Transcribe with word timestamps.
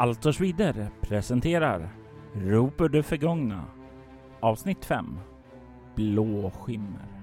Altos 0.00 0.40
Vidder 0.40 0.90
presenterar 1.00 1.88
Rop 2.34 2.80
ur 2.80 2.88
det 2.88 3.02
förgångna 3.02 3.64
Avsnitt 4.40 4.84
5 4.84 5.18
Blå 5.96 6.50
skimmer. 6.50 7.19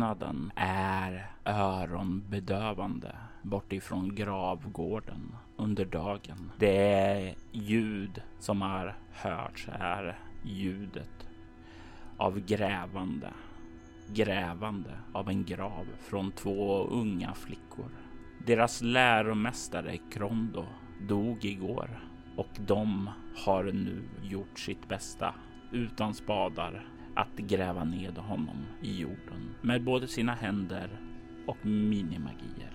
Tystnaden 0.00 0.52
är 0.56 1.30
öronbedövande 1.44 3.16
bortifrån 3.42 4.14
gravgården 4.14 5.36
under 5.56 5.84
dagen. 5.84 6.52
Det 6.58 7.34
ljud 7.52 8.22
som 8.38 8.62
har 8.62 8.96
hörts 9.12 9.68
är 9.72 10.18
ljudet 10.44 11.28
av 12.16 12.40
grävande. 12.40 13.30
Grävande 14.06 14.90
av 15.12 15.28
en 15.28 15.44
grav 15.44 15.86
från 16.00 16.32
två 16.32 16.84
unga 16.84 17.34
flickor. 17.34 17.90
Deras 18.46 18.82
läromästare 18.82 19.98
Krondo 20.12 20.64
dog 21.08 21.44
igår 21.44 22.00
och 22.36 22.50
de 22.66 23.10
har 23.44 23.64
nu 23.64 24.02
gjort 24.22 24.58
sitt 24.58 24.88
bästa 24.88 25.34
utan 25.72 26.14
spadar 26.14 26.86
att 27.14 27.36
gräva 27.36 27.84
ned 27.84 28.18
honom 28.18 28.66
i 28.82 29.00
jorden 29.00 29.39
med 29.62 29.82
både 29.82 30.06
sina 30.06 30.34
händer 30.34 30.88
och 31.46 31.66
minimagier. 31.66 32.72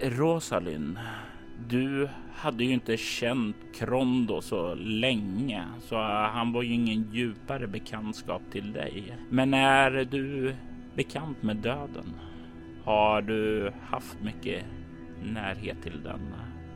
Rosalind, 0.00 0.98
du 1.68 2.08
hade 2.34 2.64
ju 2.64 2.72
inte 2.72 2.96
känt 2.96 3.56
Krondo 3.74 4.40
så 4.40 4.74
länge, 4.74 5.64
så 5.80 5.96
han 6.32 6.52
var 6.52 6.62
ju 6.62 6.74
ingen 6.74 7.12
djupare 7.12 7.66
bekantskap 7.66 8.42
till 8.52 8.72
dig. 8.72 9.16
Men 9.30 9.54
är 9.54 9.90
du 10.10 10.54
bekant 10.96 11.42
med 11.42 11.56
döden? 11.56 12.14
Har 12.84 13.22
du 13.22 13.72
haft 13.82 14.16
mycket 14.22 14.64
närhet 15.24 15.82
till 15.82 16.02
den? 16.02 16.34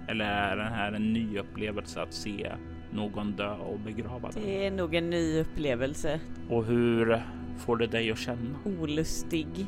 Eller 0.09 0.25
är 0.25 0.57
den 0.57 0.73
här 0.73 0.93
en 0.93 1.13
ny 1.13 1.39
upplevelse 1.39 2.03
att 2.03 2.15
se 2.15 2.53
någon 2.93 3.33
dö 3.33 3.55
och 3.55 3.81
begrava 3.81 4.31
den? 4.31 4.43
Det 4.43 4.67
är 4.67 4.71
nog 4.71 4.95
en 4.95 5.11
ny 5.11 5.41
upplevelse. 5.41 6.21
Och 6.49 6.65
hur 6.65 7.23
får 7.59 7.77
det 7.77 7.87
dig 7.87 8.11
att 8.11 8.19
känna? 8.19 8.59
Olustig 8.65 9.67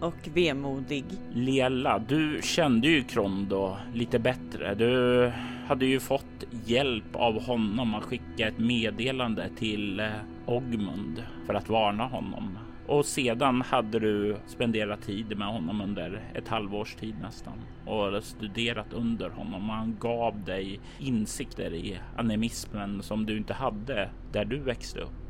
och 0.00 0.28
vemodig. 0.34 1.04
Liella, 1.32 1.98
du 1.98 2.40
kände 2.42 2.88
ju 2.88 3.02
Krondo 3.02 3.76
lite 3.94 4.18
bättre. 4.18 4.74
Du 4.74 5.32
hade 5.66 5.86
ju 5.86 6.00
fått 6.00 6.44
hjälp 6.64 7.16
av 7.16 7.42
honom 7.42 7.94
att 7.94 8.04
skicka 8.04 8.48
ett 8.48 8.58
meddelande 8.58 9.48
till 9.58 10.00
eh, 10.00 10.10
Ogmund 10.46 11.22
för 11.46 11.54
att 11.54 11.68
varna 11.68 12.04
honom. 12.04 12.58
Och 12.86 13.04
sedan 13.04 13.62
hade 13.62 13.98
du 13.98 14.36
spenderat 14.46 15.02
tid 15.02 15.38
med 15.38 15.48
honom 15.48 15.80
under 15.80 16.22
ett 16.34 16.48
halvårs 16.48 16.94
tid 16.94 17.14
nästan 17.22 17.58
och 17.86 18.24
studerat 18.24 18.92
under 18.92 19.30
honom. 19.30 19.68
Han 19.68 19.96
gav 20.00 20.44
dig 20.44 20.80
insikter 20.98 21.74
i 21.74 21.98
animismen 22.16 23.02
som 23.02 23.26
du 23.26 23.36
inte 23.36 23.54
hade 23.54 24.08
där 24.32 24.44
du 24.44 24.58
växte 24.58 25.00
upp. 25.00 25.21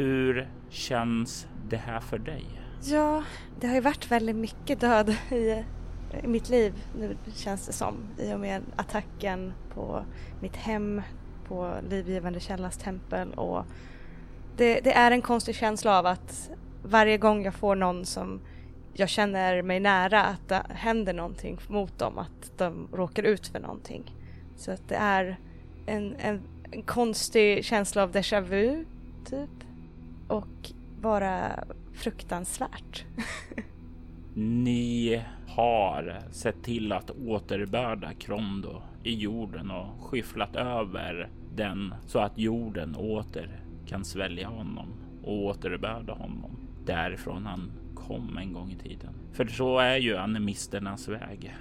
Hur 0.00 0.48
känns 0.68 1.46
det 1.68 1.76
här 1.76 2.00
för 2.00 2.18
dig? 2.18 2.44
Ja, 2.82 3.24
det 3.60 3.66
har 3.66 3.74
ju 3.74 3.80
varit 3.80 4.10
väldigt 4.10 4.36
mycket 4.36 4.80
död 4.80 5.16
i, 5.30 5.64
i 6.22 6.26
mitt 6.26 6.48
liv 6.48 6.74
nu 6.98 7.16
känns 7.34 7.66
det 7.66 7.72
som 7.72 7.94
i 8.18 8.34
och 8.34 8.40
med 8.40 8.62
attacken 8.76 9.52
på 9.74 10.04
mitt 10.40 10.56
hem, 10.56 11.02
på 11.48 11.74
livgivande 11.90 12.40
källas 12.40 12.76
tempel 12.76 13.32
och 13.34 13.64
det, 14.56 14.80
det 14.80 14.92
är 14.92 15.10
en 15.10 15.22
konstig 15.22 15.54
känsla 15.54 15.98
av 15.98 16.06
att 16.06 16.50
varje 16.84 17.18
gång 17.18 17.44
jag 17.44 17.54
får 17.54 17.74
någon 17.74 18.04
som 18.04 18.40
jag 18.94 19.08
känner 19.08 19.62
mig 19.62 19.80
nära 19.80 20.24
att 20.24 20.48
det 20.48 20.62
händer 20.68 21.12
någonting 21.12 21.58
mot 21.68 21.98
dem, 21.98 22.18
att 22.18 22.58
de 22.58 22.88
råkar 22.92 23.22
ut 23.22 23.46
för 23.46 23.60
någonting. 23.60 24.14
Så 24.56 24.70
att 24.72 24.88
det 24.88 24.96
är 24.96 25.38
en, 25.86 26.16
en, 26.18 26.42
en 26.70 26.82
konstig 26.82 27.64
känsla 27.64 28.02
av 28.02 28.12
déjà 28.12 28.40
vu, 28.40 28.84
typ. 29.24 29.50
Och 30.30 30.72
vara 31.00 31.64
fruktansvärt. 31.92 33.04
Ni 34.34 35.22
har 35.46 36.18
sett 36.30 36.62
till 36.62 36.92
att 36.92 37.10
återbörda 37.10 38.12
Krondo 38.12 38.82
i 39.02 39.14
jorden 39.14 39.70
och 39.70 40.02
skyfflat 40.02 40.56
över 40.56 41.28
den 41.56 41.94
så 42.06 42.18
att 42.18 42.38
jorden 42.38 42.96
åter 42.96 43.60
kan 43.86 44.04
svälja 44.04 44.48
honom 44.48 44.88
och 45.22 45.44
återbörda 45.44 46.12
honom 46.12 46.56
därifrån 46.86 47.46
han 47.46 47.70
kom 47.94 48.38
en 48.38 48.52
gång 48.52 48.70
i 48.70 48.88
tiden. 48.88 49.14
För 49.32 49.46
så 49.46 49.78
är 49.78 49.96
ju 49.96 50.16
animisternas 50.16 51.08
väg. 51.08 51.56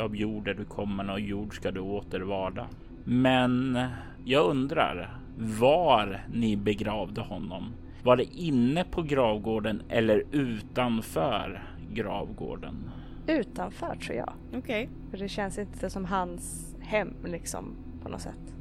Av 0.00 0.16
jord 0.16 0.48
är 0.48 0.54
du 0.54 0.64
kommen 0.64 1.10
och 1.10 1.20
jord 1.20 1.56
ska 1.56 1.70
du 1.70 1.80
återvarda. 1.80 2.66
Men 3.04 3.78
jag 4.24 4.50
undrar 4.50 5.16
var 5.38 6.24
ni 6.32 6.56
begravde 6.56 7.20
honom. 7.20 7.72
Var 8.02 8.16
det 8.16 8.24
inne 8.24 8.84
på 8.84 9.02
gravgården 9.02 9.82
eller 9.88 10.24
utanför 10.32 11.64
gravgården? 11.92 12.90
Utanför 13.26 13.96
tror 13.96 14.16
jag. 14.16 14.32
Okej. 14.48 14.58
Okay. 14.58 14.88
För 15.10 15.18
det 15.18 15.28
känns 15.28 15.58
inte 15.58 15.90
som 15.90 16.04
hans 16.04 16.74
hem 16.80 17.14
liksom 17.24 17.74
på 18.02 18.08
något 18.08 18.20
sätt. 18.20 18.54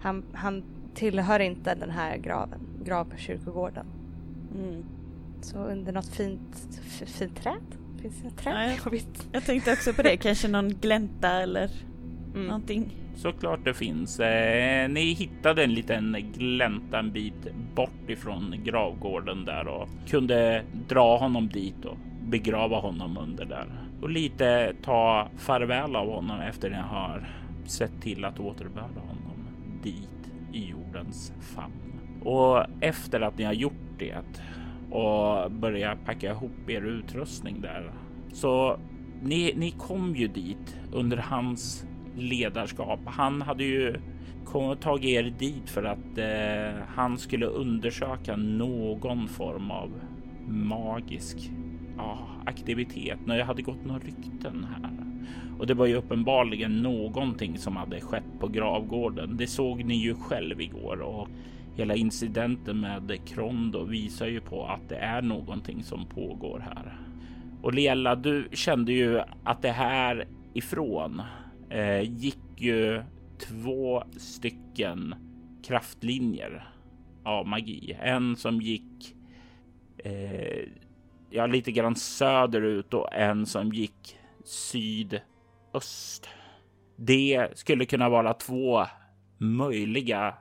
Han, 0.00 0.24
han 0.32 0.62
tillhör 0.94 1.40
inte 1.40 1.74
den 1.74 1.90
här 1.90 2.16
graven, 2.16 2.60
gravkyrkogården. 2.84 3.86
Mm. 4.54 4.84
Så 5.40 5.58
under 5.58 5.92
något 5.92 6.08
fint, 6.08 6.80
fint 7.06 7.42
träd? 7.42 7.62
Finns 8.02 8.22
det 8.22 8.30
träd? 8.30 8.76
Ja, 8.84 8.90
jag, 8.92 9.02
jag 9.32 9.44
tänkte 9.44 9.72
också 9.72 9.92
på 9.92 10.02
det, 10.02 10.16
kanske 10.16 10.48
någon 10.48 10.68
glänta 10.68 11.30
eller 11.30 11.70
mm. 12.34 12.46
någonting. 12.46 12.94
Såklart 13.18 13.64
det 13.64 13.74
finns. 13.74 14.20
Eh, 14.20 14.88
ni 14.88 15.12
hittade 15.12 15.64
en 15.64 15.74
liten 15.74 16.16
glänta 16.34 16.98
en 16.98 17.12
bit 17.12 17.46
bort 17.74 18.10
ifrån 18.10 18.54
gravgården 18.64 19.44
där 19.44 19.68
och 19.68 19.88
kunde 20.08 20.64
dra 20.88 21.16
honom 21.16 21.48
dit 21.48 21.84
och 21.84 21.96
begrava 22.22 22.76
honom 22.76 23.18
under 23.18 23.44
där 23.44 23.66
och 24.02 24.10
lite 24.10 24.74
ta 24.82 25.28
farväl 25.36 25.96
av 25.96 26.12
honom 26.12 26.40
efter 26.40 26.70
ni 26.70 26.76
har 26.76 27.28
sett 27.64 28.02
till 28.02 28.24
att 28.24 28.40
återbörda 28.40 29.00
honom 29.00 29.46
dit 29.82 30.32
i 30.52 30.64
jordens 30.64 31.32
famn. 31.40 32.00
Och 32.24 32.64
efter 32.80 33.20
att 33.20 33.38
ni 33.38 33.44
har 33.44 33.52
gjort 33.52 33.98
det 33.98 34.22
och 34.90 35.50
börja 35.50 35.96
packa 36.04 36.30
ihop 36.30 36.70
er 36.70 36.82
utrustning 36.82 37.60
där. 37.60 37.90
Så 38.32 38.78
ni, 39.22 39.54
ni 39.56 39.70
kom 39.70 40.16
ju 40.16 40.28
dit 40.28 40.76
under 40.92 41.16
hans 41.16 41.86
ledarskap. 42.18 43.00
Han 43.06 43.42
hade 43.42 43.64
ju 43.64 43.96
tagit 44.80 45.04
er 45.04 45.34
dit 45.38 45.70
för 45.70 45.84
att 45.84 46.18
eh, 46.18 46.82
han 46.94 47.18
skulle 47.18 47.46
undersöka 47.46 48.36
någon 48.36 49.28
form 49.28 49.70
av 49.70 49.90
magisk 50.48 51.50
ja, 51.96 52.18
aktivitet. 52.46 53.18
När 53.26 53.38
jag 53.38 53.46
hade 53.46 53.62
gått 53.62 53.84
några 53.84 54.00
rykten 54.00 54.66
här 54.70 54.90
och 55.58 55.66
det 55.66 55.74
var 55.74 55.86
ju 55.86 55.94
uppenbarligen 55.94 56.82
någonting 56.82 57.58
som 57.58 57.76
hade 57.76 58.00
skett 58.00 58.40
på 58.40 58.48
gravgården. 58.48 59.36
Det 59.36 59.46
såg 59.46 59.84
ni 59.84 59.94
ju 59.94 60.14
själv 60.14 60.60
igår 60.60 61.00
och 61.00 61.28
Hela 61.78 61.94
incidenten 61.94 62.80
med 62.80 63.20
Krondo 63.26 63.84
visar 63.84 64.26
ju 64.26 64.40
på 64.40 64.66
att 64.66 64.88
det 64.88 64.96
är 64.96 65.22
någonting 65.22 65.82
som 65.82 66.06
pågår 66.06 66.58
här. 66.58 66.98
Och 67.62 67.74
Lela, 67.74 68.14
du 68.14 68.48
kände 68.52 68.92
ju 68.92 69.20
att 69.44 69.62
det 69.62 69.70
här 69.70 70.26
ifrån 70.54 71.22
eh, 71.70 72.00
gick 72.00 72.38
ju 72.56 73.02
två 73.38 74.04
stycken 74.16 75.14
kraftlinjer 75.62 76.68
av 77.24 77.46
magi. 77.46 77.96
En 78.00 78.36
som 78.36 78.60
gick 78.60 79.16
eh, 79.98 80.68
ja, 81.30 81.46
lite 81.46 81.72
grann 81.72 81.96
söderut 81.96 82.94
och 82.94 83.12
en 83.12 83.46
som 83.46 83.72
gick 83.72 84.18
sydöst. 84.44 86.28
Det 86.96 87.48
skulle 87.54 87.84
kunna 87.84 88.08
vara 88.08 88.34
två 88.34 88.86
möjliga 89.38 90.34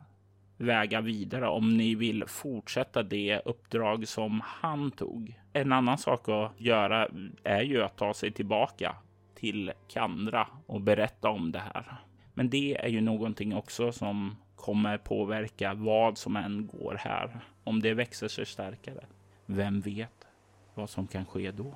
vägar 0.57 1.01
vidare 1.01 1.47
om 1.47 1.77
ni 1.77 1.95
vill 1.95 2.23
fortsätta 2.27 3.03
det 3.03 3.41
uppdrag 3.45 4.07
som 4.07 4.41
han 4.45 4.91
tog. 4.91 5.39
En 5.53 5.71
annan 5.71 5.97
sak 5.97 6.29
att 6.29 6.51
göra 6.57 7.07
är 7.43 7.61
ju 7.61 7.83
att 7.83 7.97
ta 7.97 8.13
sig 8.13 8.31
tillbaka 8.31 8.95
till 9.37 9.71
Kandra 9.87 10.47
och 10.65 10.81
berätta 10.81 11.29
om 11.29 11.51
det 11.51 11.59
här. 11.59 11.97
Men 12.33 12.49
det 12.49 12.77
är 12.77 12.87
ju 12.87 13.01
någonting 13.01 13.55
också 13.55 13.91
som 13.91 14.37
kommer 14.55 14.97
påverka 14.97 15.73
vad 15.73 16.17
som 16.17 16.35
än 16.35 16.67
går 16.67 16.95
här. 16.99 17.39
Om 17.63 17.81
det 17.81 17.93
växer 17.93 18.27
sig 18.27 18.45
starkare. 18.45 19.05
Vem 19.45 19.81
vet 19.81 20.27
vad 20.73 20.89
som 20.89 21.07
kan 21.07 21.25
ske 21.25 21.51
då? 21.51 21.75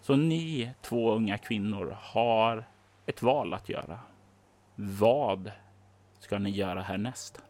Så 0.00 0.16
ni 0.16 0.70
två 0.82 1.12
unga 1.12 1.38
kvinnor 1.38 1.96
har 2.00 2.64
ett 3.06 3.22
val 3.22 3.54
att 3.54 3.68
göra. 3.68 4.00
Vad 4.74 5.52
ska 6.18 6.38
ni 6.38 6.50
göra 6.50 6.82
härnäst? 6.82 7.42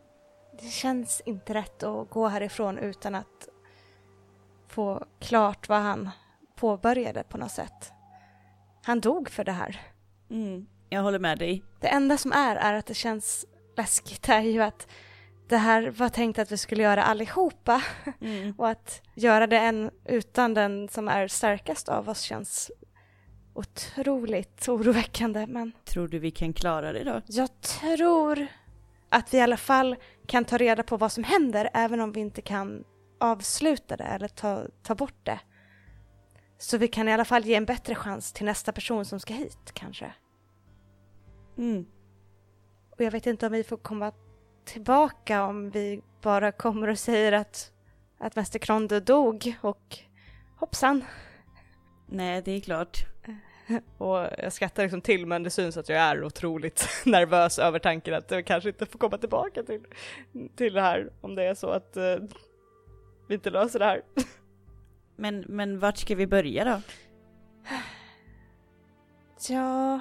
Det 0.61 0.69
känns 0.69 1.23
inte 1.27 1.55
rätt 1.55 1.83
att 1.83 2.11
gå 2.11 2.29
härifrån 2.29 2.79
utan 2.79 3.15
att 3.15 3.49
få 4.67 5.05
klart 5.19 5.69
vad 5.69 5.79
han 5.79 6.11
påbörjade 6.55 7.23
på 7.23 7.39
något 7.39 7.51
sätt. 7.51 7.93
Han 8.87 9.01
dog 9.01 9.31
för 9.31 9.45
det 9.45 9.53
här. 9.53 9.81
Mm, 10.31 10.67
jag 10.89 11.03
håller 11.03 11.19
med 11.19 11.39
dig. 11.39 11.63
Det 11.81 11.89
enda 11.89 12.17
som 12.17 12.33
är, 12.33 12.57
är 12.57 12.73
att 12.73 12.87
det 12.87 12.95
känns 12.95 13.47
läskigt 13.77 14.29
är 14.29 14.41
ju 14.41 14.63
att 14.63 14.87
det 15.49 15.57
här 15.57 15.91
var 15.91 16.09
tänkt 16.09 16.39
att 16.39 16.53
vi 16.53 16.57
skulle 16.57 16.83
göra 16.83 17.05
allihopa 17.05 17.83
mm. 18.21 18.55
och 18.59 18.69
att 18.69 19.03
göra 19.15 19.47
det 19.47 19.59
en 19.59 19.91
utan 20.05 20.55
den 20.55 20.89
som 20.89 21.09
är 21.09 21.29
starkast 21.29 21.89
av 21.89 22.09
oss 22.09 22.21
känns 22.21 22.71
otroligt 23.55 24.69
oroväckande. 24.69 25.47
Men 25.47 25.73
tror 25.85 26.09
du 26.09 26.19
vi 26.19 26.31
kan 26.31 26.53
klara 26.53 26.93
det 26.93 27.05
då? 27.05 27.23
Jag 27.27 27.61
tror 27.61 28.47
att 29.09 29.35
vi 29.35 29.39
i 29.39 29.41
alla 29.41 29.57
fall 29.57 29.97
kan 30.27 30.45
ta 30.45 30.57
reda 30.57 30.83
på 30.83 30.97
vad 30.97 31.13
som 31.13 31.25
händer 31.25 31.71
även 31.75 32.01
om 32.01 32.13
vi 32.13 32.21
inte 32.21 32.43
kan 32.43 32.85
avsluta 33.21 33.97
det 33.97 34.05
eller 34.05 34.29
ta, 34.29 34.63
ta 34.83 34.95
bort 34.95 35.21
det. 35.23 35.39
Så 36.59 36.79
vi 36.79 36.89
kan 36.89 37.09
i 37.09 37.13
alla 37.13 37.25
fall 37.25 37.45
ge 37.45 37.55
en 37.55 37.65
bättre 37.65 37.95
chans 37.95 38.33
till 38.33 38.47
nästa 38.47 38.73
person 38.73 39.05
som 39.05 39.21
ska 39.21 39.35
hit 39.35 39.73
kanske. 39.73 40.13
Mm. 41.59 41.87
Och 42.91 43.01
jag 43.01 43.11
vet 43.11 43.27
inte 43.27 43.47
om 43.47 43.53
vi 43.53 43.65
får 43.65 43.77
komma 43.77 44.13
tillbaka 44.65 45.45
om 45.45 45.71
vi 45.71 46.03
bara 46.23 46.53
kommer 46.53 46.89
och 46.89 46.99
säger 46.99 47.33
att, 47.33 47.73
att 48.19 48.37
Mäster 48.37 48.59
Kronde 48.59 49.01
dog 49.01 49.57
och 49.61 49.99
hoppsan. 50.57 51.05
Nej, 52.07 52.43
det 52.43 52.53
är 52.53 52.61
klart. 52.61 52.99
Och 53.99 54.19
jag 54.39 54.53
skrattar 54.53 54.83
liksom 54.83 55.01
till 55.01 55.27
men 55.27 55.43
det 55.43 55.51
syns 55.51 55.77
att 55.77 55.89
jag 55.89 55.99
är 55.99 56.25
otroligt 56.25 56.89
nervös 57.07 57.59
över 57.59 57.79
tanken 57.79 58.15
att 58.15 58.31
jag 58.31 58.47
kanske 58.47 58.69
inte 58.69 58.87
får 58.87 58.99
komma 58.99 59.19
tillbaka 59.19 59.63
till, 59.63 59.87
till 60.57 60.73
det 60.73 60.81
här 60.81 61.13
om 61.21 61.35
det 61.35 61.45
är 61.45 61.55
så 61.55 61.71
att 61.71 61.97
uh, 61.97 62.29
vi 63.29 63.35
inte 63.35 63.51
löser 63.51 63.79
det 63.79 63.85
här. 63.85 64.03
Men, 65.17 65.45
men 65.49 65.79
vart 65.79 65.99
ska 65.99 66.15
vi 66.15 66.27
börja 66.27 66.65
då? 66.65 66.81
Ja, 69.49 70.01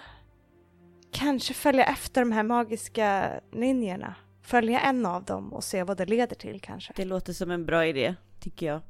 kanske 1.12 1.54
följa 1.54 1.86
efter 1.86 2.22
de 2.22 2.32
här 2.32 2.44
magiska 2.44 3.32
linjerna. 3.52 4.16
Följa 4.42 4.80
en 4.80 5.06
av 5.06 5.24
dem 5.24 5.54
och 5.54 5.64
se 5.64 5.84
vad 5.84 5.98
det 5.98 6.06
leder 6.06 6.36
till 6.36 6.60
kanske. 6.62 6.94
Det 6.96 7.06
låter 7.06 7.34
som 7.34 7.52
en 7.52 7.66
bra 7.66 7.86
idé, 7.86 8.16
tycker 8.40 8.66
jag. 8.66 8.82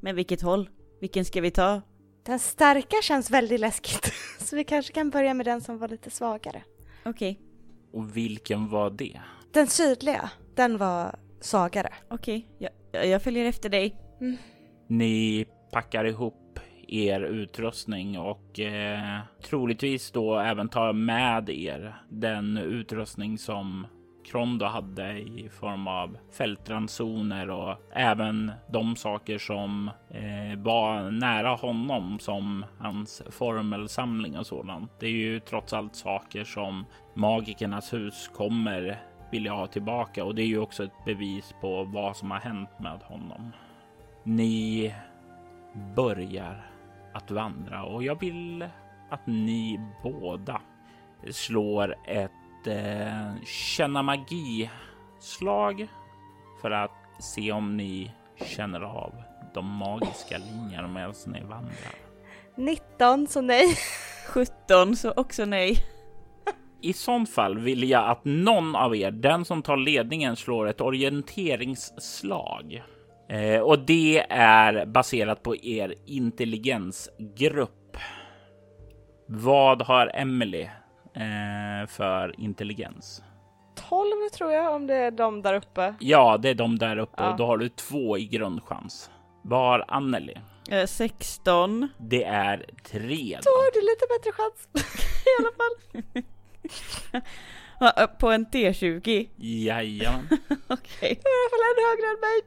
Men 0.00 0.16
vilket 0.16 0.42
håll? 0.42 0.70
Vilken 1.00 1.24
ska 1.24 1.40
vi 1.40 1.50
ta? 1.50 1.82
Den 2.22 2.38
starka 2.38 2.96
känns 3.02 3.30
väldigt 3.30 3.60
läskigt, 3.60 4.12
så 4.38 4.56
vi 4.56 4.64
kanske 4.64 4.92
kan 4.92 5.10
börja 5.10 5.34
med 5.34 5.46
den 5.46 5.60
som 5.60 5.78
var 5.78 5.88
lite 5.88 6.10
svagare. 6.10 6.62
Okej. 7.04 7.30
Okay. 7.30 7.44
Och 7.92 8.16
vilken 8.16 8.68
var 8.68 8.90
det? 8.90 9.20
Den 9.52 9.66
sydliga, 9.66 10.30
den 10.54 10.78
var 10.78 11.18
svagare. 11.40 11.94
Okej, 12.08 12.48
okay. 12.56 12.68
jag, 12.92 13.06
jag 13.06 13.22
följer 13.22 13.44
efter 13.44 13.68
dig. 13.68 13.96
Mm. 14.20 14.36
Ni 14.86 15.46
packar 15.72 16.04
ihop 16.04 16.60
er 16.88 17.20
utrustning 17.20 18.18
och 18.18 18.60
eh, 18.60 19.18
troligtvis 19.42 20.10
då 20.10 20.38
även 20.38 20.68
tar 20.68 20.92
med 20.92 21.50
er 21.50 21.94
den 22.08 22.56
utrustning 22.56 23.38
som 23.38 23.86
Krondo 24.24 24.66
hade 24.66 25.18
i 25.18 25.48
form 25.60 25.88
av 25.88 26.18
fältransoner 26.32 27.50
och 27.50 27.76
även 27.92 28.52
de 28.72 28.96
saker 28.96 29.38
som 29.38 29.90
eh, 30.10 30.58
var 30.58 31.10
nära 31.10 31.54
honom 31.54 32.18
som 32.18 32.64
hans 32.78 33.22
formelsamling 33.30 34.38
och 34.38 34.46
sådant. 34.46 34.92
Det 35.00 35.06
är 35.06 35.10
ju 35.10 35.40
trots 35.40 35.72
allt 35.72 35.96
saker 35.96 36.44
som 36.44 36.84
magikernas 37.14 37.92
hus 37.92 38.30
kommer 38.34 39.00
vilja 39.32 39.52
ha 39.52 39.66
tillbaka 39.66 40.24
och 40.24 40.34
det 40.34 40.42
är 40.42 40.46
ju 40.46 40.58
också 40.58 40.84
ett 40.84 41.04
bevis 41.04 41.54
på 41.60 41.84
vad 41.84 42.16
som 42.16 42.30
har 42.30 42.38
hänt 42.38 42.70
med 42.78 43.00
honom. 43.02 43.52
Ni 44.24 44.94
börjar 45.96 46.70
att 47.12 47.30
vandra 47.30 47.84
och 47.84 48.02
jag 48.02 48.20
vill 48.20 48.68
att 49.10 49.26
ni 49.26 49.80
båda 50.02 50.60
slår 51.30 51.94
ett 52.06 52.66
eh, 52.66 53.34
känna 53.44 54.02
magi 54.02 54.70
slag 55.20 55.88
för 56.60 56.70
att 56.70 56.90
se 57.20 57.52
om 57.52 57.76
ni 57.76 58.14
känner 58.36 58.80
av 58.80 59.14
de 59.54 59.66
magiska 59.66 60.38
linjerna 60.38 60.88
medan 60.88 61.14
ni 61.26 61.40
vandrar. 61.40 61.94
19 62.56 63.26
så 63.26 63.40
nej. 63.40 63.76
17 64.28 64.96
så 64.96 65.12
också 65.16 65.44
nej. 65.44 65.74
I 66.80 66.92
sånt 66.92 67.30
fall 67.30 67.58
vill 67.58 67.90
jag 67.90 68.10
att 68.10 68.24
någon 68.24 68.76
av 68.76 68.96
er, 68.96 69.10
den 69.10 69.44
som 69.44 69.62
tar 69.62 69.76
ledningen, 69.76 70.36
slår 70.36 70.68
ett 70.68 70.80
orienteringsslag. 70.80 72.82
Eh, 73.28 73.60
och 73.60 73.78
det 73.78 74.26
är 74.30 74.86
baserat 74.86 75.42
på 75.42 75.56
er 75.56 75.94
intelligensgrupp. 76.06 77.96
Vad 79.26 79.82
har 79.82 80.10
Emily 80.14 80.62
eh, 81.14 81.86
för 81.88 82.40
intelligens? 82.40 83.22
12 83.88 84.28
tror 84.32 84.52
jag 84.52 84.74
om 84.74 84.86
det 84.86 84.94
är 84.94 85.10
de 85.10 85.42
där 85.42 85.54
uppe. 85.54 85.94
Ja, 86.00 86.38
det 86.42 86.48
är 86.48 86.54
de 86.54 86.78
där 86.78 86.96
uppe 86.96 87.22
ja. 87.22 87.30
och 87.30 87.36
då 87.36 87.46
har 87.46 87.58
du 87.58 87.68
två 87.68 88.18
i 88.18 88.26
grundchans. 88.26 89.10
Vad 89.42 89.60
har 89.60 89.84
Anneli? 89.88 90.34
Eh, 90.70 90.86
16. 90.86 91.88
Det 91.98 92.24
är 92.24 92.66
tre. 92.82 93.38
Då 93.44 93.50
har 93.50 93.72
du 93.72 93.80
lite 93.80 94.06
bättre 94.08 94.32
chans 94.32 94.68
i 95.24 95.30
alla 95.38 95.52
fall. 95.58 95.74
På 98.18 98.30
en 98.30 98.46
T20? 98.46 99.28
Jajamän. 99.36 100.28
Okej. 100.30 100.48
Okay. 100.68 101.10
I 101.10 101.28
alla 101.38 101.48
fall 101.50 101.64
ännu 101.70 101.82
högre 101.88 102.06
än 102.06 102.20
mig. 102.20 102.42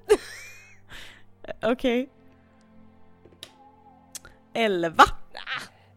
Okej. 1.64 2.02
Okay. 2.02 2.08
11. 4.54 4.94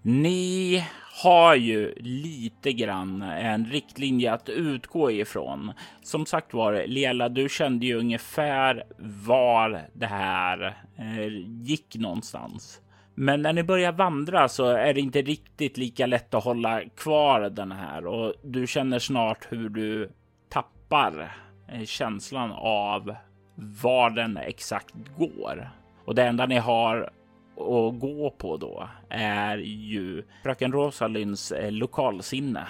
Ni 0.02 0.84
har 1.22 1.54
ju 1.54 1.94
lite 1.96 2.72
grann 2.72 3.22
en 3.22 3.66
riktlinje 3.66 4.32
att 4.32 4.48
utgå 4.48 5.10
ifrån. 5.10 5.72
Som 6.02 6.26
sagt 6.26 6.54
var, 6.54 6.84
Lela, 6.86 7.28
du 7.28 7.48
kände 7.48 7.86
ju 7.86 7.94
ungefär 7.94 8.84
var 9.26 9.88
det 9.92 10.06
här 10.06 10.76
eh, 10.96 11.26
gick 11.62 11.96
någonstans. 11.96 12.80
Men 13.14 13.42
när 13.42 13.52
ni 13.52 13.62
börjar 13.62 13.92
vandra 13.92 14.48
så 14.48 14.66
är 14.66 14.94
det 14.94 15.00
inte 15.00 15.22
riktigt 15.22 15.76
lika 15.76 16.06
lätt 16.06 16.34
att 16.34 16.44
hålla 16.44 16.80
kvar 16.96 17.40
den 17.40 17.72
här 17.72 18.06
och 18.06 18.34
du 18.42 18.66
känner 18.66 18.98
snart 18.98 19.46
hur 19.52 19.68
du 19.68 20.10
tappar 20.48 21.36
eh, 21.68 21.84
känslan 21.84 22.52
av 22.52 23.14
var 23.54 24.10
den 24.10 24.36
exakt 24.36 24.94
går. 25.18 25.70
Och 26.04 26.14
det 26.14 26.22
enda 26.22 26.46
ni 26.46 26.58
har 26.58 27.10
att 27.56 28.00
gå 28.00 28.34
på 28.38 28.56
då 28.56 28.88
är 29.08 29.58
ju 29.58 30.22
fröken 30.42 30.72
Rosalinds 30.72 31.52
eh, 31.52 31.72
lokalsinne. 31.72 32.66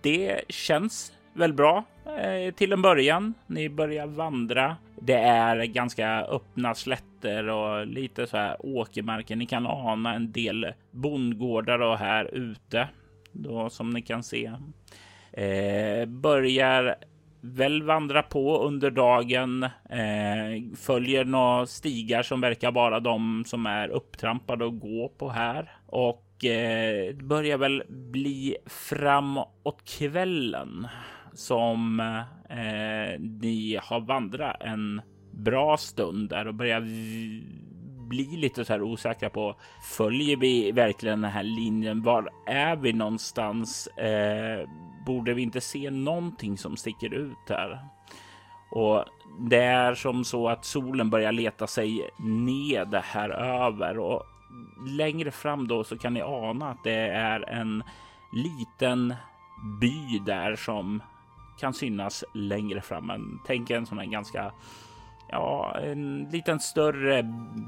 Det 0.00 0.40
känns 0.48 1.12
väl 1.32 1.52
bra 1.52 1.84
eh, 2.20 2.54
till 2.54 2.72
en 2.72 2.82
början. 2.82 3.34
Ni 3.46 3.68
börjar 3.68 4.06
vandra. 4.06 4.76
Det 5.00 5.18
är 5.18 5.64
ganska 5.64 6.20
öppna 6.20 6.74
slätter 6.74 7.48
och 7.48 7.86
lite 7.86 8.26
så 8.26 8.36
här 8.36 8.56
åkermarker. 8.60 9.36
Ni 9.36 9.46
kan 9.46 9.66
ana 9.66 10.14
en 10.14 10.32
del 10.32 10.72
bondgårdar 10.90 11.78
och 11.78 11.98
här 11.98 12.34
ute 12.34 12.88
då 13.32 13.70
som 13.70 13.90
ni 13.90 14.02
kan 14.02 14.22
se. 14.22 14.52
Eh, 15.32 16.06
börjar 16.06 16.96
väl 17.54 17.82
vandra 17.82 18.22
på 18.22 18.58
under 18.58 18.90
dagen. 18.90 19.62
Eh, 19.90 20.76
följer 20.76 21.24
några 21.24 21.66
stigar 21.66 22.22
som 22.22 22.40
verkar 22.40 22.72
vara 22.72 23.00
de 23.00 23.44
som 23.46 23.66
är 23.66 23.88
upptrampade 23.88 24.64
och 24.64 24.80
gå 24.80 25.08
på 25.18 25.28
här 25.28 25.70
och 25.86 26.44
eh, 26.44 27.14
börjar 27.14 27.58
väl 27.58 27.82
bli 27.88 28.56
framåt 28.66 29.82
kvällen 29.84 30.86
som 31.32 32.00
eh, 32.50 33.20
ni 33.20 33.78
har 33.82 34.00
vandrat 34.00 34.56
en 34.60 35.00
bra 35.30 35.76
stund 35.76 36.28
där 36.28 36.48
och 36.48 36.54
börjar 36.54 36.80
bli 38.08 38.36
lite 38.36 38.64
så 38.64 38.72
här 38.72 38.82
osäkra 38.82 39.30
på 39.30 39.56
följer 39.96 40.36
vi 40.36 40.72
verkligen 40.72 41.22
den 41.22 41.30
här 41.30 41.42
linjen? 41.42 42.02
Var 42.02 42.28
är 42.46 42.76
vi 42.76 42.92
någonstans? 42.92 43.86
Eh, 43.86 44.68
borde 45.06 45.34
vi 45.34 45.42
inte 45.42 45.60
se 45.60 45.90
någonting 45.90 46.58
som 46.58 46.76
sticker 46.76 47.14
ut 47.14 47.48
här? 47.48 47.78
Och 48.70 49.04
det 49.38 49.62
är 49.62 49.94
som 49.94 50.24
så 50.24 50.48
att 50.48 50.64
solen 50.64 51.10
börjar 51.10 51.32
leta 51.32 51.66
sig 51.66 52.10
ned 52.18 52.94
här 52.94 53.30
över 53.30 53.98
och 53.98 54.22
längre 54.88 55.30
fram 55.30 55.68
då 55.68 55.84
så 55.84 55.98
kan 55.98 56.14
ni 56.14 56.22
ana 56.22 56.70
att 56.70 56.84
det 56.84 57.08
är 57.08 57.50
en 57.50 57.82
liten 58.32 59.14
by 59.80 60.18
där 60.18 60.56
som 60.56 61.02
kan 61.60 61.74
synas 61.74 62.24
längre 62.34 62.80
fram. 62.80 63.06
Men 63.06 63.40
tänk 63.46 63.70
en 63.70 63.86
sån 63.86 63.98
här 63.98 64.06
ganska, 64.06 64.52
ja, 65.30 65.76
en 65.82 66.28
liten 66.32 66.60
större 66.60 67.22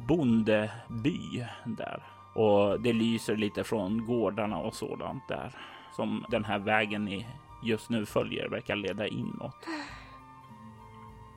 bondeby 0.09 1.47
där. 1.65 2.03
Och 2.35 2.81
det 2.81 2.93
lyser 2.93 3.37
lite 3.37 3.65
från 3.65 4.07
gårdarna 4.07 4.59
och 4.59 4.75
sådant 4.75 5.29
där 5.29 5.53
som 5.99 6.25
den 6.29 6.45
här 6.45 6.59
vägen 6.59 7.05
ni 7.05 7.27
just 7.63 7.91
nu 7.91 8.07
följer 8.07 8.49
verkar 8.49 8.77
leda 8.77 9.07
inåt. 9.07 9.57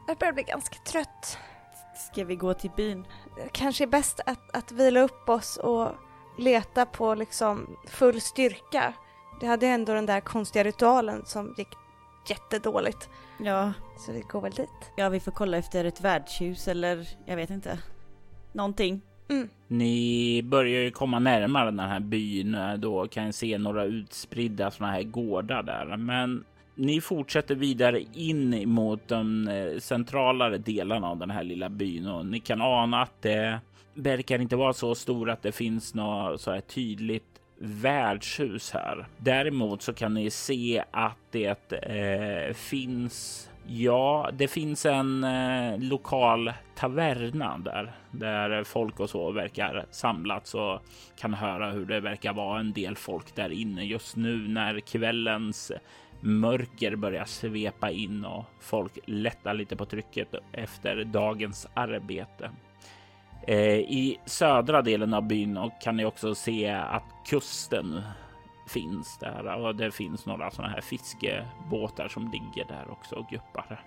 Jag 0.08 0.18
börjar 0.18 0.34
bli 0.34 0.44
ganska 0.44 0.76
trött. 0.76 1.38
Ska 1.96 2.26
vi 2.26 2.36
gå 2.36 2.54
till 2.54 2.72
byn? 2.76 3.08
Kanske 3.52 3.84
är 3.84 3.88
bäst 3.88 4.20
att, 4.26 4.56
att 4.56 4.72
vila 4.72 5.00
upp 5.00 5.30
oss 5.30 5.58
och 5.58 5.90
leta 6.38 6.86
på 6.86 7.16
liksom 7.16 7.78
full 7.88 8.22
styrka. 8.22 8.94
Det 9.40 9.48
hade 9.48 9.68
ändå 9.68 9.94
den 9.94 10.06
där 10.06 10.20
konstiga 10.20 10.64
ritualen 10.64 11.26
som 11.26 11.56
gick 11.58 11.68
jättedåligt. 12.28 13.10
Ja. 13.38 13.74
Så 13.98 14.12
vi 14.12 14.22
går 14.22 14.42
väl 14.42 14.52
dit. 14.52 14.92
Ja, 14.96 15.10
vi 15.10 15.20
får 15.20 15.32
kolla 15.32 15.58
efter 15.58 15.86
ett 15.86 16.02
värdshus 16.02 16.68
eller 16.68 17.08
jag 17.26 17.36
vet 17.36 17.50
inte. 17.50 17.80
Någonting. 18.52 19.02
Mm. 19.32 19.50
Ni 19.68 20.42
börjar 20.44 20.82
ju 20.82 20.92
komma 20.92 21.20
närmare 21.20 21.66
den 21.66 21.80
här 21.80 22.00
byn. 22.00 22.56
Eh, 22.56 22.74
då 22.74 23.08
kan 23.08 23.26
jag 23.26 23.34
se 23.34 23.58
några 23.58 23.84
utspridda 23.84 24.72
sådana 24.72 24.94
här 24.94 25.04
gårdar 25.04 25.64
där. 25.64 25.98
Men 25.98 26.44
ni 26.76 27.02
fortsätter 27.02 27.56
vidare 27.56 28.04
in 28.14 28.70
mot 28.70 29.08
de 29.08 29.48
eh, 29.48 29.80
centralare 29.80 30.58
delarna 30.58 31.08
av 31.08 31.18
den 31.18 31.32
här 31.32 31.44
lilla 31.44 31.70
byn 31.70 32.08
och 32.08 32.26
ni 32.26 32.40
kan 32.40 32.62
ana 32.62 33.02
att 33.02 33.22
det 33.22 33.60
verkar 33.94 34.40
inte 34.40 34.56
vara 34.56 34.74
så 34.74 34.96
stor 34.96 35.30
att 35.30 35.42
det 35.42 35.52
finns 35.52 35.94
något 35.94 36.42
så 36.42 36.52
här 36.52 36.62
tydligt 36.62 37.24
värdshus 37.58 38.72
här. 38.72 39.08
Däremot 39.18 39.82
så 39.82 39.94
kan 39.94 40.14
ni 40.14 40.30
se 40.30 40.84
att 40.92 41.18
det 41.32 41.74
eh, 41.74 42.54
finns 42.54 43.50
Ja, 43.68 44.30
det 44.34 44.48
finns 44.48 44.86
en 44.86 45.24
eh, 45.24 45.80
lokal 45.80 46.54
taverna 46.76 47.58
där, 47.58 47.92
där 48.12 48.64
folk 48.64 49.00
och 49.00 49.10
så 49.10 49.32
verkar 49.32 49.86
samlats 49.92 50.56
och 50.56 50.80
kan 51.18 51.34
höra 51.34 51.72
hur 51.72 51.86
det 51.86 52.00
verkar 52.00 52.34
vara 52.34 52.60
en 52.60 52.74
del 52.74 52.96
folk 52.96 53.36
där 53.36 53.50
inne 53.50 53.84
just 53.84 54.16
nu 54.16 54.48
när 54.48 54.80
kvällens 54.80 55.72
mörker 56.22 56.96
börjar 56.96 57.26
svepa 57.26 57.92
in 57.92 58.26
och 58.26 58.46
folk 58.60 59.00
lättar 59.06 59.54
lite 59.54 59.76
på 59.76 59.86
trycket 59.86 60.36
efter 60.52 61.04
dagens 61.04 61.68
arbete. 61.74 62.52
Eh, 63.48 63.80
I 63.80 64.20
södra 64.26 64.82
delen 64.82 65.14
av 65.14 65.28
byn 65.28 65.72
kan 65.84 65.98
ni 65.98 66.06
också 66.06 66.36
se 66.36 66.70
att 66.70 67.04
kusten 67.26 68.02
finns 68.74 69.18
där 69.18 69.56
och 69.56 69.76
det 69.76 69.92
finns 69.92 70.26
några 70.26 70.52
sådana 70.52 70.74
här 70.74 70.82
fiskebåtar 70.82 72.08
som 72.08 72.32
ligger 72.32 72.68
där 72.68 72.92
också 72.92 73.16
och 73.16 73.28
guppar. 73.30 73.86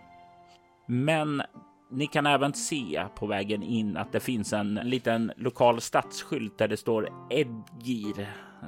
Men 0.87 1.43
ni 1.91 2.07
kan 2.07 2.26
även 2.26 2.55
se 2.55 3.05
på 3.14 3.26
vägen 3.26 3.62
in 3.62 3.97
att 3.97 4.12
det 4.12 4.21
finns 4.21 4.53
en 4.53 4.75
liten 4.75 5.33
lokal 5.37 5.81
stadsskylt 5.81 6.59
där 6.59 6.69
det 6.69 6.76
står 6.76 7.09
Edgir 7.31 8.21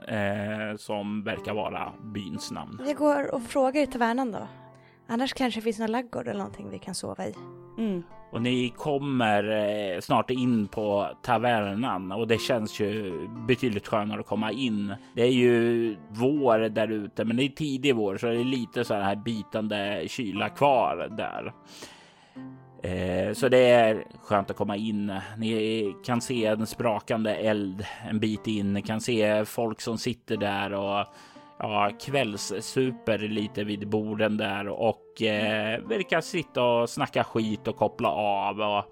eh, 0.09 0.77
som 0.77 1.25
verkar 1.25 1.55
vara 1.55 1.93
byns 2.03 2.51
namn. 2.51 2.81
Vi 2.85 2.93
går 2.93 3.35
och 3.35 3.43
frågar 3.43 3.83
i 3.83 3.87
tavernan 3.87 4.33
då. 4.33 4.49
Annars 5.09 5.33
kanske 5.33 5.61
det 5.61 5.65
finns 5.65 5.79
någon 5.79 5.93
laggård 5.93 6.29
eller 6.29 6.39
någonting 6.39 6.71
vi 6.71 6.79
kan 6.79 6.95
sova 6.95 7.27
i. 7.27 7.35
Mm. 7.79 8.03
Och 8.31 8.43
ni 8.43 8.73
kommer 8.77 9.51
eh, 9.51 10.01
snart 10.01 10.31
in 10.31 10.69
på 10.69 11.09
tavernan 11.23 12.13
och 12.13 12.29
det 12.29 12.41
känns 12.41 12.81
ju 12.81 13.13
betydligt 13.29 13.87
skönare 13.87 14.21
att 14.21 14.27
komma 14.27 14.53
in. 14.53 14.95
Det 15.15 15.23
är 15.23 15.33
ju 15.33 15.97
vår 16.09 16.59
där 16.69 16.89
ute, 16.89 17.25
men 17.25 17.37
det 17.37 17.43
är 17.43 17.49
tidig 17.49 17.95
vår 17.95 18.17
så 18.17 18.27
det 18.27 18.41
är 18.41 18.45
lite 18.45 18.85
så 18.85 18.95
här 18.95 19.17
bitande 19.17 20.05
kyla 20.09 20.49
kvar 20.49 21.09
där. 21.17 21.53
Eh, 22.83 23.33
så 23.33 23.49
det 23.49 23.71
är 23.71 24.05
skönt 24.23 24.51
att 24.51 24.57
komma 24.57 24.77
in. 24.77 25.21
Ni 25.39 25.95
kan 26.05 26.21
se 26.21 26.47
en 26.47 26.67
sprakande 26.67 27.35
eld 27.35 27.87
en 28.09 28.21
bit 28.21 28.47
in. 28.47 28.73
Ni 28.73 28.83
kan 28.83 29.01
se 29.01 29.45
folk 29.45 29.81
som 29.81 29.99
sitter 29.99 30.37
där 30.37 30.73
och 30.73 31.07
ja, 31.59 31.91
kvällssuper 32.01 33.19
lite 33.19 33.65
vid 33.65 33.89
borden 33.89 34.37
där 34.37 34.69
och 34.69 35.23
eh, 35.23 35.81
verkar 35.81 36.21
sitta 36.21 36.63
och 36.63 36.91
snacka 36.91 37.25
skit 37.25 37.69
och 37.69 37.77
koppla 37.77 38.09
av 38.09 38.61
och 38.61 38.85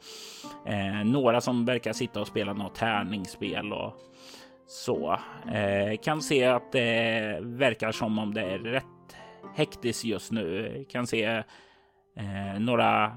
eh, 0.73 1.05
några 1.05 1.41
som 1.41 1.65
verkar 1.65 1.93
sitta 1.93 2.21
och 2.21 2.27
spela 2.27 2.53
något 2.53 2.75
tärningsspel 2.75 3.73
och 3.73 3.93
så. 4.67 5.19
Eh, 5.53 5.97
kan 6.03 6.23
se 6.23 6.45
att 6.45 6.73
det 6.73 7.39
verkar 7.43 7.93
som 7.93 8.19
om 8.19 8.35
det 8.35 8.43
är 8.43 8.59
rätt 8.59 8.85
hektiskt 9.55 10.05
just 10.05 10.33
nu. 10.33 10.85
Kan 10.89 11.07
se 11.07 11.25
eh, 12.17 12.61
några 12.61 13.17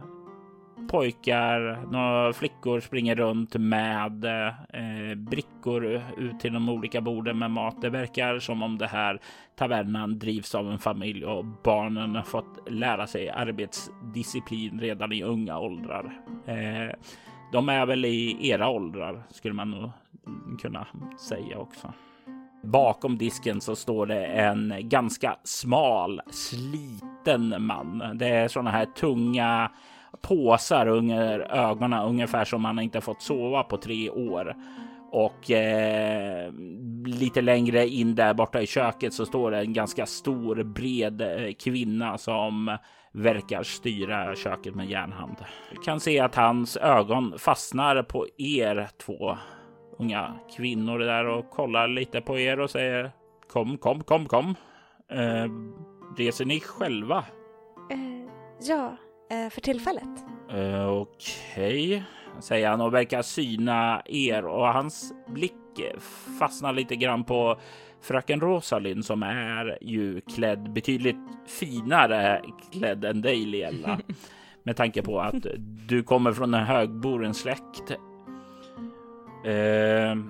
pojkar, 0.90 1.86
några 1.92 2.34
flickor 2.34 2.80
springer 2.80 3.16
runt 3.16 3.56
med 3.56 4.26
eh, 4.26 5.16
brickor 5.16 6.02
ut 6.18 6.40
till 6.40 6.54
de 6.54 6.70
olika 6.70 7.02
borden 7.02 7.40
med 7.40 7.52
mat. 7.52 7.82
Det 7.82 7.90
verkar 7.90 8.40
som 8.40 8.64
om 8.64 8.78
det 8.78 8.88
här 8.88 9.20
tavernan 9.56 10.20
drivs 10.20 10.56
av 10.56 10.72
en 10.72 10.80
familj 10.80 11.26
och 11.26 11.46
barnen 11.46 12.16
har 12.16 12.24
fått 12.24 12.70
lära 12.70 13.08
sig 13.08 13.30
arbetsdisciplin 13.30 14.80
redan 14.80 15.12
i 15.12 15.24
unga 15.24 15.60
åldrar. 15.60 16.22
Eh, 16.46 16.96
de 17.52 17.70
är 17.70 17.86
väl 17.86 18.06
i 18.06 18.50
era 18.50 18.70
åldrar 18.70 19.24
skulle 19.30 19.54
man 19.54 19.72
nog 19.72 19.92
kunna 20.62 20.88
säga 21.30 21.58
också. 21.58 21.94
Bakom 22.64 23.18
disken 23.18 23.62
så 23.62 23.76
står 23.76 24.06
det 24.06 24.26
en 24.26 24.74
ganska 24.80 25.36
smal, 25.44 26.22
sliten 26.32 27.66
man. 27.66 28.12
Det 28.14 28.28
är 28.28 28.48
sådana 28.48 28.72
här 28.72 28.86
tunga 28.86 29.72
påsar 30.28 30.88
under 30.88 31.40
ögonen, 31.40 32.04
ungefär 32.04 32.46
som 32.46 32.62
man 32.62 32.80
inte 32.80 33.02
fått 33.02 33.22
sova 33.22 33.64
på 33.64 33.78
tre 33.78 34.10
år. 34.10 34.56
Och 35.12 35.52
eh, 35.52 36.52
lite 37.06 37.42
längre 37.42 37.88
in 37.88 38.16
där 38.16 38.34
borta 38.34 38.62
i 38.62 38.68
köket 38.68 39.14
så 39.14 39.26
står 39.26 39.52
det 39.52 39.60
en 39.60 39.74
ganska 39.74 40.06
stor 40.06 40.64
bred 40.64 41.22
eh, 41.22 41.54
kvinna 41.60 42.18
som 42.18 42.78
verkar 43.12 43.64
styra 43.64 44.36
köket 44.36 44.76
med 44.76 44.90
järnhand. 44.90 45.36
Du 45.72 45.78
kan 45.78 46.00
se 46.00 46.20
att 46.20 46.36
hans 46.36 46.78
ögon 46.78 47.40
fastnar 47.40 48.04
på 48.04 48.26
er 48.38 48.90
två 49.06 49.38
unga 50.00 50.34
kvinnor 50.56 51.00
där 51.00 51.26
och 51.26 51.50
kollar 51.50 51.88
lite 51.88 52.22
på 52.22 52.40
er 52.40 52.60
och 52.60 52.70
säger 52.70 53.12
kom, 53.54 53.78
kom, 53.78 54.04
kom, 54.04 54.26
kom. 54.26 54.56
Eh, 55.12 55.52
reser 56.18 56.46
ni 56.46 56.60
själva? 56.60 57.18
Eh, 57.92 58.30
ja, 58.62 58.98
för 59.30 59.62
tillfället. 59.62 60.26
Uh, 60.54 60.88
Okej, 60.88 61.96
okay. 61.96 62.02
säger 62.42 62.70
han 62.70 62.82
och 62.82 62.94
verkar 62.94 63.22
syna 63.22 64.02
er 64.06 64.46
och 64.46 64.68
hans 64.68 65.14
blick 65.28 65.54
fastnar 66.40 66.74
lite 66.74 66.96
grann 66.96 67.24
på 67.24 67.60
fröken 68.02 68.42
Rosalind 68.42 69.06
som 69.06 69.24
är 69.24 69.78
ju 69.82 70.22
klädd 70.22 70.74
betydligt 70.74 71.16
finare 71.48 72.42
klädd 72.72 73.06
än 73.06 73.22
dig 73.22 73.46
Liella. 73.46 74.00
Med 74.64 74.76
tanke 74.76 75.02
på 75.02 75.20
att 75.20 75.46
du 75.88 76.04
kommer 76.04 76.34
från 76.34 76.54
en 76.54 76.66
högboren 76.66 77.34
släkt. 77.34 77.92
Uh, 79.46 80.24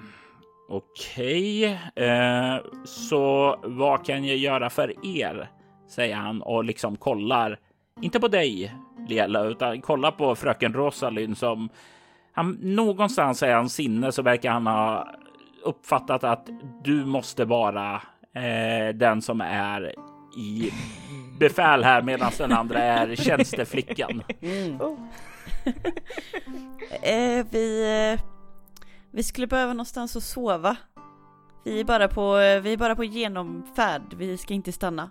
Okej, 0.69 1.79
okay. 1.95 2.59
så 2.85 3.55
vad 3.63 4.05
kan 4.05 4.25
jag 4.25 4.37
göra 4.37 4.69
för 4.69 5.05
er? 5.05 5.51
Säger 5.89 6.15
han 6.15 6.41
och 6.41 6.63
liksom 6.63 6.97
kollar, 6.97 7.59
inte 8.01 8.19
på 8.19 8.27
dig 8.27 8.73
Liella, 9.07 9.43
utan 9.43 9.81
kolla 9.81 10.11
på 10.11 10.35
fröken 10.35 10.73
Rosalind 10.73 11.37
som 11.37 11.69
han, 12.31 12.57
någonstans 12.61 13.43
i 13.43 13.51
hans 13.51 13.73
sinne 13.73 14.11
så 14.11 14.21
verkar 14.21 14.51
han 14.51 14.67
ha 14.67 15.07
uppfattat 15.63 16.23
att 16.23 16.49
du 16.83 17.05
måste 17.05 17.45
vara 17.45 18.01
eh, 18.35 18.95
den 18.95 19.21
som 19.21 19.41
är 19.41 19.93
i 20.37 20.71
befäl 21.39 21.83
här 21.83 22.01
medan 22.01 22.31
den 22.37 22.51
andra 22.51 22.79
är 22.79 23.15
tjänsteflickan. 23.25 24.23
Mm. 24.41 24.81
Oh. 24.81 24.97
eh, 27.01 27.45
vi, 27.51 27.83
eh, 28.13 28.21
vi 29.11 29.23
skulle 29.23 29.47
behöva 29.47 29.73
någonstans 29.73 30.15
att 30.15 30.23
sova. 30.23 30.77
Vi 31.63 31.79
är 31.79 31.83
bara 31.83 32.07
på, 32.07 32.35
vi 32.35 32.73
är 32.73 32.77
bara 32.77 32.95
på 32.95 33.03
genomfärd, 33.03 34.13
vi 34.17 34.37
ska 34.37 34.53
inte 34.53 34.71
stanna. 34.71 35.09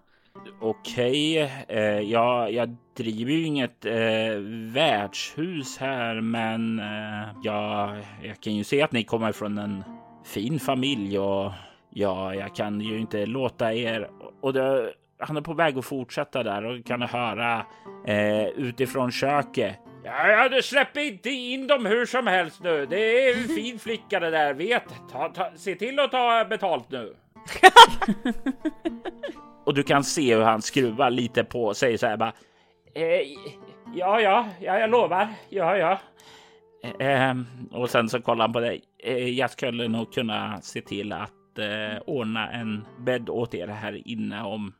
Okej, 0.61 1.45
okay. 1.45 1.77
eh, 1.79 2.01
jag, 2.01 2.53
jag 2.53 2.77
driver 2.97 3.33
ju 3.33 3.43
inget 3.43 3.85
eh, 3.85 4.39
värdshus 4.73 5.79
här, 5.79 6.21
men 6.21 6.79
eh, 6.79 7.29
jag, 7.43 7.97
jag 8.23 8.41
kan 8.41 8.55
ju 8.55 8.65
se 8.65 8.83
att 8.83 8.93
ni 8.93 9.05
kommer 9.05 9.33
från 9.33 9.59
en 9.59 9.85
fin 10.25 10.61
familj 10.61 11.19
och 11.19 11.53
ja, 11.91 12.35
jag 12.35 12.55
kan 12.55 12.81
ju 12.81 12.99
inte 12.99 13.27
låta 13.27 13.75
er 13.75 14.11
och 14.41 14.53
det, 14.53 14.93
han 15.19 15.37
är 15.37 15.41
på 15.41 15.55
väg 15.55 15.79
att 15.79 15.85
fortsätta 15.85 16.43
där 16.43 16.65
och 16.65 16.87
kan 16.87 17.03
höra 17.03 17.67
eh, 18.07 18.47
utifrån 18.47 19.11
köket. 19.11 19.77
Ja, 20.05 20.29
ja, 20.29 20.49
du 20.49 20.63
släpper 20.63 21.01
inte 21.01 21.31
in 21.31 21.67
dem 21.67 21.87
hur 21.87 22.07
som 22.07 22.27
helst 22.27 22.63
nu. 22.63 22.87
Det 22.87 23.29
är 23.29 23.37
en 23.37 23.49
fin 23.49 23.79
flicka 23.79 24.21
det 24.21 24.31
där, 24.31 24.55
vet. 24.55 24.85
Ta, 25.13 25.29
ta, 25.29 25.51
se 25.57 25.75
till 25.75 25.99
att 25.99 26.11
ta 26.11 26.45
betalt 26.45 26.91
nu 26.91 27.15
och 29.65 29.75
du 29.75 29.83
kan 29.83 30.05
se 30.05 30.35
hur 30.35 30.43
han 30.43 30.63
skruvar 30.63 31.11
lite 31.11 31.45
på 31.45 31.75
sig 31.75 31.99
så 31.99 32.07
här 32.07 32.17
bara. 32.17 32.33
Eh, 32.95 33.21
ja, 33.95 34.21
ja, 34.21 34.49
ja, 34.61 34.79
jag 34.79 34.91
lovar. 34.91 35.29
Ja, 35.49 35.77
ja. 35.77 35.99
Eh, 36.99 37.35
och 37.73 37.91
sen 37.91 38.09
så 38.09 38.21
kollar 38.21 38.45
han 38.45 38.53
på 38.53 38.61
dig. 38.61 38.83
Eh, 39.05 39.29
jag 39.29 39.51
skulle 39.51 39.89
nog 39.89 40.13
kunna 40.13 40.61
se 40.61 40.81
till 40.81 41.13
att 41.13 41.59
eh, 41.59 42.03
ordna 42.07 42.51
en 42.51 42.85
bädd 42.99 43.29
åt 43.29 43.55
er 43.55 43.67
här 43.67 44.09
inne 44.09 44.43
om, 44.43 44.73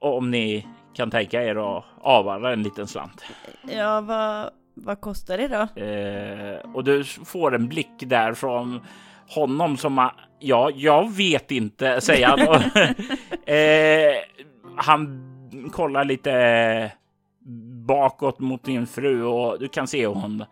om 0.00 0.30
ni 0.30 0.66
kan 0.94 1.10
tänka 1.10 1.42
er 1.42 1.76
att 1.76 1.84
avvara 2.00 2.52
en 2.52 2.62
liten 2.62 2.86
slant. 2.86 3.24
Ja, 3.68 4.00
vad, 4.00 4.50
vad 4.74 5.00
kostar 5.00 5.38
det 5.38 5.48
då? 5.48 5.82
Eh, 5.82 6.74
och 6.74 6.84
du 6.84 7.04
får 7.04 7.54
en 7.54 7.68
blick 7.68 7.92
där 7.98 8.34
från 8.34 8.80
honom 9.28 9.76
som 9.76 10.10
ja, 10.38 10.70
jag 10.74 11.12
vet 11.12 11.50
inte, 11.50 12.00
säger 12.00 12.26
han. 12.26 12.40
eh, 13.46 14.14
han 14.76 15.30
kollar 15.72 16.04
lite 16.04 16.92
bakåt 17.86 18.38
mot 18.38 18.64
din 18.64 18.86
fru 18.86 19.24
och 19.24 19.58
du 19.60 19.68
kan 19.68 19.86
se 19.86 20.06
hon 20.06 20.44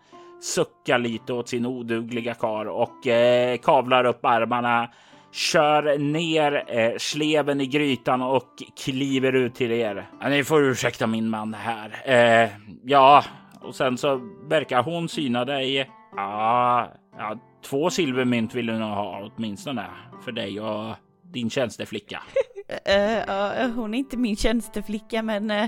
suckar 0.43 0.99
lite 0.99 1.33
åt 1.33 1.49
sin 1.49 1.65
odugliga 1.65 2.33
kar 2.33 2.65
och 2.65 3.07
eh, 3.07 3.57
kavlar 3.57 4.05
upp 4.05 4.25
armarna, 4.25 4.89
kör 5.31 5.97
ner 5.97 6.63
eh, 6.67 6.97
sleven 6.97 7.61
i 7.61 7.65
grytan 7.65 8.21
och 8.21 8.49
kliver 8.83 9.33
ut 9.33 9.55
till 9.55 9.71
er. 9.71 10.09
Ja, 10.21 10.29
ni 10.29 10.43
får 10.43 10.63
ursäkta 10.63 11.07
min 11.07 11.29
man 11.29 11.53
här. 11.53 12.01
Eh, 12.05 12.49
ja, 12.83 13.23
och 13.61 13.75
sen 13.75 13.97
så 13.97 14.21
verkar 14.49 14.83
hon 14.83 15.09
syna 15.09 15.45
dig. 15.45 15.89
Ja, 16.15 16.87
ja 17.17 17.37
två 17.63 17.89
silvermynt 17.89 18.55
vill 18.55 18.65
du 18.65 18.73
nog 18.73 18.89
ha 18.89 19.29
åtminstone 19.35 19.85
för 20.25 20.31
dig 20.31 20.61
och 20.61 20.95
din 21.31 21.49
tjänsteflicka. 21.49 22.21
uh, 22.89 23.65
uh, 23.65 23.75
hon 23.75 23.93
är 23.93 23.97
inte 23.97 24.17
min 24.17 24.35
tjänsteflicka, 24.35 25.23
men 25.23 25.51
uh, 25.51 25.65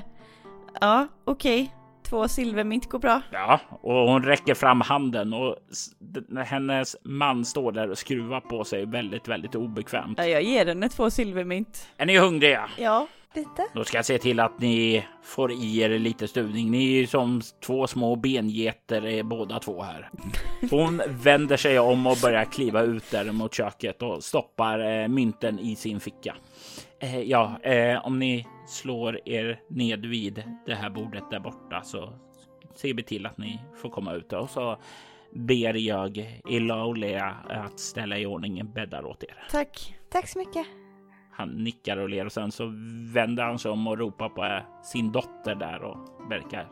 ja, 0.82 1.08
okej. 1.26 1.62
Okay. 1.64 1.72
Två 2.10 2.28
silvermynt 2.28 2.90
går 2.90 3.00
bra. 3.00 3.22
Ja, 3.32 3.60
och 3.82 3.94
hon 3.94 4.24
räcker 4.24 4.54
fram 4.54 4.82
handen 4.82 5.34
och 5.34 5.56
hennes 6.46 6.96
man 7.04 7.46
står 7.46 7.72
där 7.72 7.90
och 7.90 7.98
skruvar 7.98 8.42
på 8.42 8.64
sig 8.64 8.86
väldigt, 8.86 9.28
väldigt 9.28 9.56
obekvämt. 9.56 10.18
Ja, 10.18 10.26
jag 10.26 10.44
ger 10.44 10.66
henne 10.66 10.90
två 10.90 11.10
silvermynt. 11.10 11.88
Är 11.98 12.06
ni 12.06 12.18
hungriga? 12.18 12.70
Ja. 12.78 13.08
Lite. 13.36 13.68
Då 13.74 13.84
ska 13.84 13.98
jag 13.98 14.06
se 14.06 14.18
till 14.18 14.40
att 14.40 14.60
ni 14.60 15.06
får 15.24 15.52
i 15.52 15.80
er 15.80 15.90
lite 15.90 16.28
stuvning. 16.28 16.72
Ni 16.72 17.00
är 17.00 17.08
som 17.08 17.42
två 17.66 17.88
små 17.88 18.16
bengeter 18.16 19.06
är 19.06 19.24
båda 19.24 19.60
två 19.60 19.82
här. 19.82 20.10
Hon 20.72 21.02
vänder 21.08 21.58
sig 21.58 21.80
om 21.80 22.08
och 22.08 22.18
börjar 22.22 22.46
kliva 22.46 22.82
ut 22.82 23.12
där 23.12 23.32
mot 23.32 23.54
köket 23.54 24.02
och 24.02 24.24
stoppar 24.24 25.02
eh, 25.02 25.08
mynten 25.08 25.60
i 25.60 25.76
sin 25.76 26.00
ficka. 26.00 26.36
Eh, 27.00 27.22
ja, 27.22 27.60
eh, 27.64 28.06
om 28.06 28.20
ni 28.20 28.46
slår 28.68 29.30
er 29.30 29.60
ned 29.70 30.06
vid 30.06 30.44
det 30.66 30.76
här 30.76 30.90
bordet 30.90 31.24
där 31.32 31.40
borta 31.40 31.82
så 31.84 32.14
ser 32.76 32.94
vi 32.94 33.04
till 33.04 33.26
att 33.26 33.38
ni 33.38 33.60
får 33.82 33.90
komma 33.90 34.14
ut 34.14 34.34
och 34.34 34.50
så 34.50 34.78
ber 35.32 35.74
jag 35.74 36.42
Illa 36.50 36.84
och 36.84 36.98
Lea 36.98 37.36
att 37.50 37.80
ställa 37.80 38.18
i 38.18 38.26
ordning 38.26 38.72
bäddar 38.76 39.06
åt 39.06 39.24
er. 39.24 39.48
Tack. 39.52 39.96
Tack 40.10 40.28
så 40.28 40.40
mycket. 40.40 40.68
Han 41.36 41.50
nickar 41.50 41.98
och 41.98 42.10
ler 42.10 42.26
och 42.26 42.32
sen 42.32 42.52
så 42.52 42.72
vänder 43.14 43.44
han 43.44 43.60
sig 43.60 43.72
om 43.72 43.88
och 43.88 43.98
ropar 43.98 44.30
på 44.30 44.62
sin 44.84 45.12
dotter 45.12 45.56
där 45.56 45.84
och 45.84 46.32
verkar 46.32 46.68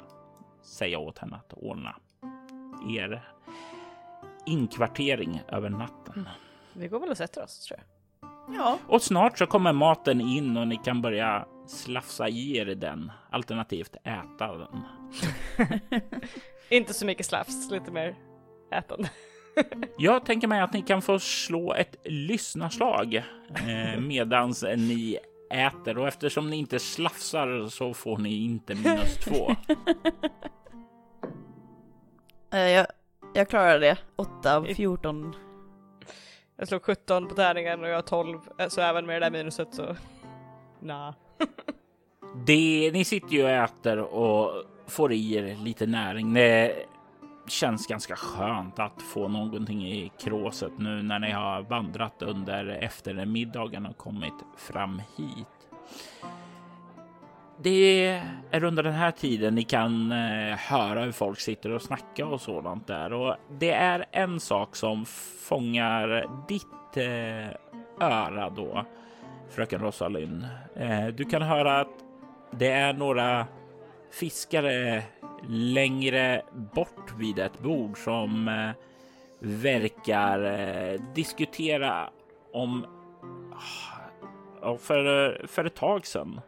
säga 0.62 1.00
åt 1.00 1.18
henne 1.18 1.36
att 1.36 1.54
ordna 1.54 1.96
er 2.90 3.24
inkvartering 4.46 5.42
över 5.48 5.70
natten. 5.70 6.14
Mm. 6.16 6.28
Vi 6.74 6.88
går 6.88 7.00
väl 7.00 7.10
och 7.10 7.18
sätter 7.18 7.44
oss 7.44 7.60
tror 7.60 7.80
jag. 7.80 7.88
Ja. 8.56 8.78
Och 8.88 9.02
snart 9.02 9.38
så 9.38 9.46
kommer 9.46 9.74
maten 9.74 10.22
in 10.22 10.58
och 10.58 10.68
ni 10.68 10.78
kan 10.78 11.02
börja 11.02 11.46
slafsa 11.68 12.30
i 12.30 12.58
er 12.58 12.66
den, 12.66 13.12
alternativt 13.30 13.96
äta 14.04 14.58
den. 14.58 14.82
Inte 16.70 16.94
så 16.94 17.06
mycket 17.06 17.26
slafs, 17.26 17.72
lite 17.72 17.92
mer 17.92 18.16
ätande. 18.72 19.10
Jag 19.98 20.26
tänker 20.26 20.48
mig 20.48 20.62
att 20.62 20.74
ni 20.74 20.82
kan 20.82 21.02
få 21.02 21.20
slå 21.20 21.74
ett 21.74 21.96
lyssnarslag 22.04 23.16
eh, 23.56 24.00
medans 24.00 24.64
ni 24.78 25.18
äter 25.50 25.98
och 25.98 26.08
eftersom 26.08 26.50
ni 26.50 26.58
inte 26.58 26.80
slafsar 26.80 27.68
så 27.70 27.94
får 27.94 28.18
ni 28.18 28.44
inte 28.44 28.76
minus 28.76 29.18
två. 29.18 29.56
Eh, 32.54 32.60
jag, 32.60 32.88
jag 33.34 33.50
klarar 33.50 33.80
det. 33.80 33.98
8 34.16 34.56
av 34.56 34.66
14. 34.66 35.36
Jag 36.58 36.68
slog 36.68 36.84
17 36.84 37.28
på 37.28 37.36
tärningen 37.36 37.84
och 37.84 37.90
jag 37.90 37.96
har 37.96 38.02
12, 38.02 38.40
eh, 38.60 38.68
så 38.68 38.82
även 38.82 39.06
med 39.06 39.22
det 39.22 39.26
där 39.26 39.32
minuset 39.32 39.68
så... 39.72 39.96
Nah. 40.80 41.14
det, 42.46 42.92
ni 42.94 43.06
sitter 43.06 43.30
ju 43.34 43.44
och 43.44 43.50
äter 43.50 43.98
och 44.00 44.64
får 44.88 45.14
i 45.14 45.36
er 45.36 45.58
lite 45.64 45.86
näring. 45.86 46.34
Det 46.34 46.86
känns 47.48 47.88
ganska 47.88 48.16
skönt 48.16 48.80
att 48.80 49.02
få 49.02 49.28
någonting 49.28 49.88
i 49.88 50.12
kråset 50.20 50.72
nu 50.78 51.02
när 51.02 51.20
ni 51.20 51.32
har 51.32 51.62
vandrat 51.62 52.22
under 52.22 52.68
eftermiddagen 52.68 53.86
och 53.86 53.98
kommit 53.98 54.34
fram 54.58 55.02
hit. 55.18 55.48
Det 57.58 58.06
är 58.52 58.64
under 58.64 58.84
den 58.84 58.94
här 58.94 59.12
tiden 59.12 59.56
ni 59.56 59.64
kan 59.64 60.12
eh, 60.12 60.58
höra 60.58 61.02
hur 61.04 61.12
folk 61.12 61.40
sitter 61.40 61.70
och 61.70 61.82
snackar 61.82 62.26
och 62.26 62.42
sådant 62.42 62.88
där. 62.88 63.14
Och 63.14 63.36
det 63.52 63.72
är 63.72 64.06
en 64.12 64.40
sak 64.40 64.76
som 64.76 65.06
fångar 65.40 66.30
ditt 66.48 66.98
eh, 66.98 68.08
öra 68.08 68.50
då, 68.50 68.86
fröken 69.50 69.82
Rosalind. 69.82 70.48
Eh, 70.76 71.08
du 71.08 71.26
kan 71.26 71.42
höra 71.42 71.80
att 71.80 71.94
det 72.52 72.72
är 72.72 72.94
några 72.94 73.48
fiskare 74.12 75.04
längre 75.50 76.42
bort 76.74 77.14
vid 77.18 77.40
ett 77.40 77.60
bord 77.60 77.98
som 77.98 78.48
eh, 78.48 78.70
verkar 79.40 80.44
eh, 80.44 81.02
diskutera 81.16 82.10
om 82.54 82.86
ah, 84.62 84.78
för, 84.78 85.48
för 85.48 85.66
ett 85.66 85.76
tag 85.76 86.06
sedan 86.06 86.42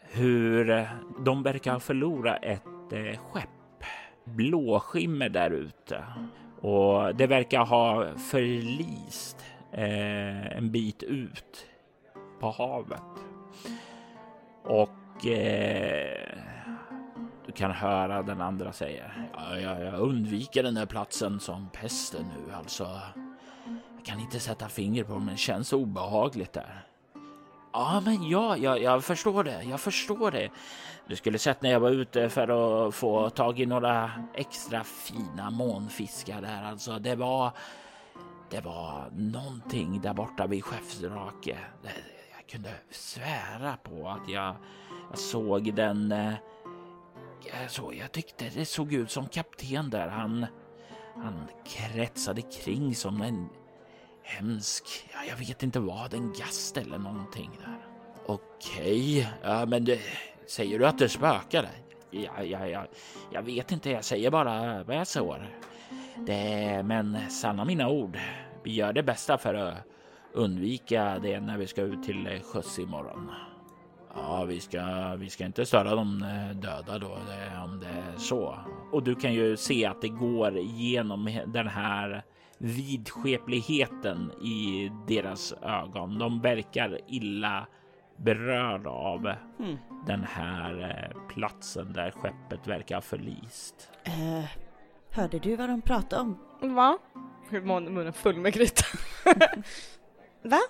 hur 0.00 0.88
de 1.24 1.42
verkar 1.42 1.78
förlora 1.78 2.36
ett 2.36 2.92
eh, 2.92 3.20
skepp. 3.20 3.48
Blåskimmer 4.24 5.28
där 5.28 5.50
ute 5.50 6.04
och 6.60 7.14
det 7.14 7.26
verkar 7.26 7.64
ha 7.64 8.06
förlist 8.30 9.44
eh, 9.72 10.56
en 10.56 10.70
bit 10.70 11.02
ut 11.02 11.66
på 12.40 12.50
havet. 12.50 13.02
Och 14.64 15.26
eh, 15.26 16.25
kan 17.56 17.70
höra 17.70 18.22
den 18.22 18.40
andra 18.40 18.72
säga. 18.72 19.10
Jag, 19.50 19.84
jag 19.84 20.00
undviker 20.00 20.62
den 20.62 20.74
där 20.74 20.86
platsen 20.86 21.40
som 21.40 21.68
pesten 21.72 22.24
nu 22.36 22.54
alltså. 22.54 23.00
Jag 23.96 24.04
kan 24.04 24.20
inte 24.20 24.40
sätta 24.40 24.68
finger 24.68 25.04
på 25.04 25.18
men 25.18 25.26
det 25.26 25.36
känns 25.36 25.72
obehagligt 25.72 26.52
där. 26.52 26.86
Ja, 27.72 28.02
men 28.04 28.28
ja, 28.28 28.56
jag, 28.56 28.82
jag 28.82 29.04
förstår 29.04 29.44
det. 29.44 29.62
Jag 29.62 29.80
förstår 29.80 30.30
det. 30.30 30.48
Du 31.08 31.16
skulle 31.16 31.38
sett 31.38 31.62
när 31.62 31.70
jag 31.70 31.80
var 31.80 31.90
ute 31.90 32.28
för 32.28 32.48
att 32.88 32.94
få 32.94 33.30
tag 33.30 33.60
i 33.60 33.66
några 33.66 34.10
extra 34.34 34.84
fina 34.84 35.50
månfiskar 35.50 36.40
där. 36.40 36.62
Alltså, 36.62 36.98
det 36.98 37.14
var. 37.14 37.50
Det 38.50 38.60
var 38.60 39.10
någonting 39.16 40.00
där 40.00 40.14
borta 40.14 40.46
vid 40.46 40.64
Skeppsdrake. 40.64 41.58
Jag 42.36 42.46
kunde 42.50 42.70
svära 42.90 43.76
på 43.82 44.08
att 44.08 44.28
jag, 44.28 44.56
jag 45.10 45.18
såg 45.18 45.74
den. 45.74 46.12
Eh, 46.12 46.34
jag, 47.48 47.70
så, 47.70 47.92
jag 47.98 48.12
tyckte 48.12 48.50
det 48.54 48.64
såg 48.64 48.92
ut 48.92 49.10
som 49.10 49.28
kapten 49.28 49.90
där. 49.90 50.08
Han, 50.08 50.46
han 51.14 51.48
kretsade 51.64 52.42
kring 52.42 52.94
som 52.94 53.22
en 53.22 53.48
hemsk, 54.22 54.84
ja, 55.12 55.18
jag 55.28 55.36
vet 55.36 55.62
inte 55.62 55.80
vad, 55.80 56.14
en 56.14 56.32
gast 56.32 56.76
eller 56.76 56.98
någonting 56.98 57.50
där. 57.64 57.86
Okej, 58.26 59.28
ja 59.42 59.66
men 59.66 59.84
det, 59.84 60.00
säger 60.46 60.78
du 60.78 60.86
att 60.86 60.98
det 60.98 61.08
spökar? 61.08 61.68
Ja, 62.10 62.42
ja, 62.42 62.66
ja, 62.66 62.86
jag 63.32 63.42
vet 63.42 63.72
inte, 63.72 63.90
jag 63.90 64.04
säger 64.04 64.30
bara 64.30 64.82
vad 64.84 64.96
jag 64.96 65.06
såg. 65.06 65.36
Det, 66.26 66.82
men 66.84 67.30
sanna 67.30 67.64
mina 67.64 67.88
ord, 67.88 68.18
vi 68.62 68.74
gör 68.74 68.92
det 68.92 69.02
bästa 69.02 69.38
för 69.38 69.54
att 69.54 69.74
undvika 70.32 71.18
det 71.22 71.40
när 71.40 71.58
vi 71.58 71.66
ska 71.66 71.82
ut 71.82 72.02
till 72.02 72.40
sjöss 72.44 72.78
imorgon. 72.78 73.30
Ja, 74.16 74.44
vi 74.44 74.60
ska, 74.60 75.14
vi 75.18 75.30
ska 75.30 75.44
inte 75.44 75.66
störa 75.66 75.94
de 75.94 76.22
eh, 76.22 76.56
döda 76.56 76.98
då, 76.98 77.18
om 77.64 77.80
det 77.80 77.86
är 77.86 78.18
så. 78.18 78.58
Och 78.92 79.02
du 79.02 79.14
kan 79.14 79.34
ju 79.34 79.56
se 79.56 79.86
att 79.86 80.00
det 80.00 80.08
går 80.08 80.58
genom 80.58 81.40
den 81.46 81.68
här 81.68 82.24
vidskepligheten 82.58 84.32
i 84.42 84.90
deras 85.06 85.52
ögon. 85.62 86.18
De 86.18 86.40
verkar 86.40 86.98
illa 87.06 87.66
berörda 88.16 88.90
av 88.90 89.26
mm. 89.58 89.76
den 90.06 90.24
här 90.24 90.80
eh, 91.12 91.28
platsen 91.28 91.92
där 91.92 92.10
skeppet 92.10 92.66
verkar 92.66 92.94
ha 92.94 93.02
förlist. 93.02 93.90
Uh, 94.06 94.44
hörde 95.10 95.38
du 95.38 95.56
vad 95.56 95.68
de 95.68 95.82
pratade 95.82 96.22
om? 96.22 96.38
Va? 96.74 96.98
Munnen 97.50 98.12
full 98.12 98.36
med 98.36 98.52
gryta. 98.52 98.84
Va? 100.42 100.60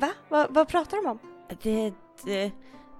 Va? 0.00 0.12
Va? 0.28 0.46
Vad 0.50 0.68
pratar 0.68 1.02
de 1.02 1.06
om? 1.10 1.18
Det, 1.62 1.92
det, 2.24 2.52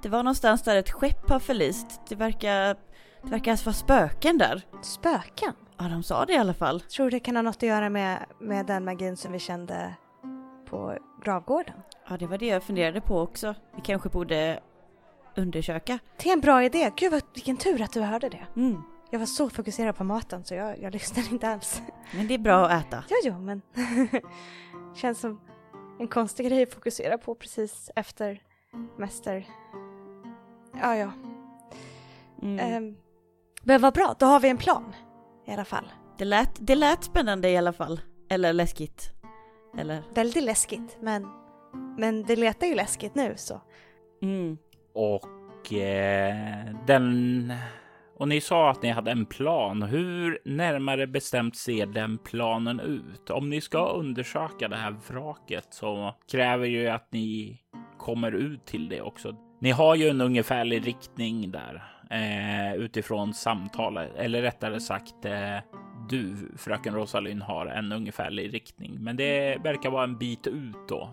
det 0.03 0.09
var 0.09 0.23
någonstans 0.23 0.63
där 0.63 0.77
ett 0.77 0.91
skepp 0.91 1.31
har 1.31 1.39
förlist. 1.39 2.01
Det 2.09 2.15
verkar, 2.15 2.77
det 3.23 3.31
verkar 3.31 3.51
alltså 3.51 3.67
vara 3.67 3.75
spöken 3.75 4.39
där. 4.39 4.63
Spöken? 4.83 5.53
Ja, 5.79 5.85
de 5.85 6.03
sa 6.03 6.25
det 6.25 6.33
i 6.33 6.37
alla 6.37 6.55
fall. 6.55 6.81
Tror 6.81 7.11
det 7.11 7.21
kan 7.21 7.37
ha 7.37 7.43
något 7.43 7.57
att 7.57 7.63
göra 7.63 7.91
med, 7.91 8.27
med 8.41 8.67
den 8.67 8.85
magin 8.85 9.17
som 9.17 9.33
vi 9.33 9.39
kände 9.39 9.95
på 10.67 10.99
gravgården? 11.25 11.75
Ja, 12.09 12.17
det 12.17 12.27
var 12.27 12.39
det 12.39 12.47
jag 12.47 12.63
funderade 12.63 13.01
på 13.01 13.21
också. 13.21 13.55
Vi 13.77 13.83
kanske 13.83 14.09
borde 14.09 14.61
undersöka. 15.37 15.99
Det 16.23 16.29
är 16.29 16.33
en 16.33 16.41
bra 16.41 16.65
idé. 16.65 16.93
Gud 16.97 17.13
vad, 17.13 17.23
vilken 17.35 17.57
tur 17.57 17.83
att 17.83 17.93
du 17.93 18.01
hörde 18.01 18.29
det. 18.29 18.47
Mm. 18.57 18.83
Jag 19.11 19.19
var 19.19 19.27
så 19.27 19.51
fokuserad 19.51 19.97
på 19.97 20.05
maten 20.05 20.45
så 20.45 20.55
jag, 20.55 20.83
jag 20.83 20.93
lyssnade 20.93 21.29
inte 21.31 21.49
alls. 21.49 21.83
Men 22.15 22.29
det 22.29 22.35
är 22.35 22.39
bra 22.39 22.67
att 22.67 22.87
äta. 22.87 23.05
Jo, 23.09 23.17
jo, 23.25 23.39
men 23.39 23.63
känns 24.95 25.21
som 25.21 25.41
en 25.99 26.09
konstig 26.09 26.47
grej 26.47 26.63
att 26.63 26.75
fokusera 26.75 27.19
på 27.19 27.35
precis 27.35 27.91
efter 27.97 28.43
mäster. 28.99 29.47
Ja, 30.81 30.97
ja. 30.97 31.11
Mm. 32.43 32.59
Ehm, 32.59 32.97
men 33.63 33.81
vad 33.81 33.95
bra, 33.95 34.15
då 34.19 34.27
har 34.27 34.41
vi 34.41 34.49
en 34.49 34.59
plan 34.59 34.95
i 35.47 35.53
alla 35.53 35.65
fall. 35.65 35.93
Det, 36.19 36.25
lät, 36.25 36.51
det 36.59 36.75
lät 36.75 37.05
spännande 37.05 37.51
i 37.51 37.57
alla 37.57 37.73
fall. 37.73 38.01
Eller 38.31 38.53
läskigt. 38.53 39.13
Eller... 39.79 40.03
Väldigt 40.15 40.45
läskigt, 40.45 40.97
men, 41.01 41.27
men 41.99 42.23
det 42.23 42.37
letar 42.37 42.67
ju 42.67 42.75
läskigt 42.75 43.15
nu 43.15 43.35
så. 43.37 43.61
Mm. 44.23 44.59
Och 44.95 45.73
eh, 45.73 46.67
den... 46.87 47.53
Och 48.17 48.29
ni 48.29 48.41
sa 48.41 48.71
att 48.71 48.83
ni 48.83 48.91
hade 48.91 49.11
en 49.11 49.27
plan. 49.27 49.83
Hur 49.83 50.39
närmare 50.45 51.07
bestämt 51.07 51.57
ser 51.57 51.87
den 51.87 52.19
planen 52.19 52.81
ut? 52.81 53.31
Om 53.31 53.51
ni 53.51 53.61
ska 53.61 53.89
undersöka 53.89 54.69
det 54.69 54.77
här 54.77 54.97
vraket 55.09 55.67
så 55.71 56.15
kräver 56.31 56.67
ju 56.67 56.89
att 56.89 57.13
ni 57.13 57.61
kommer 58.05 58.33
ut 58.33 58.67
till 58.67 58.89
det 58.89 59.01
också. 59.01 59.37
Ni 59.61 59.71
har 59.71 59.95
ju 59.95 60.09
en 60.09 60.21
ungefärlig 60.21 60.87
riktning 60.87 61.51
där 61.51 61.83
eh, 62.11 62.75
utifrån 62.75 63.35
samtalet, 63.35 64.15
eller 64.17 64.43
rättare 64.43 64.81
sagt 64.81 65.25
eh, 65.25 65.59
du, 66.09 66.37
fröken 66.57 66.95
Rosalind, 66.95 67.43
har 67.43 67.67
en 67.67 67.93
ungefärlig 67.93 68.55
riktning, 68.55 68.97
men 69.01 69.17
det 69.17 69.59
verkar 69.65 69.91
vara 69.91 70.05
en 70.05 70.19
bit 70.19 70.47
ut 70.47 70.89
då. 70.89 71.11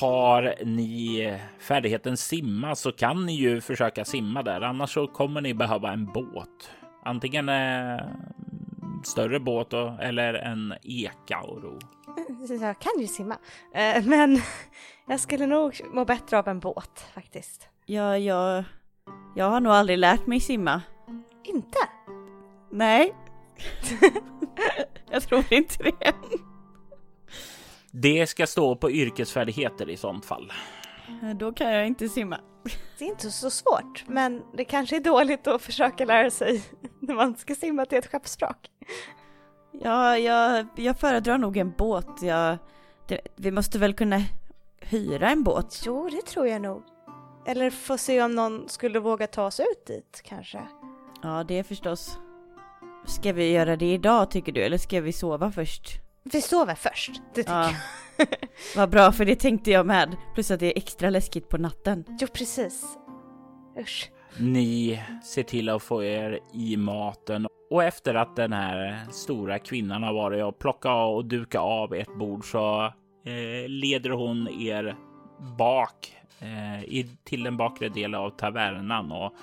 Har 0.00 0.54
ni 0.64 1.38
färdigheten 1.58 2.16
simma 2.16 2.74
så 2.74 2.92
kan 2.92 3.26
ni 3.26 3.34
ju 3.34 3.60
försöka 3.60 4.04
simma 4.04 4.42
där. 4.42 4.60
Annars 4.60 4.90
så 4.90 5.06
kommer 5.06 5.40
ni 5.40 5.54
behöva 5.54 5.92
en 5.92 6.06
båt. 6.06 6.70
Antingen 7.04 7.48
en 7.48 8.00
större 9.04 9.40
båt 9.40 9.70
då, 9.70 9.98
eller 10.00 10.34
en 10.34 10.74
eka 10.82 11.40
och 11.40 11.62
ro. 11.62 11.78
Jag 12.60 12.78
kan 12.78 13.00
ju 13.00 13.06
simma. 13.06 13.36
Eh, 13.74 14.04
men 14.04 14.40
jag 15.08 15.20
skulle 15.20 15.46
nog 15.46 15.80
må 15.92 16.04
bättre 16.04 16.38
av 16.38 16.48
en 16.48 16.60
båt 16.60 17.06
faktiskt. 17.14 17.68
Ja, 17.86 18.18
jag... 18.18 18.64
Jag 19.36 19.50
har 19.50 19.60
nog 19.60 19.72
aldrig 19.72 19.98
lärt 19.98 20.26
mig 20.26 20.40
simma. 20.40 20.82
Inte? 21.44 21.78
Nej. 22.70 23.14
jag 25.10 25.22
tror 25.22 25.52
inte 25.52 25.82
det. 25.82 26.12
Det 27.90 28.26
ska 28.26 28.46
stå 28.46 28.76
på 28.76 28.90
yrkesfärdigheter 28.90 29.90
i 29.90 29.96
sånt 29.96 30.24
fall. 30.24 30.52
Då 31.36 31.52
kan 31.52 31.72
jag 31.72 31.86
inte 31.86 32.08
simma. 32.08 32.40
Det 32.98 33.04
är 33.04 33.08
inte 33.08 33.30
så 33.30 33.50
svårt, 33.50 34.04
men 34.06 34.42
det 34.56 34.64
kanske 34.64 34.96
är 34.96 35.00
dåligt 35.00 35.46
att 35.46 35.62
försöka 35.62 36.04
lära 36.04 36.30
sig 36.30 36.62
när 37.00 37.14
man 37.14 37.36
ska 37.36 37.54
simma 37.54 37.84
till 37.84 37.98
ett 37.98 38.06
skeppsvrak. 38.06 38.70
Ja, 39.72 40.18
jag, 40.18 40.66
jag 40.76 40.98
föredrar 40.98 41.38
nog 41.38 41.56
en 41.56 41.74
båt. 41.78 42.22
Jag, 42.22 42.58
det, 43.08 43.20
vi 43.36 43.50
måste 43.50 43.78
väl 43.78 43.94
kunna 43.94 44.20
hyra 44.80 45.30
en 45.30 45.42
båt? 45.44 45.82
Jo, 45.86 46.08
det 46.12 46.22
tror 46.26 46.46
jag 46.48 46.62
nog. 46.62 46.82
Eller 47.46 47.70
få 47.70 47.98
se 47.98 48.22
om 48.22 48.34
någon 48.34 48.68
skulle 48.68 48.98
våga 49.00 49.26
ta 49.26 49.46
oss 49.46 49.60
ut 49.60 49.86
dit 49.86 50.20
kanske. 50.24 50.60
Ja, 51.22 51.44
det 51.48 51.64
förstås. 51.64 52.18
Ska 53.06 53.32
vi 53.32 53.52
göra 53.52 53.76
det 53.76 53.92
idag 53.92 54.30
tycker 54.30 54.52
du, 54.52 54.62
eller 54.62 54.78
ska 54.78 55.00
vi 55.00 55.12
sova 55.12 55.52
först? 55.52 56.00
Vi 56.22 56.40
sover 56.42 56.74
först, 56.74 57.10
det 57.34 57.42
tycker 57.42 57.52
Ja. 57.52 57.70
jag. 58.18 58.26
Vad 58.76 58.90
bra, 58.90 59.12
för 59.12 59.24
det 59.24 59.34
tänkte 59.36 59.70
jag 59.70 59.86
med. 59.86 60.16
Plus 60.34 60.50
att 60.50 60.60
det 60.60 60.66
är 60.66 60.76
extra 60.78 61.10
läskigt 61.10 61.48
på 61.48 61.56
natten. 61.58 62.04
Jo, 62.20 62.26
precis. 62.32 62.84
Usch. 63.80 64.10
Ni 64.40 65.02
ser 65.24 65.42
till 65.42 65.68
att 65.68 65.82
få 65.82 66.04
er 66.04 66.38
i 66.52 66.76
maten 66.76 67.46
och 67.70 67.84
efter 67.84 68.14
att 68.14 68.36
den 68.36 68.52
här 68.52 69.06
stora 69.10 69.58
kvinnan 69.58 70.02
har 70.02 70.12
varit 70.14 70.44
och 70.44 70.58
plockat 70.58 71.14
och 71.14 71.24
dukat 71.24 71.60
av 71.62 71.94
ett 71.94 72.14
bord 72.18 72.50
så 72.50 72.92
eh, 73.28 73.68
leder 73.68 74.10
hon 74.10 74.48
er 74.48 74.96
bak 75.58 76.12
eh, 76.40 76.84
i, 76.84 77.06
till 77.24 77.42
den 77.42 77.56
bakre 77.56 77.88
delen 77.88 78.20
av 78.20 78.30
tavernan 78.30 79.12
och 79.12 79.34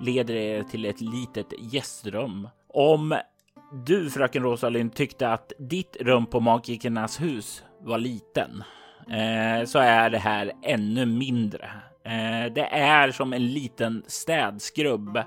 leder 0.00 0.34
er 0.34 0.62
till 0.62 0.84
ett 0.84 1.00
litet 1.00 1.52
gästrum. 1.72 2.48
Om 2.68 3.14
du, 3.86 4.10
fröken 4.10 4.42
Rosalind, 4.42 4.94
tyckte 4.94 5.28
att 5.28 5.52
ditt 5.58 5.96
rum 6.00 6.26
på 6.26 6.40
Magikernas 6.40 7.20
hus 7.20 7.64
var 7.80 7.98
liten 7.98 8.64
eh, 9.10 9.66
så 9.66 9.78
är 9.78 10.10
det 10.10 10.18
här 10.18 10.52
ännu 10.62 11.06
mindre. 11.06 11.70
Eh, 12.04 12.52
det 12.52 12.68
är 12.72 13.10
som 13.10 13.32
en 13.32 13.46
liten 13.46 14.04
städskrubb 14.06 15.18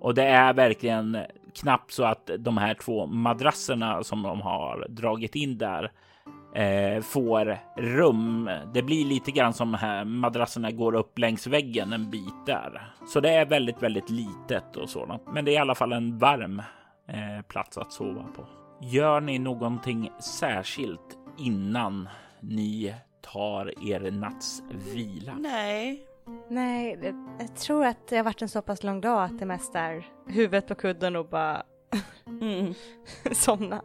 och 0.00 0.14
det 0.14 0.24
är 0.24 0.52
verkligen 0.52 1.18
knappt 1.54 1.92
så 1.92 2.04
att 2.04 2.30
de 2.38 2.58
här 2.58 2.74
två 2.74 3.06
madrasserna 3.06 4.04
som 4.04 4.22
de 4.22 4.40
har 4.40 4.86
dragit 4.88 5.34
in 5.34 5.58
där 5.58 5.92
eh, 6.54 7.02
får 7.02 7.58
rum. 7.76 8.50
Det 8.74 8.82
blir 8.82 9.04
lite 9.04 9.30
grann 9.30 9.52
som 9.54 9.74
här 9.74 10.04
madrasserna 10.04 10.70
går 10.70 10.94
upp 10.94 11.18
längs 11.18 11.46
väggen 11.46 11.92
en 11.92 12.10
bit 12.10 12.46
där. 12.46 12.92
Så 13.06 13.20
det 13.20 13.30
är 13.30 13.46
väldigt, 13.46 13.82
väldigt 13.82 14.10
litet 14.10 14.76
och 14.76 14.90
sådant. 14.90 15.22
Men 15.32 15.44
det 15.44 15.50
är 15.50 15.54
i 15.54 15.58
alla 15.58 15.74
fall 15.74 15.92
en 15.92 16.18
varm 16.18 16.62
eh, 17.08 17.42
plats 17.48 17.78
att 17.78 17.92
sova 17.92 18.22
på. 18.36 18.46
Gör 18.80 19.20
ni 19.20 19.38
någonting 19.38 20.10
särskilt 20.20 21.18
innan 21.38 22.08
ni 22.40 22.94
tar 23.32 23.90
er 23.90 24.10
natts 24.10 24.62
vila? 24.94 25.34
Nej. 25.38 26.06
Nej, 26.48 27.14
jag 27.38 27.56
tror 27.56 27.84
att 27.86 28.08
det 28.08 28.16
har 28.16 28.24
varit 28.24 28.42
en 28.42 28.48
så 28.48 28.62
pass 28.62 28.82
lång 28.82 29.00
dag 29.00 29.24
att 29.24 29.38
det 29.38 29.46
mest 29.46 29.74
är 29.74 30.06
Huvudet 30.26 30.68
på 30.68 30.74
kudden 30.74 31.16
och 31.16 31.28
bara 31.28 31.62
Mm. 32.26 32.74
somna. 33.32 33.82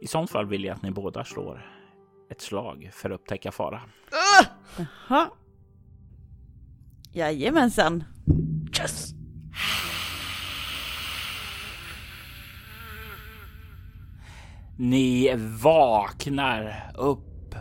I 0.00 0.06
sånt 0.06 0.30
fall 0.30 0.46
vill 0.46 0.64
jag 0.64 0.74
att 0.74 0.82
ni 0.82 0.90
båda 0.90 1.24
slår 1.24 1.66
ett 2.30 2.40
slag 2.40 2.90
för 2.92 3.10
att 3.10 3.20
upptäcka 3.20 3.52
fara. 3.52 3.80
Jaha. 5.08 5.30
Jajamensan. 7.12 8.04
Yes! 8.80 9.14
Ni 14.76 15.34
vaknar 15.62 16.90
upp 16.98 17.54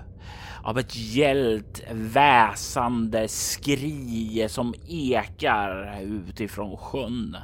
av 0.64 0.80
ett 0.80 0.96
gällt 0.96 1.84
väsande 1.92 3.28
skri 3.28 4.48
som 4.50 4.74
ekar 4.88 6.02
utifrån 6.02 6.78
sjön. 6.78 7.38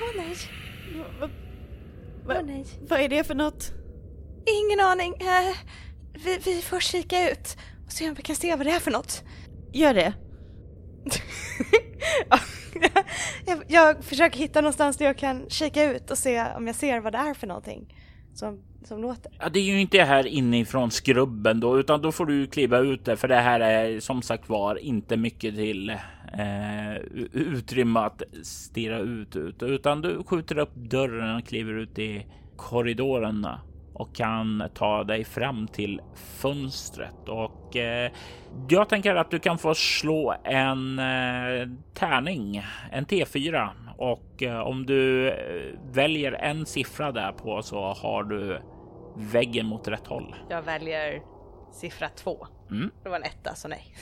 Åh 0.00 0.08
nej, 0.16 0.36
Va- 2.26 2.34
åh 2.38 2.46
nej. 2.46 2.66
Vad 2.88 3.00
är 3.00 3.08
det 3.08 3.24
för 3.24 3.34
något? 3.34 3.72
Ingen 4.46 4.80
aning. 4.80 5.14
Eh, 5.20 5.56
vi, 6.24 6.38
vi 6.44 6.62
får 6.62 6.80
kika 6.80 7.30
ut 7.30 7.56
och 7.86 7.92
se 7.92 8.08
om 8.08 8.14
vi 8.14 8.22
kan 8.22 8.36
se 8.36 8.56
vad 8.56 8.66
det 8.66 8.70
är 8.72 8.80
för 8.80 8.90
något. 8.90 9.22
Gör 9.72 9.94
det. 9.94 10.14
Ja, 12.30 12.38
jag, 13.46 13.62
jag 13.68 14.04
försöker 14.04 14.38
hitta 14.38 14.60
någonstans 14.60 14.96
där 14.96 15.04
jag 15.06 15.18
kan 15.18 15.50
kika 15.50 15.84
ut 15.84 16.10
och 16.10 16.18
se 16.18 16.46
om 16.56 16.66
jag 16.66 16.76
ser 16.76 17.00
vad 17.00 17.12
det 17.12 17.18
är 17.18 17.34
för 17.34 17.46
någonting 17.46 17.96
som, 18.34 18.64
som 18.84 19.02
låter. 19.02 19.32
Ja, 19.38 19.48
det 19.48 19.58
är 19.58 19.64
ju 19.64 19.80
inte 19.80 20.02
här 20.02 20.26
inifrån 20.26 20.90
skrubben 20.90 21.60
då, 21.60 21.78
utan 21.78 22.02
då 22.02 22.12
får 22.12 22.26
du 22.26 22.46
kliva 22.46 22.78
ut 22.78 23.04
där, 23.04 23.16
för 23.16 23.28
det 23.28 23.36
här 23.36 23.60
är 23.60 24.00
som 24.00 24.22
sagt 24.22 24.48
var 24.48 24.76
inte 24.76 25.16
mycket 25.16 25.54
till 25.54 25.90
eh, 25.90 26.96
utrymme 27.32 28.00
att 28.00 28.22
stirra 28.42 28.98
ut, 28.98 29.36
ut, 29.36 29.62
utan 29.62 30.02
du 30.02 30.22
skjuter 30.22 30.58
upp 30.58 30.74
dörren 30.74 31.36
och 31.36 31.46
kliver 31.46 31.72
ut 31.72 31.98
i 31.98 32.26
korridoren 32.56 33.46
och 33.94 34.14
kan 34.14 34.62
ta 34.74 35.04
dig 35.04 35.24
fram 35.24 35.68
till 35.68 36.00
fönstret 36.14 37.28
och 37.28 37.76
eh, 37.76 38.10
jag 38.68 38.88
tänker 38.88 39.14
att 39.14 39.30
du 39.30 39.38
kan 39.38 39.58
få 39.58 39.74
slå 39.74 40.34
en 40.44 40.98
eh, 40.98 41.68
tärning, 41.94 42.62
en 42.90 43.06
T4 43.06 43.68
och 43.96 44.42
eh, 44.42 44.60
om 44.60 44.86
du 44.86 45.28
eh, 45.28 45.34
väljer 45.92 46.32
en 46.32 46.66
siffra 46.66 47.12
där 47.12 47.32
på 47.32 47.62
så 47.62 47.92
har 47.92 48.24
du 48.24 48.58
väggen 49.16 49.66
mot 49.66 49.88
rätt 49.88 50.06
håll. 50.06 50.34
jag 50.48 50.62
väljer 50.62 51.22
siffra 51.72 52.08
två. 52.08 52.46
Mm. 52.70 52.90
Det 53.02 53.08
var 53.08 53.16
en 53.16 53.22
etta 53.22 53.54
så 53.54 53.68
nej. 53.68 53.94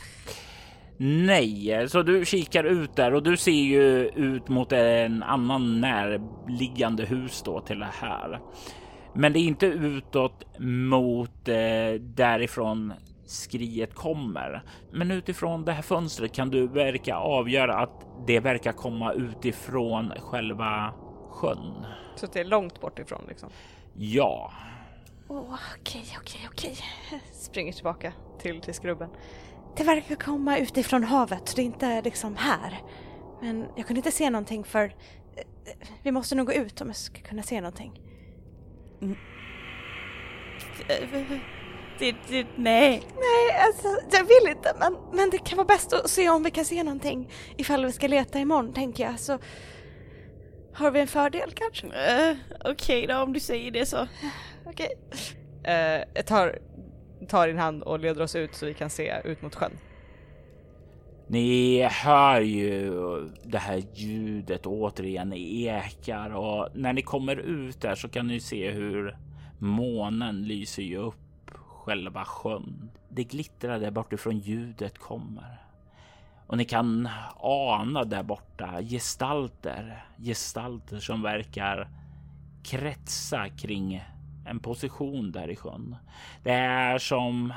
Nej, 1.02 1.88
så 1.88 2.02
du 2.02 2.24
kikar 2.24 2.64
ut 2.64 2.96
där 2.96 3.14
och 3.14 3.22
du 3.22 3.36
ser 3.36 3.52
ju 3.52 4.08
ut 4.08 4.48
mot 4.48 4.72
en 4.72 5.22
annan 5.22 5.80
närliggande 5.80 7.04
hus 7.04 7.42
då 7.42 7.60
till 7.60 7.78
det 7.78 7.90
här. 7.92 8.40
Men 9.14 9.32
det 9.32 9.38
är 9.38 9.42
inte 9.44 9.66
utåt 9.66 10.58
mot 10.58 11.48
eh, 11.48 11.92
därifrån 12.00 12.92
skriet 13.26 13.94
kommer. 13.94 14.62
Men 14.92 15.10
utifrån 15.10 15.64
det 15.64 15.72
här 15.72 15.82
fönstret 15.82 16.32
kan 16.32 16.50
du 16.50 16.66
verka 16.66 17.16
avgöra 17.16 17.76
att 17.76 18.06
det 18.26 18.40
verkar 18.40 18.72
komma 18.72 19.12
utifrån 19.12 20.12
själva 20.20 20.94
sjön. 21.30 21.86
Så 22.16 22.26
det 22.32 22.40
är 22.40 22.44
långt 22.44 22.80
bort 22.80 22.98
ifrån 22.98 23.24
liksom. 23.28 23.48
Ja, 23.96 24.52
Åh, 25.32 25.54
okej, 25.80 26.04
okej, 26.20 26.48
okej. 26.50 26.76
Springer 27.32 27.72
tillbaka 27.72 28.12
till, 28.38 28.60
till 28.60 28.74
skrubben. 28.74 29.10
Det 29.76 29.84
verkar 29.84 30.14
komma 30.14 30.58
utifrån 30.58 31.04
havet, 31.04 31.52
det 31.56 31.62
är 31.62 31.66
inte 31.66 32.02
liksom 32.02 32.36
här. 32.36 32.78
Men 33.42 33.66
jag 33.76 33.86
kunde 33.86 33.98
inte 33.98 34.12
se 34.12 34.30
någonting 34.30 34.64
för... 34.64 34.84
eh, 34.84 35.88
Vi 36.02 36.12
måste 36.12 36.34
nog 36.34 36.46
gå 36.46 36.52
ut 36.52 36.80
om 36.80 36.86
jag 36.86 36.96
ska 36.96 37.20
kunna 37.20 37.42
se 37.42 37.60
någonting. 37.60 38.00
Det, 41.98 42.14
det, 42.28 42.46
nej. 42.56 43.02
Nej, 43.16 43.60
alltså 43.66 43.88
jag 44.12 44.24
vill 44.24 44.50
inte 44.56 44.74
men, 44.78 44.96
men 45.12 45.30
det 45.30 45.38
kan 45.38 45.56
vara 45.56 45.66
bäst 45.66 45.92
att 45.92 46.10
se 46.10 46.28
om 46.30 46.42
vi 46.42 46.50
kan 46.50 46.64
se 46.64 46.82
någonting 46.82 47.30
ifall 47.56 47.86
vi 47.86 47.92
ska 47.92 48.06
leta 48.08 48.38
imorgon 48.38 48.72
tänker 48.72 49.04
jag 49.04 49.20
så 49.20 49.38
har 50.74 50.90
vi 50.90 51.00
en 51.00 51.06
fördel 51.06 51.52
kanske? 51.54 51.86
Uh, 51.86 52.36
Okej 52.64 53.06
då 53.06 53.16
om 53.22 53.32
du 53.32 53.40
säger 53.40 53.70
det 53.70 53.86
så. 53.86 54.06
Okej. 54.70 54.98
Eh, 55.64 56.04
jag 56.14 56.26
tar, 56.26 56.58
tar 57.28 57.46
din 57.46 57.58
hand 57.58 57.82
och 57.82 57.98
leder 57.98 58.22
oss 58.22 58.36
ut 58.36 58.54
så 58.54 58.66
vi 58.66 58.74
kan 58.74 58.90
se 58.90 59.20
ut 59.24 59.42
mot 59.42 59.54
sjön. 59.54 59.72
Ni 61.26 61.82
hör 61.82 62.40
ju 62.40 62.92
det 63.44 63.58
här 63.58 63.82
ljudet 63.94 64.66
återigen 64.66 65.32
ekar 65.32 66.30
och 66.30 66.68
när 66.74 66.92
ni 66.92 67.02
kommer 67.02 67.36
ut 67.36 67.80
där 67.80 67.94
så 67.94 68.08
kan 68.08 68.26
ni 68.26 68.40
se 68.40 68.70
hur 68.70 69.16
månen 69.58 70.42
lyser 70.42 70.82
ju 70.82 70.96
upp 70.96 71.50
själva 71.54 72.24
sjön. 72.24 72.90
Det 73.08 73.24
glittrar 73.24 73.80
där 73.80 73.90
bortifrån 73.90 74.38
ljudet 74.38 74.98
kommer. 74.98 75.60
Och 76.46 76.56
ni 76.56 76.64
kan 76.64 77.08
ana 77.40 78.04
där 78.04 78.22
borta 78.22 78.82
gestalter, 78.82 80.04
gestalter 80.18 80.98
som 80.98 81.22
verkar 81.22 81.88
kretsa 82.64 83.48
kring 83.48 84.04
en 84.50 84.60
position 84.60 85.32
där 85.32 85.50
i 85.50 85.56
sjön. 85.56 85.96
Det 86.42 86.52
är 86.52 86.98
som 86.98 87.52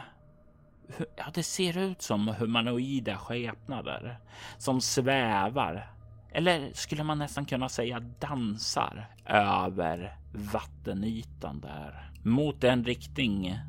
Ja, 1.15 1.25
det 1.33 1.43
ser 1.43 1.77
ut 1.77 2.01
som 2.01 2.27
humanoida 2.27 3.17
skepnader 3.17 4.19
som 4.57 4.81
svävar. 4.81 5.93
Eller 6.31 6.73
skulle 6.73 7.03
man 7.03 7.19
nästan 7.19 7.45
kunna 7.45 7.69
säga 7.69 7.99
dansar 7.99 9.07
över 9.25 10.17
vattenytan 10.33 11.61
där. 11.61 12.11
Mot 12.23 12.61
den 12.61 12.83
riktning, 12.83 13.59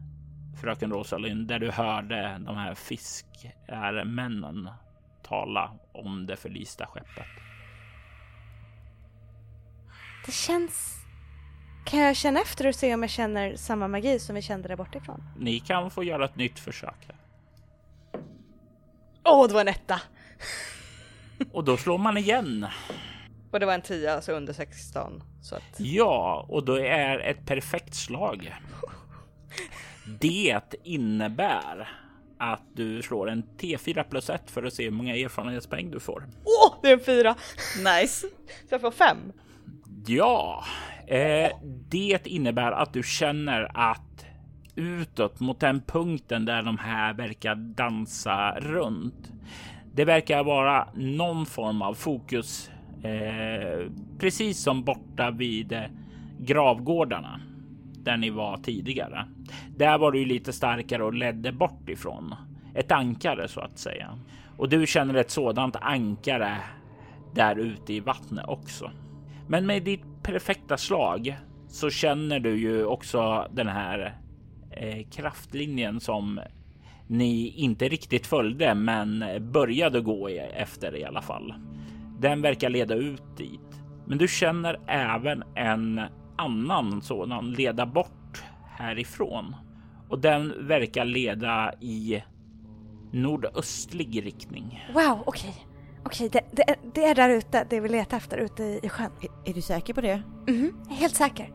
fröken 0.61 0.91
Rosalind, 0.91 1.49
där 1.49 1.59
du 1.59 1.71
hörde 1.71 2.41
de 2.47 2.57
här 2.57 2.75
fiskärmännen 2.75 4.71
tala 5.23 5.73
om 5.93 6.27
det 6.27 6.37
förlista 6.37 6.87
skeppet. 6.87 7.27
Det 10.27 10.33
känns... 10.33 11.04
Kan 11.85 12.01
jag 12.01 12.17
känna 12.17 12.41
efter 12.41 12.67
och 12.67 12.75
se 12.75 12.95
om 12.95 13.03
jag 13.03 13.11
känner 13.11 13.57
samma 13.57 13.89
magi 13.89 14.19
som 14.19 14.35
vi 14.35 14.43
kände 14.43 14.69
där 14.69 14.77
bortifrån? 14.77 15.23
Ni 15.39 15.61
kan 15.61 15.91
få 15.91 16.05
göra 16.05 16.25
ett 16.25 16.37
nytt 16.37 16.59
försök. 16.59 17.09
Åh, 19.25 19.49
det 19.49 19.55
var 19.55 19.61
en 19.61 19.69
etta! 19.69 20.01
Och 21.53 21.65
då 21.65 21.77
slår 21.77 21.99
man 21.99 22.17
igen. 22.17 22.67
Och 23.51 23.61
det 23.61 23.67
var 23.67 23.75
en 23.75 23.83
tia, 23.83 24.21
så 24.23 24.33
under 24.33 24.53
16. 24.53 25.23
Så 25.43 25.57
att... 25.57 25.63
Ja, 25.77 26.47
och 26.49 26.65
då 26.65 26.79
är 26.79 27.19
ett 27.19 27.47
perfekt 27.47 27.95
slag. 27.95 28.55
Det 30.21 30.75
innebär 30.83 31.89
att 32.39 32.63
du 32.75 33.03
slår 33.03 33.31
en 33.31 33.43
T4 33.59 34.03
plus 34.03 34.31
1 34.31 34.51
för 34.51 34.63
att 34.63 34.75
se 34.75 34.85
hur 34.85 34.91
många 34.91 35.17
erfarenhetspoäng 35.17 35.91
du 35.91 36.01
får. 36.01 36.27
Åh, 36.45 36.75
det 36.83 36.89
är 36.89 36.93
en 36.93 37.05
fyra! 37.05 37.35
Nice. 37.79 38.27
Så 38.69 38.75
jag 38.75 38.81
får 38.81 38.91
fem. 38.91 39.33
Ja, 40.07 40.65
eh, 41.07 41.51
det 41.89 42.27
innebär 42.27 42.73
att 42.73 42.93
du 42.93 43.03
känner 43.03 43.71
att 43.75 44.27
utåt 44.77 45.41
mot 45.41 45.61
den 45.61 45.81
punkten 45.81 46.45
där 46.45 46.63
de 46.63 46.79
här 46.79 47.15
verkar 47.15 47.55
dansa 47.55 48.61
runt. 48.61 49.33
Det 49.95 50.05
verkar 50.05 50.45
vara 50.45 50.89
någon 50.95 51.47
form 51.47 51.83
av 51.83 51.95
fokus, 51.95 52.71
eh, 53.03 53.91
precis 54.19 54.63
som 54.63 54.85
borta 54.85 55.31
vid 55.31 55.73
eh, 55.73 55.83
gravgårdarna 56.39 57.41
där 58.05 58.17
ni 58.17 58.31
var 58.31 58.57
tidigare. 58.57 59.27
Där 59.77 59.99
var 59.99 60.13
du 60.13 60.19
ju 60.19 60.25
lite 60.25 60.53
starkare 60.53 61.05
och 61.05 61.15
ledde 61.15 61.53
bort 61.53 61.89
ifrån 61.89 62.35
ett 62.75 62.93
ankare 62.93 63.49
så 63.49 63.61
att 63.61 63.79
säga. 63.79 64.19
Och 64.57 64.69
du 64.69 64.87
känner 64.87 65.15
ett 65.15 65.31
sådant 65.31 65.77
ankare 65.77 66.57
där 67.35 67.57
ute 67.57 67.93
i 67.93 68.01
vattnet 68.01 68.45
också. 68.49 68.91
Men 69.49 69.67
med 69.67 69.83
ditt 69.83 70.23
perfekta 70.23 70.77
slag 70.77 71.37
så 71.69 71.91
känner 71.91 72.41
du 72.41 72.57
ju 72.57 72.85
också 72.85 73.49
den 73.53 73.69
här 73.69 74.19
eh, 74.71 75.07
kraftlinjen 75.11 76.01
som 76.01 76.41
ni 77.07 77.49
inte 77.49 77.89
riktigt 77.89 78.27
följde, 78.27 78.75
men 78.75 79.25
började 79.53 80.01
gå 80.01 80.29
efter 80.29 80.97
i 80.97 81.05
alla 81.05 81.23
fall. 81.23 81.55
Den 82.21 82.43
verkar 82.43 82.71
leda 82.71 82.95
ut 82.95 83.37
dit, 83.37 83.83
men 84.07 84.19
du 84.19 84.29
känner 84.29 84.81
även 84.87 85.43
en 85.55 86.01
annan 86.37 87.03
sådan 87.03 87.53
leda 87.53 87.87
bort 87.87 88.43
härifrån 88.69 89.57
och 90.09 90.19
den 90.19 90.67
verkar 90.69 91.05
leda 91.05 91.73
i 91.81 92.23
nordöstlig 93.13 94.27
riktning. 94.27 94.85
Wow, 94.95 95.23
okej. 95.27 95.55
Okej, 96.05 96.29
det, 96.29 96.41
det, 96.51 96.77
det 96.95 97.05
är 97.05 97.15
där 97.15 97.29
ute, 97.29 97.67
det 97.71 97.81
vi 97.81 97.89
letar 97.89 98.17
efter 98.17 98.39
ute 98.39 98.63
i, 98.63 98.81
i 98.83 98.89
sjön. 98.89 99.11
Är, 99.21 99.51
är 99.51 99.55
du 99.55 99.63
säker 99.63 99.95
på 99.95 100.01
det? 100.01 100.23
Mhm, 100.47 100.77
jag 100.85 100.93
är 100.93 101.01
helt 101.01 101.17
säker. 101.17 101.53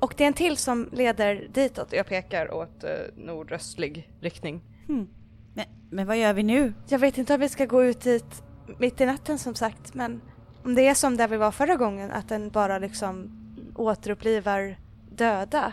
Och 0.00 0.14
det 0.16 0.24
är 0.24 0.28
en 0.28 0.34
till 0.34 0.56
som 0.56 0.88
leder 0.92 1.48
ditåt. 1.52 1.92
Jag 1.92 2.06
pekar 2.06 2.54
åt 2.54 2.84
eh, 2.84 2.90
nordöstlig 3.16 4.10
riktning. 4.20 4.62
Hmm. 4.86 5.08
Men, 5.54 5.64
men 5.90 6.06
vad 6.06 6.16
gör 6.16 6.32
vi 6.32 6.42
nu? 6.42 6.74
Jag 6.88 6.98
vet 6.98 7.18
inte 7.18 7.34
om 7.34 7.40
vi 7.40 7.48
ska 7.48 7.66
gå 7.66 7.84
ut 7.84 8.00
dit 8.00 8.42
mitt 8.78 9.00
i 9.00 9.06
natten 9.06 9.38
som 9.38 9.54
sagt, 9.54 9.94
men 9.94 10.20
om 10.64 10.74
det 10.74 10.86
är 10.86 10.94
som 10.94 11.16
där 11.16 11.28
vi 11.28 11.36
var 11.36 11.50
förra 11.50 11.76
gången, 11.76 12.10
att 12.10 12.28
den 12.28 12.50
bara 12.50 12.78
liksom 12.78 13.30
återupplivar 13.76 14.76
döda, 15.10 15.72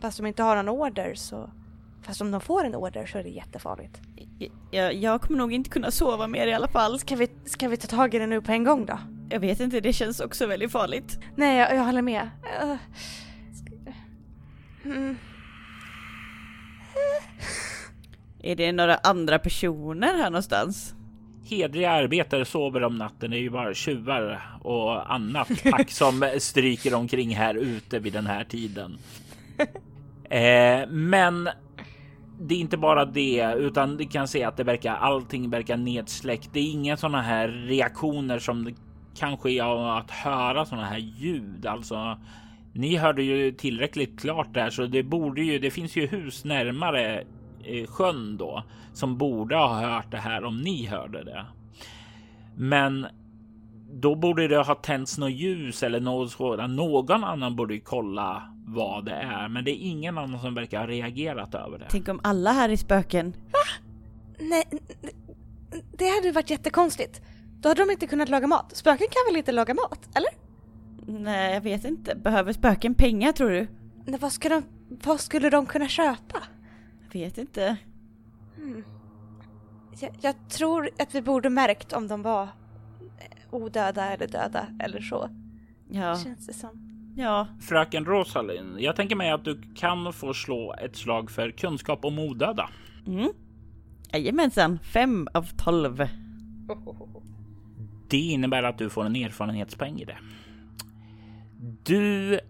fast 0.00 0.18
de 0.18 0.26
inte 0.26 0.42
har 0.42 0.56
någon 0.56 0.68
order 0.68 1.14
så... 1.14 1.50
Fast 2.08 2.20
om 2.20 2.30
de 2.30 2.40
får 2.40 2.64
en 2.64 2.74
order 2.74 3.06
så 3.06 3.18
är 3.18 3.22
det 3.22 3.28
jättefarligt. 3.28 4.00
Jag, 4.70 4.94
jag 4.94 5.20
kommer 5.20 5.38
nog 5.38 5.52
inte 5.52 5.70
kunna 5.70 5.90
sova 5.90 6.26
mer 6.26 6.46
i 6.46 6.52
alla 6.52 6.68
fall. 6.68 6.98
Ska 6.98 7.16
vi, 7.16 7.28
ska 7.44 7.68
vi 7.68 7.76
ta 7.76 7.86
tag 7.86 8.14
i 8.14 8.18
det 8.18 8.26
nu 8.26 8.40
på 8.40 8.52
en 8.52 8.64
gång 8.64 8.86
då? 8.86 8.98
Jag 9.30 9.40
vet 9.40 9.60
inte, 9.60 9.80
det 9.80 9.92
känns 9.92 10.20
också 10.20 10.46
väldigt 10.46 10.72
farligt. 10.72 11.18
Nej, 11.36 11.58
jag, 11.58 11.74
jag 11.74 11.84
håller 11.84 12.02
med. 12.02 12.30
Uh, 12.62 12.76
mm. 14.84 15.16
Är 18.42 18.56
det 18.56 18.72
några 18.72 18.96
andra 18.96 19.38
personer 19.38 20.14
här 20.14 20.30
någonstans? 20.30 20.94
Hedriga 21.50 21.90
arbetare 21.90 22.44
sover 22.44 22.84
om 22.84 22.98
natten. 22.98 23.30
Det 23.30 23.36
är 23.36 23.40
ju 23.40 23.50
bara 23.50 23.74
tjuvar 23.74 24.42
och 24.62 25.14
annat 25.14 25.48
pack 25.70 25.90
som 25.90 26.30
stryker 26.38 26.94
omkring 26.94 27.36
här 27.36 27.54
ute 27.54 27.98
vid 27.98 28.12
den 28.12 28.26
här 28.26 28.44
tiden. 28.44 28.98
Eh, 30.30 30.88
men 30.88 31.48
det 32.40 32.54
är 32.54 32.58
inte 32.58 32.76
bara 32.76 33.04
det, 33.04 33.54
utan 33.56 33.96
du 33.96 34.04
kan 34.04 34.28
se 34.28 34.44
att 34.44 34.56
det 34.56 34.64
verkar 34.64 34.94
allting 34.94 35.50
verkar 35.50 35.76
nedsläckt. 35.76 36.50
Det 36.52 36.60
är 36.60 36.70
inga 36.70 36.96
sådana 36.96 37.22
här 37.22 37.48
reaktioner 37.48 38.38
som 38.38 38.74
kanske 39.14 39.50
är 39.50 39.62
av 39.62 39.96
att 39.98 40.10
höra 40.10 40.64
sådana 40.64 40.86
här 40.86 40.98
ljud. 40.98 41.66
Alltså, 41.66 42.18
ni 42.72 42.96
hörde 42.96 43.22
ju 43.22 43.52
tillräckligt 43.52 44.20
klart 44.20 44.54
där, 44.54 44.70
så 44.70 44.86
det 44.86 45.02
borde 45.02 45.42
ju. 45.42 45.58
Det 45.58 45.70
finns 45.70 45.96
ju 45.96 46.06
hus 46.06 46.44
närmare 46.44 47.24
eh, 47.64 47.86
sjön 47.86 48.36
då 48.36 48.62
som 48.92 49.18
borde 49.18 49.56
ha 49.56 49.80
hört 49.80 50.10
det 50.10 50.16
här 50.16 50.44
om 50.44 50.60
ni 50.60 50.86
hörde 50.86 51.24
det. 51.24 51.44
Men 52.56 53.06
då 53.92 54.14
borde 54.14 54.48
det 54.48 54.58
ha 54.58 54.74
tänts 54.74 55.18
något 55.18 55.32
ljus 55.32 55.82
eller 55.82 56.00
något 56.00 56.30
sådant. 56.30 56.76
Någon 56.76 57.24
annan 57.24 57.56
borde 57.56 57.78
kolla 57.78 58.57
vad 58.74 59.04
det 59.04 59.12
är, 59.14 59.48
men 59.48 59.64
det 59.64 59.70
är 59.70 59.78
ingen 59.88 60.18
annan 60.18 60.40
som 60.40 60.54
verkar 60.54 60.78
ha 60.80 60.86
reagerat 60.86 61.54
över 61.54 61.78
det. 61.78 61.86
Tänk 61.90 62.08
om 62.08 62.20
alla 62.22 62.52
här 62.52 62.68
är 62.68 62.76
spöken? 62.76 63.34
Nej, 64.38 64.64
n- 64.72 64.78
n- 65.02 65.80
det 65.98 66.08
hade 66.08 66.32
varit 66.32 66.50
jättekonstigt. 66.50 67.20
Då 67.60 67.68
hade 67.68 67.82
de 67.84 67.90
inte 67.90 68.06
kunnat 68.06 68.28
laga 68.28 68.46
mat. 68.46 68.76
Spöken 68.76 69.06
kan 69.10 69.32
väl 69.32 69.36
inte 69.36 69.52
laga 69.52 69.74
mat, 69.74 70.08
eller? 70.14 70.30
Nej, 71.22 71.54
jag 71.54 71.60
vet 71.60 71.84
inte. 71.84 72.14
Behöver 72.14 72.52
spöken 72.52 72.94
pengar 72.94 73.32
tror 73.32 73.50
du? 73.50 73.68
Nej, 74.06 74.20
vad, 74.20 74.32
ska 74.32 74.48
de, 74.48 74.62
vad 75.04 75.20
skulle 75.20 75.50
de 75.50 75.66
kunna 75.66 75.88
köpa? 75.88 76.42
Jag 77.12 77.20
vet 77.20 77.38
inte. 77.38 77.76
Hmm. 78.56 78.84
Jag, 80.00 80.10
jag 80.20 80.34
tror 80.48 80.90
att 80.98 81.14
vi 81.14 81.22
borde 81.22 81.50
märkt 81.50 81.92
om 81.92 82.08
de 82.08 82.22
var 82.22 82.42
eh, 82.42 82.48
odöda 83.50 84.04
eller 84.12 84.26
döda 84.28 84.66
eller 84.80 85.00
så. 85.00 85.30
Ja, 85.90 86.16
Känns 86.18 86.46
det 86.46 86.52
som. 86.52 86.87
Ja, 87.20 87.46
Fröken 87.60 88.04
Rosalind, 88.04 88.80
jag 88.80 88.96
tänker 88.96 89.16
mig 89.16 89.30
att 89.30 89.44
du 89.44 89.62
kan 89.76 90.12
få 90.12 90.34
slå 90.34 90.74
ett 90.84 90.96
slag 90.96 91.30
för 91.30 91.50
kunskap 91.50 92.04
om 92.04 92.18
odöda. 92.18 92.70
mm. 93.06 93.28
Jajamensan, 94.12 94.78
fem 94.78 95.28
av 95.34 95.46
tolv. 95.56 96.08
Det 98.08 98.18
innebär 98.18 98.62
att 98.62 98.78
du 98.78 98.90
får 98.90 99.04
en 99.04 99.16
erfarenhetspoäng 99.16 100.00
i 100.00 100.04
det. 100.04 100.16
Du 101.84 102.40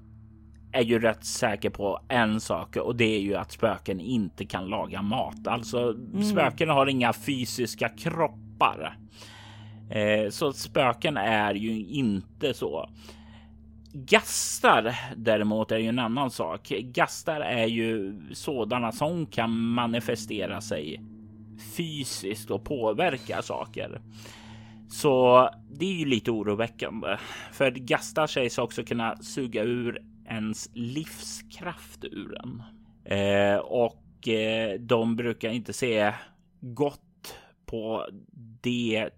är 0.73 0.83
ju 0.83 0.99
rätt 0.99 1.25
säker 1.25 1.71
på 1.71 2.01
en 2.09 2.41
sak 2.41 2.77
och 2.77 2.97
det 2.97 3.17
är 3.17 3.21
ju 3.21 3.35
att 3.35 3.53
spöken 3.53 4.01
inte 4.01 4.45
kan 4.45 4.67
laga 4.67 5.03
mat. 5.03 5.47
Alltså 5.47 5.95
spöken 6.31 6.69
har 6.69 6.87
inga 6.87 7.13
fysiska 7.13 7.89
kroppar. 7.89 8.99
Eh, 9.91 10.31
så 10.31 10.53
spöken 10.53 11.17
är 11.17 11.55
ju 11.55 11.87
inte 11.87 12.55
så. 12.55 12.89
Gastar 13.93 14.95
däremot 15.17 15.73
är 15.73 15.79
ju 15.79 15.89
en 15.89 15.99
annan 15.99 16.31
sak. 16.31 16.69
Gastar 16.69 17.41
är 17.41 17.67
ju 17.67 18.21
sådana 18.33 18.93
som 18.93 19.27
kan 19.27 19.59
manifestera 19.59 20.61
sig 20.61 21.01
fysiskt 21.77 22.51
och 22.51 22.65
påverka 22.65 23.43
saker. 23.43 24.01
Så 24.89 25.49
det 25.71 25.87
är 25.87 25.93
ju 25.93 26.05
lite 26.05 26.31
oroväckande. 26.31 27.17
För 27.53 27.71
gastar 27.71 28.27
sägs 28.27 28.59
också 28.59 28.85
kunna 28.85 29.17
suga 29.17 29.63
ur 29.63 30.03
ens 30.29 30.71
livskraft 30.75 32.05
ur 32.05 32.39
en. 32.43 32.63
Eh, 33.05 33.57
och 33.59 34.29
eh, 34.29 34.81
de 34.81 35.17
brukar 35.17 35.51
inte 35.51 35.73
se 35.73 36.13
gott 36.61 37.37
på 37.67 38.09
de 38.63 39.09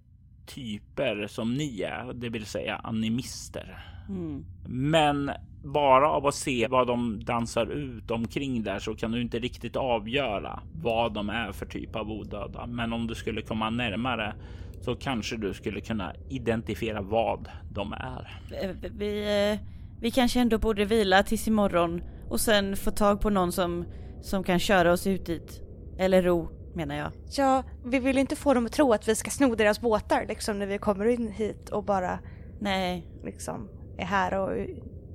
typer 0.46 1.26
som 1.26 1.54
ni 1.54 1.82
är, 1.82 2.12
det 2.12 2.28
vill 2.28 2.46
säga 2.46 2.76
animister. 2.76 3.84
Mm. 4.10 4.44
Men 4.68 5.30
bara 5.64 6.10
av 6.10 6.26
att 6.26 6.34
se 6.34 6.66
vad 6.70 6.86
de 6.86 7.24
dansar 7.24 7.66
ut 7.66 8.10
omkring 8.10 8.62
där 8.62 8.78
så 8.78 8.94
kan 8.94 9.12
du 9.12 9.22
inte 9.22 9.38
riktigt 9.38 9.76
avgöra 9.76 10.60
vad 10.82 11.12
de 11.12 11.30
är 11.30 11.52
för 11.52 11.66
typ 11.66 11.96
av 11.96 12.10
odöda. 12.10 12.66
Men 12.66 12.92
om 12.92 13.06
du 13.06 13.14
skulle 13.14 13.42
komma 13.42 13.70
närmare 13.70 14.34
så 14.80 14.94
kanske 14.94 15.36
du 15.36 15.54
skulle 15.54 15.80
kunna 15.80 16.12
identifiera 16.28 17.02
vad 17.02 17.48
de 17.72 17.92
är. 17.92 18.40
Eh, 18.62 18.70
Vi, 18.98 19.50
eh, 19.52 19.66
vi 20.00 20.10
kanske 20.10 20.40
ändå 20.40 20.58
borde 20.58 20.84
vila 20.84 21.22
tills 21.22 21.48
imorgon 21.48 22.02
och 22.28 22.40
sen 22.40 22.76
få 22.76 22.90
tag 22.90 23.20
på 23.20 23.30
någon 23.30 23.52
som, 23.52 23.84
som 24.22 24.44
kan 24.44 24.58
köra 24.58 24.92
oss 24.92 25.06
ut 25.06 25.26
dit. 25.26 25.62
Eller 25.98 26.22
ro, 26.22 26.48
menar 26.74 26.94
jag. 26.94 27.12
Ja, 27.36 27.62
vi 27.84 27.98
vill 27.98 28.18
inte 28.18 28.36
få 28.36 28.54
dem 28.54 28.66
att 28.66 28.72
tro 28.72 28.92
att 28.92 29.08
vi 29.08 29.14
ska 29.14 29.30
sno 29.30 29.54
deras 29.54 29.80
båtar 29.80 30.24
liksom 30.28 30.58
när 30.58 30.66
vi 30.66 30.78
kommer 30.78 31.06
in 31.06 31.28
hit 31.28 31.68
och 31.68 31.84
bara 31.84 32.18
Nej, 32.60 33.06
liksom 33.24 33.68
är 34.00 34.04
här 34.04 34.38
och 34.38 34.66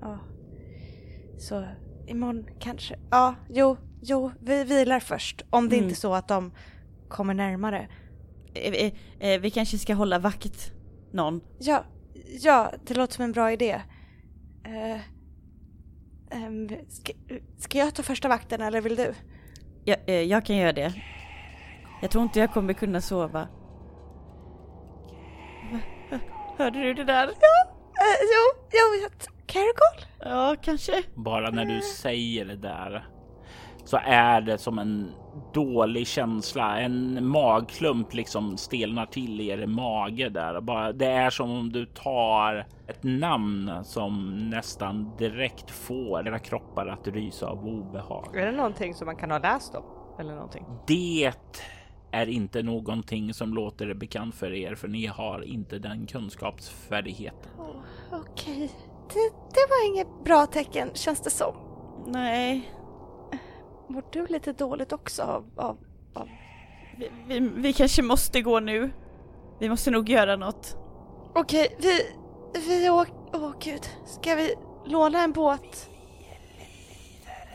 ja. 0.01 0.19
Så 1.37 1.65
imorgon 2.07 2.45
kanske. 2.59 2.95
Ja, 3.11 3.35
jo, 3.49 3.77
jo, 4.01 4.31
vi 4.41 4.63
vilar 4.63 4.99
först. 4.99 5.41
Om 5.49 5.69
det 5.69 5.75
Mm. 5.75 5.83
inte 5.85 5.93
är 5.93 5.97
så 5.99 6.13
att 6.13 6.27
de 6.27 6.51
kommer 7.07 7.33
närmare. 7.33 7.87
eh, 8.53 8.91
eh, 9.19 9.41
vi 9.41 9.49
kanske 9.49 9.77
ska 9.77 9.93
hålla 9.93 10.19
vakt 10.19 10.71
någon. 11.11 11.41
Ja, 11.59 11.83
ja, 12.41 12.71
det 12.85 12.93
låter 12.93 13.13
som 13.13 13.23
en 13.25 13.31
bra 13.31 13.51
idé. 13.51 13.81
Eh, 14.65 14.99
ehm, 16.31 16.69
ska, 16.89 17.13
ska 17.57 17.77
jag 17.77 17.95
ta 17.95 18.03
första 18.03 18.27
vakten 18.27 18.61
eller 18.61 18.81
vill 18.81 18.95
du? 18.95 19.13
Jag, 19.85 19.97
eh, 20.07 20.15
jag 20.21 20.45
kan 20.45 20.55
göra 20.55 20.73
det. 20.73 20.93
Jag 22.01 22.11
tror 22.11 22.23
inte 22.23 22.39
jag 22.39 22.53
kommer 22.53 22.73
kunna 22.73 23.01
sova. 23.01 23.47
Va? 25.71 25.79
Hör- 26.09 26.19
Hörde 26.57 26.79
du 26.83 26.93
det 26.93 27.03
där? 27.03 27.27
Ja, 27.41 27.74
jo, 28.21 28.61
jo, 28.71 29.01
jag 29.01 29.11
t- 29.19 29.31
Caracol? 29.45 30.05
Ja, 30.19 30.55
kanske. 30.61 31.03
Bara 31.15 31.49
när 31.49 31.65
du 31.65 31.81
säger 31.81 32.45
det 32.45 32.55
där 32.55 33.07
så 33.85 33.99
är 34.03 34.41
det 34.41 34.57
som 34.57 34.79
en 34.79 35.11
dålig 35.53 36.07
känsla. 36.07 36.79
En 36.79 37.27
magklump 37.27 38.13
liksom 38.13 38.57
stelnar 38.57 39.05
till 39.05 39.41
i 39.41 39.47
er 39.47 39.65
mage 39.67 40.29
där. 40.29 40.61
Bara, 40.61 40.91
det 40.91 41.05
är 41.05 41.29
som 41.29 41.51
om 41.51 41.71
du 41.71 41.85
tar 41.85 42.67
ett 42.87 43.03
namn 43.03 43.71
som 43.83 44.37
nästan 44.49 45.15
direkt 45.17 45.71
får 45.71 46.27
era 46.27 46.39
kroppar 46.39 46.87
att 46.87 47.07
rysa 47.07 47.47
av 47.47 47.65
obehag. 47.67 48.35
Är 48.35 48.45
det 48.45 48.51
någonting 48.51 48.93
som 48.93 49.05
man 49.05 49.15
kan 49.15 49.31
ha 49.31 49.39
läst 49.39 49.75
om? 49.75 49.83
Eller 50.19 50.33
någonting? 50.33 50.65
Det 50.87 51.33
är 52.15 52.29
inte 52.29 52.63
någonting 52.63 53.33
som 53.33 53.53
låter 53.53 53.93
bekant 53.93 54.35
för 54.35 54.53
er, 54.53 54.75
för 54.75 54.87
ni 54.87 55.05
har 55.05 55.41
inte 55.41 55.79
den 55.79 56.07
kunskapsfärdigheten. 56.07 57.51
Oh, 57.57 57.75
Okej, 58.11 58.71
det, 59.13 59.29
det 59.53 59.65
var 59.69 59.87
inget 59.87 60.23
bra 60.23 60.45
tecken 60.45 60.89
känns 60.93 61.21
det 61.21 61.29
som. 61.29 61.55
Nej, 62.07 62.71
Mår 63.87 64.03
du 64.11 64.25
lite 64.27 64.53
dåligt 64.53 64.93
också 64.93 65.23
av, 65.23 65.45
av, 65.55 65.77
av... 66.13 66.29
vi, 66.97 67.11
vi, 67.27 67.39
vi 67.39 67.73
kanske 67.73 68.01
måste 68.01 68.41
gå 68.41 68.59
nu. 68.59 68.91
Vi 69.59 69.69
måste 69.69 69.91
nog 69.91 70.09
göra 70.09 70.35
något. 70.35 70.77
Okej, 71.35 71.77
vi, 71.79 72.01
vi 72.67 72.89
åker... 72.89 73.13
Åh 73.33 73.53
gud, 73.59 73.81
ska 74.05 74.35
vi 74.35 74.55
låna 74.85 75.23
en 75.23 75.31
båt? 75.31 75.89
Eh, 77.25 77.31
eh, 77.31 77.45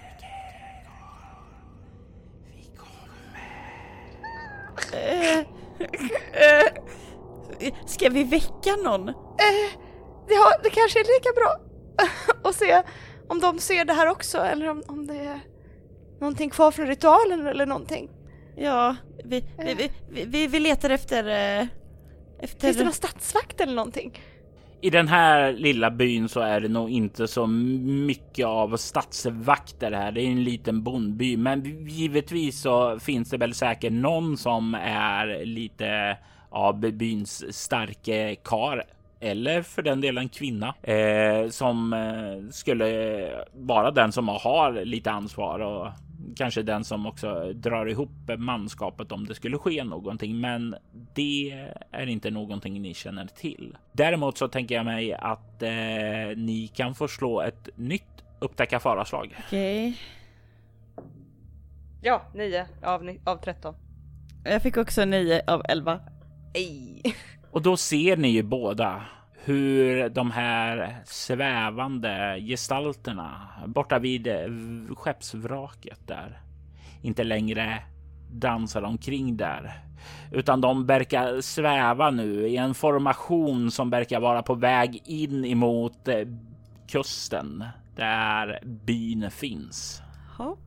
ska 7.86 8.08
vi 8.08 8.24
väcka 8.24 8.76
någon? 8.84 9.08
Eh, 9.08 9.14
ja, 10.28 10.52
det 10.62 10.70
kanske 10.70 11.00
är 11.00 11.04
lika 11.04 11.32
bra 11.36 11.56
att 12.50 12.56
se 12.56 12.82
om 13.28 13.40
de 13.40 13.58
ser 13.58 13.84
det 13.84 13.92
här 13.92 14.06
också 14.06 14.38
eller 14.38 14.68
om, 14.68 14.82
om 14.86 15.06
det 15.06 15.16
är 15.16 15.40
någonting 16.20 16.50
kvar 16.50 16.70
från 16.70 16.86
ritualen 16.86 17.46
eller 17.46 17.66
någonting. 17.66 18.10
Ja, 18.56 18.96
vi, 19.24 19.44
vi, 19.58 19.74
vi, 19.74 19.90
vi, 20.10 20.24
vi, 20.24 20.46
vi 20.46 20.58
letar 20.58 20.90
efter... 20.90 21.26
eh, 21.60 21.66
efter... 22.40 22.60
Finns 22.60 22.76
det 22.76 22.84
någon 22.84 22.92
stadsvakt 22.92 23.60
eller 23.60 23.74
någonting? 23.74 24.20
I 24.82 24.90
den 24.90 25.08
här 25.08 25.52
lilla 25.52 25.90
byn 25.90 26.28
så 26.28 26.40
är 26.40 26.60
det 26.60 26.68
nog 26.68 26.90
inte 26.90 27.28
så 27.28 27.46
mycket 27.46 28.46
av 28.46 28.76
stadsvakter 28.76 29.92
här. 29.92 30.12
Det 30.12 30.22
är 30.22 30.26
en 30.26 30.44
liten 30.44 30.82
bondby, 30.82 31.36
men 31.36 31.86
givetvis 31.88 32.60
så 32.60 32.98
finns 32.98 33.30
det 33.30 33.36
väl 33.36 33.54
säkert 33.54 33.92
någon 33.92 34.36
som 34.36 34.74
är 34.84 35.44
lite 35.44 36.18
av 36.50 36.80
byns 36.80 37.56
starke 37.56 38.34
kar. 38.34 38.84
Eller 39.20 39.62
för 39.62 39.82
den 39.82 40.00
delen 40.00 40.28
kvinna. 40.28 40.74
Eh, 40.82 41.48
som 41.48 41.92
eh, 41.92 42.50
skulle 42.50 43.30
vara 43.52 43.90
den 43.90 44.12
som 44.12 44.28
har 44.28 44.84
lite 44.84 45.10
ansvar 45.10 45.58
och 45.58 45.88
kanske 46.36 46.62
den 46.62 46.84
som 46.84 47.06
också 47.06 47.52
drar 47.52 47.86
ihop 47.86 48.10
manskapet 48.38 49.12
om 49.12 49.26
det 49.26 49.34
skulle 49.34 49.58
ske 49.58 49.84
någonting. 49.84 50.40
Men 50.40 50.76
det 51.14 51.68
är 51.90 52.06
inte 52.06 52.30
någonting 52.30 52.82
ni 52.82 52.94
känner 52.94 53.26
till. 53.26 53.76
Däremot 53.92 54.38
så 54.38 54.48
tänker 54.48 54.74
jag 54.74 54.84
mig 54.84 55.14
att 55.14 55.62
eh, 55.62 55.70
ni 56.36 56.70
kan 56.74 56.94
få 56.94 57.08
slå 57.08 57.40
ett 57.40 57.68
nytt 57.76 58.24
upptäcka 58.38 58.80
faraslag. 58.80 59.36
Okej. 59.46 59.96
Ja, 62.02 62.22
9 62.34 62.66
av, 62.82 63.16
av 63.24 63.36
13. 63.36 63.74
Jag 64.44 64.62
fick 64.62 64.76
också 64.76 65.04
9 65.04 65.42
av 65.46 65.62
11. 65.68 66.00
Ej. 66.54 67.02
Och 67.50 67.62
då 67.62 67.76
ser 67.76 68.16
ni 68.16 68.28
ju 68.28 68.42
båda 68.42 69.02
hur 69.44 70.08
de 70.08 70.30
här 70.30 70.96
svävande 71.04 72.40
gestalterna 72.40 73.48
borta 73.66 73.98
vid 73.98 74.26
eh, 74.26 74.48
skeppsvraket 74.96 76.06
där 76.06 76.40
inte 77.02 77.24
längre 77.24 77.82
dansar 78.32 78.82
omkring 78.82 79.36
där, 79.36 79.84
utan 80.32 80.60
de 80.60 80.86
verkar 80.86 81.40
sväva 81.40 82.10
nu 82.10 82.48
i 82.48 82.56
en 82.56 82.74
formation 82.74 83.70
som 83.70 83.90
verkar 83.90 84.20
vara 84.20 84.42
på 84.42 84.54
väg 84.54 85.02
in 85.04 85.44
emot 85.44 86.08
eh, 86.08 86.28
kusten 86.88 87.64
där 87.96 88.60
byn 88.64 89.30
finns. 89.30 90.02
Hopp. 90.38 90.58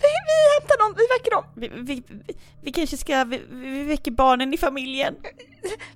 Vi, 0.00 0.08
vi 0.30 0.36
hämtar 0.60 0.78
dem, 0.78 0.94
vi 0.96 1.06
väcker 1.14 1.30
dem. 1.30 1.44
Vi, 1.56 1.68
vi, 1.68 2.02
vi, 2.26 2.34
vi 2.62 2.72
kanske 2.72 2.96
ska, 2.96 3.24
vi, 3.24 3.40
vi 3.50 3.82
väcker 3.82 4.10
barnen 4.10 4.54
i 4.54 4.56
familjen. 4.56 5.14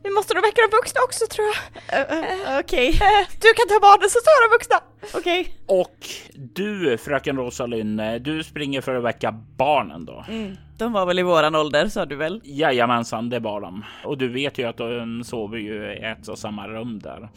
Vi 0.03 0.11
måste 0.11 0.35
nog 0.35 0.43
väcka 0.43 0.61
de 0.71 0.77
vuxna 0.77 1.01
också 1.05 1.25
tror 1.31 1.47
jag. 1.47 2.01
Ö, 2.01 2.05
ö, 2.11 2.61
Okej, 2.61 2.89
Eh, 2.89 3.27
du 3.41 3.49
kan 3.55 3.69
ta 3.69 3.81
barnen 3.81 4.11
så 4.11 4.19
tar 4.19 4.49
de 4.49 4.55
vuxna. 4.55 4.77
okej. 5.21 5.57
Och 5.67 5.97
du, 6.35 6.99
fröken 6.99 7.37
Rosalind, 7.37 8.01
eh, 8.01 8.15
du 8.15 8.45
springer 8.45 8.81
för 8.81 8.95
att 8.95 9.05
väcka 9.05 9.33
barnen 9.57 10.05
då. 10.05 10.25
Mm, 10.29 10.57
de 10.79 10.93
var 10.93 11.07
väl 11.07 11.19
i 11.19 11.23
våran 11.23 11.55
ålder 11.55 11.89
sa 11.89 12.05
du 12.07 12.17
väl? 12.17 12.41
Jajamensan, 12.45 13.31
det 13.31 13.39
var 13.39 13.61
de. 13.61 13.85
Och 14.05 14.19
du 14.19 14.29
vet 14.29 14.59
ju 14.59 14.65
att 14.69 14.77
de 14.77 15.25
sover 15.25 15.59
ju 15.59 15.93
i 15.95 16.05
ett 16.05 16.29
och 16.29 16.39
samma 16.39 16.69
rum 16.69 16.99
där. 16.99 17.29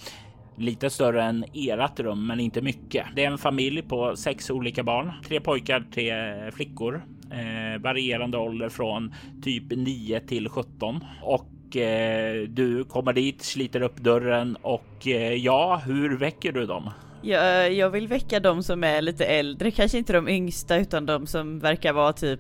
Lite 0.58 0.90
större 0.90 1.24
än 1.24 1.46
ert 1.54 2.00
rum, 2.00 2.28
men 2.28 2.40
inte 2.40 2.62
mycket. 2.62 3.06
Det 3.16 3.24
är 3.24 3.32
en 3.32 3.38
familj 3.38 3.82
på 3.82 4.16
sex 4.16 4.50
olika 4.50 4.84
barn. 4.84 5.12
Tre 5.28 5.40
pojkar, 5.40 5.84
tre 5.94 6.14
flickor. 6.52 7.06
Eh, 7.32 7.82
varierande 7.82 8.38
ålder 8.38 8.70
från 8.70 9.14
typ 9.44 9.64
9 9.70 10.20
till 10.20 10.50
17. 10.50 11.04
Och 11.22 11.78
eh, 11.78 12.42
du 12.48 12.84
kommer 12.84 13.14
dit, 13.14 13.42
sliter 13.42 13.82
upp 13.82 13.98
dörren 13.98 14.56
och 14.62 15.08
eh, 15.08 15.34
ja, 15.34 15.82
hur 15.86 16.18
väcker 16.18 16.52
du 16.52 16.66
dem? 16.66 16.90
Jag, 17.22 17.74
jag 17.74 17.90
vill 17.90 18.08
väcka 18.08 18.40
de 18.40 18.64
som 18.64 18.84
är 18.84 19.02
lite 19.02 19.26
äldre, 19.26 19.72
kanske 19.72 19.98
inte 19.98 20.14
de 20.14 20.30
yngsta 20.30 20.78
utan 20.78 21.06
de 21.06 21.28
som 21.28 21.60
verkar 21.60 21.94
vara 21.94 22.14
typ 22.14 22.40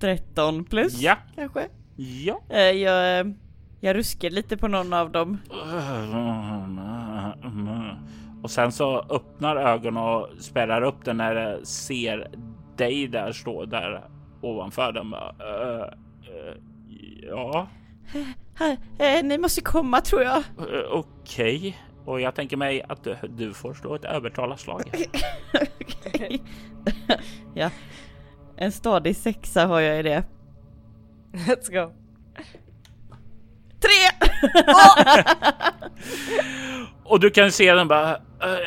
13 0.00 0.64
plus 0.64 1.00
Ja, 1.02 1.16
kanske. 1.34 1.66
ja. 2.24 2.40
Eh, 2.50 2.60
Jag, 2.60 3.34
jag 3.80 3.96
ruskar 3.96 4.30
lite 4.30 4.56
på 4.56 4.68
någon 4.68 4.92
av 4.92 5.12
dem. 5.12 5.38
Och 8.42 8.50
sen 8.50 8.72
så 8.72 8.98
öppnar 9.00 9.56
ögonen 9.56 10.02
och 10.02 10.28
spärrar 10.38 10.82
upp 10.82 11.04
den 11.04 11.16
när 11.16 11.34
det 11.34 11.66
ser 11.66 12.30
dig 12.76 13.08
där 13.08 13.32
stå 13.32 13.64
där 13.64 14.04
ovanför 14.42 14.92
dem. 14.92 15.14
Uh, 15.14 15.84
ja, 17.28 17.68
ni 19.22 19.38
måste 19.38 19.60
komma 19.60 20.00
tror 20.00 20.22
jag. 20.22 20.42
okej. 20.90 21.76
Och 22.04 22.20
jag 22.20 22.34
tänker 22.34 22.56
mig 22.56 22.82
att 22.88 23.04
du, 23.04 23.16
du 23.28 23.54
får 23.54 23.74
slå 23.74 23.94
ett 23.94 24.04
övertalarslag. 24.04 24.82
Okej. 25.80 26.42
ja, 27.54 27.70
en 28.56 28.72
stadig 28.72 29.16
sexa 29.16 29.66
har 29.66 29.80
jag 29.80 30.00
i 30.00 30.02
det. 30.02 30.24
Let's 31.32 31.72
go. 31.72 31.92
Tre! 33.80 34.28
Och 37.04 37.20
du 37.20 37.30
kan 37.30 37.52
se 37.52 37.74
den 37.74 37.88
bara. 37.88 38.10
"Eh, 38.10 38.16
eh, 38.52 38.58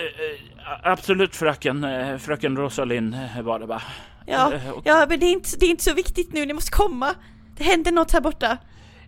absolut 0.83 1.35
fröken, 1.35 1.83
eh, 1.83 2.17
fröken 2.17 2.57
Rosalind 2.57 3.15
eh, 3.15 3.41
var 3.41 3.59
det 3.59 3.67
bara. 3.67 3.81
Ja, 4.25 4.53
Eh, 4.53 4.71
ja 4.83 5.05
men 5.09 5.19
det 5.19 5.25
är, 5.25 5.31
inte, 5.31 5.49
det 5.59 5.65
är 5.65 5.69
inte 5.69 5.83
så 5.83 5.93
viktigt 5.93 6.33
nu, 6.33 6.45
ni 6.45 6.53
måste 6.53 6.71
komma. 6.71 7.15
Det 7.57 7.63
händer 7.63 7.91
något 7.91 8.11
här 8.11 8.21
borta. 8.21 8.57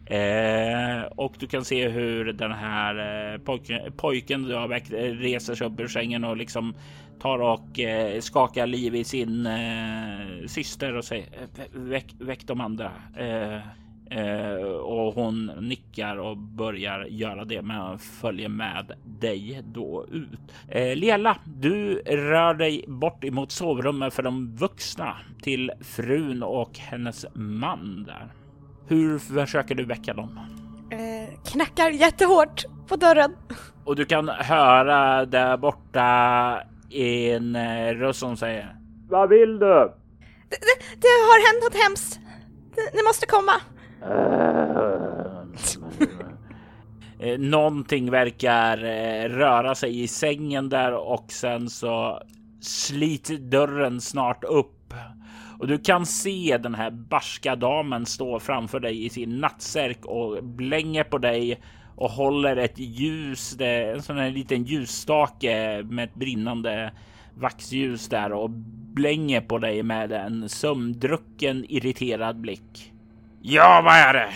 Eh, 0.05 1.01
och 1.15 1.33
du 1.39 1.47
kan 1.47 1.65
se 1.65 1.89
hur 1.89 2.33
den 2.33 2.51
här 2.51 3.33
eh, 3.33 3.39
pojken, 3.39 3.79
pojken 3.97 4.43
du 4.43 4.55
har 4.55 4.67
väckt 4.67 4.91
reser 5.21 5.55
sig 5.55 5.67
upp 5.67 5.79
ur 5.79 5.87
sängen 5.87 6.23
och 6.23 6.37
liksom 6.37 6.75
tar 7.21 7.39
och 7.41 7.79
eh, 7.79 8.19
skakar 8.21 8.67
liv 8.67 8.95
i 8.95 9.03
sin 9.03 9.47
syster 10.47 10.95
och 10.97 11.05
säger 11.05 11.25
"Vä- 11.25 11.89
väck, 11.89 12.05
väck 12.19 12.47
de 12.47 12.61
andra. 12.61 12.91
Eh, 14.15 14.63
och 14.65 15.13
hon 15.13 15.45
nickar 15.45 16.17
och 16.17 16.37
börjar 16.37 17.05
göra 17.05 17.45
det 17.45 17.61
men 17.61 17.99
följer 17.99 18.49
med 18.49 18.91
dig 19.05 19.61
då 19.65 20.05
ut. 20.11 20.39
Eh, 20.67 20.95
Lela, 20.95 21.37
du 21.45 21.95
rör 22.05 22.53
dig 22.53 22.85
bort 22.87 23.23
emot 23.23 23.51
sovrummet 23.51 24.13
för 24.13 24.23
de 24.23 24.55
vuxna 24.55 25.17
till 25.41 25.71
frun 25.81 26.43
och 26.43 26.77
hennes 26.77 27.25
man 27.33 28.03
där. 28.03 28.33
Hur 28.87 29.19
försöker 29.19 29.75
du 29.75 29.85
väcka 29.85 30.13
dem? 30.13 30.39
Eh, 30.91 31.39
knackar 31.51 31.89
jättehårt 31.89 32.63
på 32.87 32.95
dörren. 32.95 33.35
Och 33.85 33.95
du 33.95 34.05
kan 34.05 34.29
höra 34.29 35.25
där 35.25 35.57
borta 35.57 36.61
en 36.89 37.55
eh, 37.55 37.93
röst 37.93 38.19
som 38.19 38.37
säger 38.37 38.75
Vad 39.09 39.29
vill 39.29 39.59
du? 39.59 39.91
Det, 40.49 40.59
det, 40.59 41.01
det 41.01 41.07
har 41.07 41.53
hänt 41.53 41.63
något 41.63 41.83
hemskt. 41.83 42.19
Ni 42.93 43.03
måste 43.03 43.25
komma. 43.25 43.53
Eh, 47.19 47.39
någonting 47.39 48.11
verkar 48.11 48.77
eh, 48.83 49.29
röra 49.29 49.75
sig 49.75 50.01
i 50.01 50.07
sängen 50.07 50.69
där 50.69 50.93
och 50.93 51.25
sen 51.31 51.69
så 51.69 52.21
slits 52.61 53.31
dörren 53.39 54.01
snart 54.01 54.43
upp. 54.43 54.93
Och 55.59 55.67
du 55.67 55.77
kan 55.77 56.05
se 56.05 56.57
den 56.57 56.75
här 56.75 56.91
barska 56.91 57.55
damen 57.55 58.05
stå 58.05 58.39
framför 58.39 58.79
dig 58.79 59.05
i 59.05 59.09
sin 59.09 59.39
nattsärk 59.39 60.05
och 60.05 60.43
blänger 60.43 61.03
på 61.03 61.17
dig 61.17 61.59
och 61.95 62.09
håller 62.09 62.57
ett 62.57 62.79
ljus, 62.79 63.57
en 63.59 64.01
sån 64.01 64.17
här 64.17 64.31
liten 64.31 64.63
ljusstake 64.63 65.83
med 65.83 66.03
ett 66.03 66.15
brinnande 66.15 66.91
vaxljus 67.35 68.09
där 68.09 68.31
och 68.31 68.49
blänger 68.93 69.41
på 69.41 69.57
dig 69.57 69.83
med 69.83 70.11
en 70.11 70.49
sömndrucken 70.49 71.65
irriterad 71.69 72.41
blick. 72.41 72.92
Ja, 73.45 73.81
vad 73.85 73.93
är 73.95 74.13
det? 74.13 74.29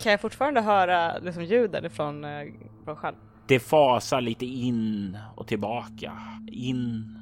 Kan 0.00 0.10
jag 0.12 0.20
fortfarande 0.20 0.60
höra 0.60 1.18
liksom 1.18 1.44
ljuden 1.44 1.84
ifrån 1.84 2.24
eh, 2.24 2.46
från 2.84 2.96
själv? 2.96 3.14
Det 3.46 3.60
fasar 3.60 4.20
lite 4.20 4.46
in 4.46 5.18
och 5.36 5.46
tillbaka, 5.46 6.12
in 6.52 7.16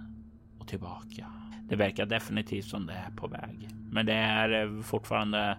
och 0.60 0.68
tillbaka. 0.68 1.26
Det 1.68 1.76
verkar 1.76 2.06
definitivt 2.06 2.64
som 2.64 2.86
det 2.86 2.92
är 2.92 3.10
på 3.16 3.26
väg, 3.26 3.68
men 3.90 4.06
det 4.06 4.12
är 4.14 4.62
eh, 4.76 4.82
fortfarande 4.82 5.58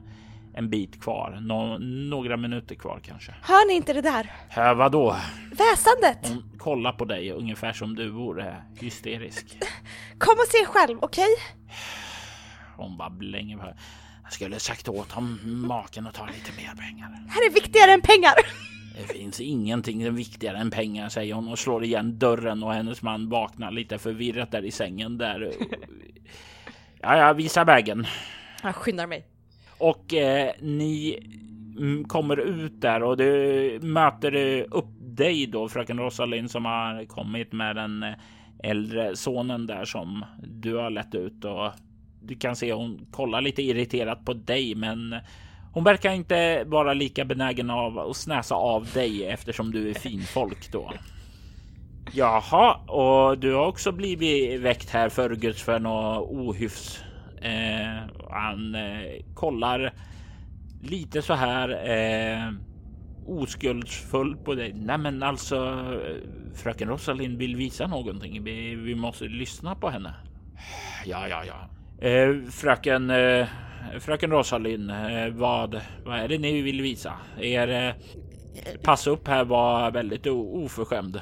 en 0.54 0.70
bit 0.70 1.02
kvar. 1.02 1.38
Nå- 1.42 1.78
några 2.10 2.38
minuter 2.38 2.76
kvar 2.76 3.00
kanske. 3.04 3.32
Hör 3.42 3.68
ni 3.68 3.74
inte 3.74 3.94
det 3.94 4.02
där? 4.02 4.32
Hör 4.50 4.74
vadå? 4.76 5.16
Väsandet! 5.52 6.30
Hon 6.30 6.58
kollar 6.60 6.92
på 6.92 7.06
dig 7.06 7.32
ungefär 7.32 7.74
som 7.74 7.96
du 7.96 8.10
vore 8.10 8.56
hysterisk. 8.80 9.58
Kom 10.18 10.34
och 10.34 10.48
se 10.48 10.66
själv, 10.66 10.98
okej? 11.02 11.36
Hon 12.78 12.98
bara 12.98 13.10
blänger 13.10 13.58
på. 13.58 13.74
Jag 14.26 14.34
skulle 14.34 14.60
sagt 14.60 14.90
åt 14.90 15.12
honom 15.12 15.68
maken 15.68 16.08
att 16.08 16.14
ta 16.14 16.26
lite 16.26 16.52
mer 16.58 16.76
pengar. 16.76 17.10
här 17.30 17.46
är 17.48 17.54
viktigare 17.54 17.92
än 17.92 18.02
pengar. 18.02 18.34
Det 18.98 19.14
finns 19.14 19.40
ingenting 19.40 20.16
viktigare 20.16 20.58
än 20.58 20.72
pengar, 20.72 21.10
säger 21.10 21.34
hon 21.34 21.48
och 21.48 21.60
slår 21.60 21.84
igen 21.84 22.20
dörren 22.20 22.64
och 22.64 22.74
hennes 22.74 23.02
man 23.02 23.30
vaknar 23.30 23.72
lite 23.72 23.98
förvirrat 23.98 24.52
där 24.52 24.66
i 24.66 24.72
sängen 24.72 25.18
där. 25.18 25.54
Ja, 27.02 27.18
ja, 27.18 27.34
visa 27.34 27.64
vägen. 27.64 28.08
Jag 28.64 28.76
skyndar 28.76 29.08
mig. 29.08 29.26
Och 29.78 30.14
eh, 30.14 30.52
ni 30.62 31.20
mm, 31.78 32.04
kommer 32.08 32.38
ut 32.38 32.82
där 32.82 33.04
och 33.04 33.18
du 33.18 33.80
möter 33.82 34.36
eh, 34.36 34.66
upp 34.72 34.90
dig 35.00 35.48
då, 35.48 35.70
fröken 35.70 36.00
Rosalind 36.00 36.52
som 36.52 36.66
har 36.66 37.06
kommit 37.06 37.54
med 37.54 37.76
den 37.76 38.04
eh, 38.04 38.14
äldre 38.64 39.16
sonen 39.16 39.66
där 39.66 39.86
som 39.86 40.26
du 40.44 40.76
har 40.76 40.90
lett 40.90 41.16
ut 41.16 41.46
och 41.46 41.72
du 42.28 42.36
kan 42.36 42.56
se 42.56 42.74
hon 42.74 43.08
kollar 43.12 43.42
lite 43.42 43.62
irriterat 43.62 44.26
på 44.26 44.34
dig, 44.34 44.76
men 44.76 45.16
hon 45.74 45.84
verkar 45.84 46.12
inte 46.12 46.64
vara 46.64 46.94
lika 46.94 47.26
benägen 47.26 47.70
av 47.70 48.00
att 48.00 48.18
snäsa 48.18 48.56
av 48.56 48.88
dig 48.94 49.26
eftersom 49.26 49.72
du 49.72 49.90
är 49.90 49.94
finfolk 49.94 50.72
då. 50.72 50.92
Jaha, 52.14 52.76
och 52.76 53.38
du 53.38 53.54
har 53.54 53.66
också 53.66 53.92
blivit 53.92 54.62
väckt 54.62 54.90
här 54.90 55.10
för 55.10 55.36
Guds 55.36 55.64
för 55.64 55.80
något 55.80 56.30
ohyfs. 56.30 57.04
Eh, 57.42 58.16
han 58.30 58.76
eh, 58.76 59.24
kollar 59.34 59.94
lite 60.82 61.22
så 61.22 61.34
här 61.34 61.70
eh, 61.90 62.52
oskuldsfull 63.26 64.38
på 64.38 64.56
dig. 64.56 64.74
Nej, 64.74 64.98
men 64.98 65.24
alltså 65.24 65.56
eh, 65.56 66.56
fröken 66.56 66.90
Rosalind 66.90 67.38
vill 67.38 67.56
visa 67.56 67.88
någonting. 67.88 68.44
Vi, 68.44 68.76
vi 68.76 68.96
måste 68.96 69.26
lyssna 69.26 69.76
på 69.76 69.90
henne. 69.90 70.14
Ja, 71.06 71.28
ja, 71.28 71.44
ja. 71.46 71.70
Eh, 72.02 72.50
fröken, 72.52 73.10
eh, 73.10 73.48
fröken 74.00 74.32
Rosalind, 74.32 74.92
eh, 74.92 75.28
vad, 75.32 75.82
vad 76.06 76.20
är 76.20 76.28
det 76.28 76.38
ni 76.38 76.62
vill 76.62 76.82
visa? 76.82 77.14
Er 77.40 77.68
eh, 77.68 77.94
pass 78.84 79.08
upp 79.08 79.28
här 79.28 79.46
var 79.46 79.92
väldigt 79.92 80.28
oförskämd. 80.28 81.16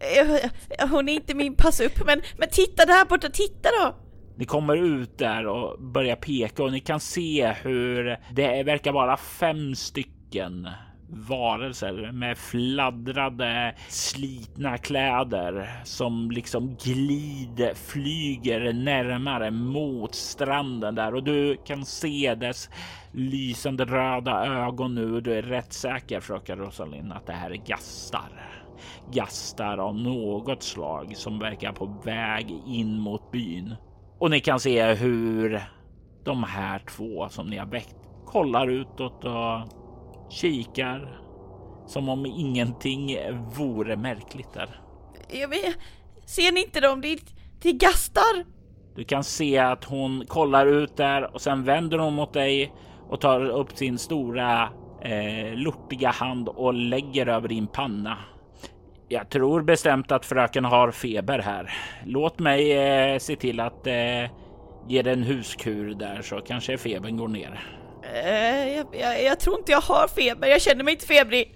Eh, 0.00 0.88
Hon 0.90 1.08
är 1.08 1.12
inte 1.12 1.34
min 1.34 1.54
pass 1.54 1.80
upp 1.80 2.06
men, 2.06 2.20
men 2.38 2.48
titta 2.48 2.86
där 2.86 3.04
borta, 3.04 3.28
titta 3.28 3.68
då! 3.82 3.96
Ni 4.36 4.44
kommer 4.44 4.76
ut 4.76 5.18
där 5.18 5.46
och 5.46 5.82
börjar 5.82 6.16
peka 6.16 6.62
och 6.62 6.72
ni 6.72 6.80
kan 6.80 7.00
se 7.00 7.52
hur 7.62 8.04
det 8.32 8.62
verkar 8.62 8.92
vara 8.92 9.16
fem 9.16 9.74
stycken 9.74 10.68
varelser 11.12 12.12
med 12.12 12.38
fladdrade, 12.38 13.74
slitna 13.88 14.78
kläder 14.78 15.70
som 15.84 16.30
liksom 16.30 16.76
glider, 16.84 17.74
flyger 17.74 18.72
närmare 18.72 19.50
mot 19.50 20.14
stranden 20.14 20.94
där 20.94 21.14
och 21.14 21.24
du 21.24 21.56
kan 21.56 21.84
se 21.84 22.34
dess 22.34 22.70
lysande 23.12 23.84
röda 23.84 24.46
ögon 24.46 24.94
nu 24.94 25.14
och 25.14 25.22
du 25.22 25.32
är 25.32 25.42
rätt 25.42 25.72
säker 25.72 26.20
fröken 26.20 26.58
Rosalind 26.58 27.12
att 27.12 27.26
det 27.26 27.32
här 27.32 27.50
är 27.50 27.66
gastar. 27.66 28.62
Gastar 29.12 29.78
av 29.78 29.96
något 29.96 30.62
slag 30.62 31.16
som 31.16 31.38
verkar 31.38 31.72
på 31.72 31.86
väg 32.04 32.54
in 32.66 32.98
mot 32.98 33.30
byn. 33.32 33.74
Och 34.18 34.30
ni 34.30 34.40
kan 34.40 34.60
se 34.60 34.94
hur 34.94 35.62
de 36.24 36.44
här 36.44 36.78
två 36.78 37.28
som 37.28 37.46
ni 37.46 37.56
har 37.56 37.66
väckt 37.66 37.96
kollar 38.26 38.68
utåt 38.68 39.24
och 39.24 39.79
kikar 40.30 41.20
som 41.86 42.08
om 42.08 42.26
ingenting 42.26 43.18
vore 43.56 43.96
märkligt 43.96 44.52
där. 44.52 44.80
Jag 45.28 45.48
vet, 45.48 45.76
ser 46.26 46.52
ni 46.52 46.60
inte 46.60 46.80
dem? 46.80 47.00
Det 47.00 47.08
är, 47.12 47.18
det 47.62 47.68
är 47.68 47.72
gastar! 47.72 48.44
Du 48.96 49.04
kan 49.04 49.24
se 49.24 49.58
att 49.58 49.84
hon 49.84 50.26
kollar 50.26 50.66
ut 50.66 50.96
där 50.96 51.34
och 51.34 51.40
sen 51.40 51.64
vänder 51.64 51.98
hon 51.98 52.14
mot 52.14 52.32
dig 52.32 52.72
och 53.08 53.20
tar 53.20 53.40
upp 53.46 53.76
sin 53.76 53.98
stora 53.98 54.62
eh, 55.02 55.54
lortiga 55.54 56.10
hand 56.10 56.48
och 56.48 56.74
lägger 56.74 57.26
över 57.26 57.48
din 57.48 57.66
panna. 57.66 58.18
Jag 59.08 59.28
tror 59.28 59.62
bestämt 59.62 60.12
att 60.12 60.26
fröken 60.26 60.64
har 60.64 60.90
feber 60.90 61.38
här. 61.38 61.72
Låt 62.04 62.38
mig 62.38 62.72
eh, 62.72 63.18
se 63.18 63.36
till 63.36 63.60
att 63.60 63.86
eh, 63.86 64.30
ge 64.88 65.02
den 65.02 65.22
huskur 65.22 65.94
där 65.94 66.22
så 66.22 66.40
kanske 66.40 66.78
febern 66.78 67.16
går 67.16 67.28
ner. 67.28 67.79
Eh, 68.14 68.76
jag, 68.76 68.86
jag, 68.92 69.24
jag 69.24 69.40
tror 69.40 69.58
inte 69.58 69.72
jag 69.72 69.80
har 69.80 70.08
feber, 70.08 70.48
jag 70.48 70.62
känner 70.62 70.84
mig 70.84 70.94
inte 70.94 71.06
febrig. 71.06 71.54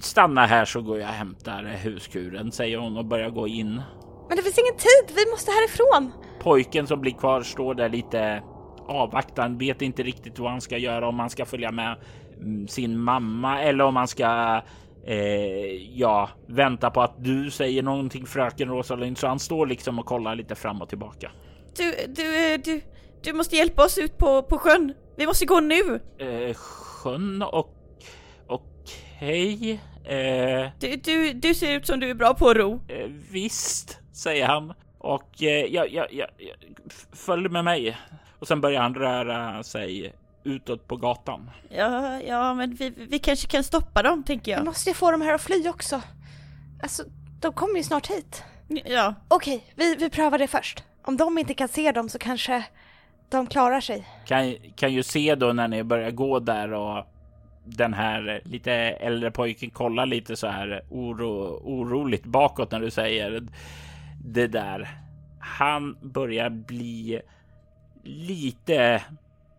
Stanna 0.00 0.46
här 0.46 0.64
så 0.64 0.82
går 0.82 0.98
jag 0.98 1.08
och 1.08 1.14
hämtar 1.14 1.64
huskuren, 1.64 2.52
säger 2.52 2.78
hon 2.78 2.96
och 2.96 3.04
börjar 3.04 3.30
gå 3.30 3.48
in. 3.48 3.82
Men 4.28 4.36
det 4.36 4.42
finns 4.42 4.58
ingen 4.58 4.76
tid, 4.76 5.16
vi 5.16 5.30
måste 5.30 5.50
härifrån. 5.50 6.12
Pojken 6.40 6.86
som 6.86 7.00
blir 7.00 7.12
kvar 7.12 7.42
står 7.42 7.74
där 7.74 7.88
lite 7.88 8.42
avvaktande, 8.88 9.58
vet 9.58 9.82
inte 9.82 10.02
riktigt 10.02 10.38
vad 10.38 10.50
han 10.50 10.60
ska 10.60 10.78
göra, 10.78 11.08
om 11.08 11.18
han 11.18 11.30
ska 11.30 11.44
följa 11.44 11.70
med 11.70 11.96
mm, 12.36 12.68
sin 12.68 12.98
mamma 12.98 13.62
eller 13.62 13.84
om 13.84 13.96
han 13.96 14.08
ska 14.08 14.62
eh, 15.06 15.16
ja, 15.94 16.30
vänta 16.46 16.90
på 16.90 17.02
att 17.02 17.24
du 17.24 17.50
säger 17.50 17.82
någonting 17.82 18.26
fröken 18.26 18.68
Rosalind. 18.68 19.18
Så 19.18 19.26
han 19.26 19.38
står 19.38 19.66
liksom 19.66 19.98
och 19.98 20.06
kollar 20.06 20.34
lite 20.34 20.54
fram 20.54 20.82
och 20.82 20.88
tillbaka. 20.88 21.30
Du, 21.76 21.94
du, 22.08 22.52
eh, 22.52 22.60
du, 22.64 22.80
du 23.22 23.32
måste 23.32 23.56
hjälpa 23.56 23.84
oss 23.84 23.98
ut 23.98 24.18
på, 24.18 24.42
på 24.42 24.58
sjön. 24.58 24.94
Vi 25.16 25.26
måste 25.26 25.46
gå 25.46 25.60
nu. 25.60 26.00
Eh, 26.18 26.54
sjön 26.54 27.42
och 27.42 27.74
okej. 28.46 29.80
Eh, 30.04 30.70
Du, 30.80 30.96
du, 30.96 31.32
du 31.32 31.54
ser 31.54 31.76
ut 31.76 31.86
som 31.86 32.00
du 32.00 32.10
är 32.10 32.14
bra 32.14 32.34
på 32.34 32.48
att 32.48 32.56
ro. 32.56 32.80
eh, 32.88 33.06
visst, 33.30 33.98
säger 34.12 34.46
han 34.46 34.72
och 34.98 35.42
eh, 35.42 35.48
jag, 35.48 35.92
jag, 35.92 36.12
jag, 36.12 36.26
följ 37.12 37.48
med 37.48 37.64
mig. 37.64 37.96
Och 38.38 38.48
sen 38.48 38.60
börjar 38.60 38.80
han 38.82 38.94
röra 38.94 39.62
sig 39.62 40.14
utåt 40.44 40.88
på 40.88 40.96
gatan. 40.96 41.50
Ja, 41.68 42.20
ja, 42.22 42.54
men 42.54 42.74
vi, 42.74 42.90
vi 42.96 43.18
kanske 43.18 43.48
kan 43.48 43.64
stoppa 43.64 44.02
dem, 44.02 44.24
tänker 44.24 44.44
Vi 44.52 44.56
jag. 44.56 44.64
måste 44.64 44.90
ju 44.90 44.94
få 44.94 45.10
dem 45.10 45.20
här 45.22 45.34
att 45.34 45.42
fly 45.42 45.68
också. 45.68 46.02
Alltså, 46.82 47.02
de 47.40 47.52
kommer 47.52 47.76
ju 47.76 47.82
snart 47.82 48.06
hit. 48.10 48.42
Ja, 48.84 49.14
Okej, 49.28 49.64
vi, 49.74 49.94
vi 49.94 50.10
prövar 50.10 50.38
det 50.38 50.46
först. 50.48 50.84
Om 51.04 51.16
de 51.16 51.38
inte 51.38 51.54
kan 51.54 51.68
se 51.68 51.92
dem 51.92 52.08
så 52.08 52.18
kanske 52.18 52.64
de 53.28 53.46
klarar 53.46 53.80
sig. 53.80 54.06
Kan, 54.26 54.54
kan 54.76 54.92
ju 54.92 55.02
se 55.02 55.34
då 55.34 55.52
när 55.52 55.68
ni 55.68 55.82
börjar 55.82 56.10
gå 56.10 56.38
där 56.38 56.72
och 56.72 57.06
den 57.64 57.94
här 57.94 58.40
lite 58.44 58.72
äldre 58.72 59.30
pojken 59.30 59.70
kollar 59.70 60.06
lite 60.06 60.36
så 60.36 60.46
här 60.46 60.82
oro, 60.90 61.60
oroligt 61.64 62.24
bakåt 62.24 62.70
när 62.70 62.80
du 62.80 62.90
säger 62.90 63.42
det 64.24 64.46
där. 64.46 64.88
Han 65.40 65.96
börjar 66.00 66.50
bli 66.50 67.20
lite 68.02 69.02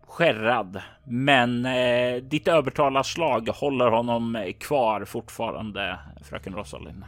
skärrad, 0.06 0.82
men 1.04 1.66
eh, 1.66 2.16
ditt 2.16 2.48
övertalarslag 2.48 3.48
håller 3.48 3.90
honom 3.90 4.52
kvar 4.60 5.04
fortfarande, 5.04 5.98
fröken 6.22 6.54
Rosalind. 6.54 7.04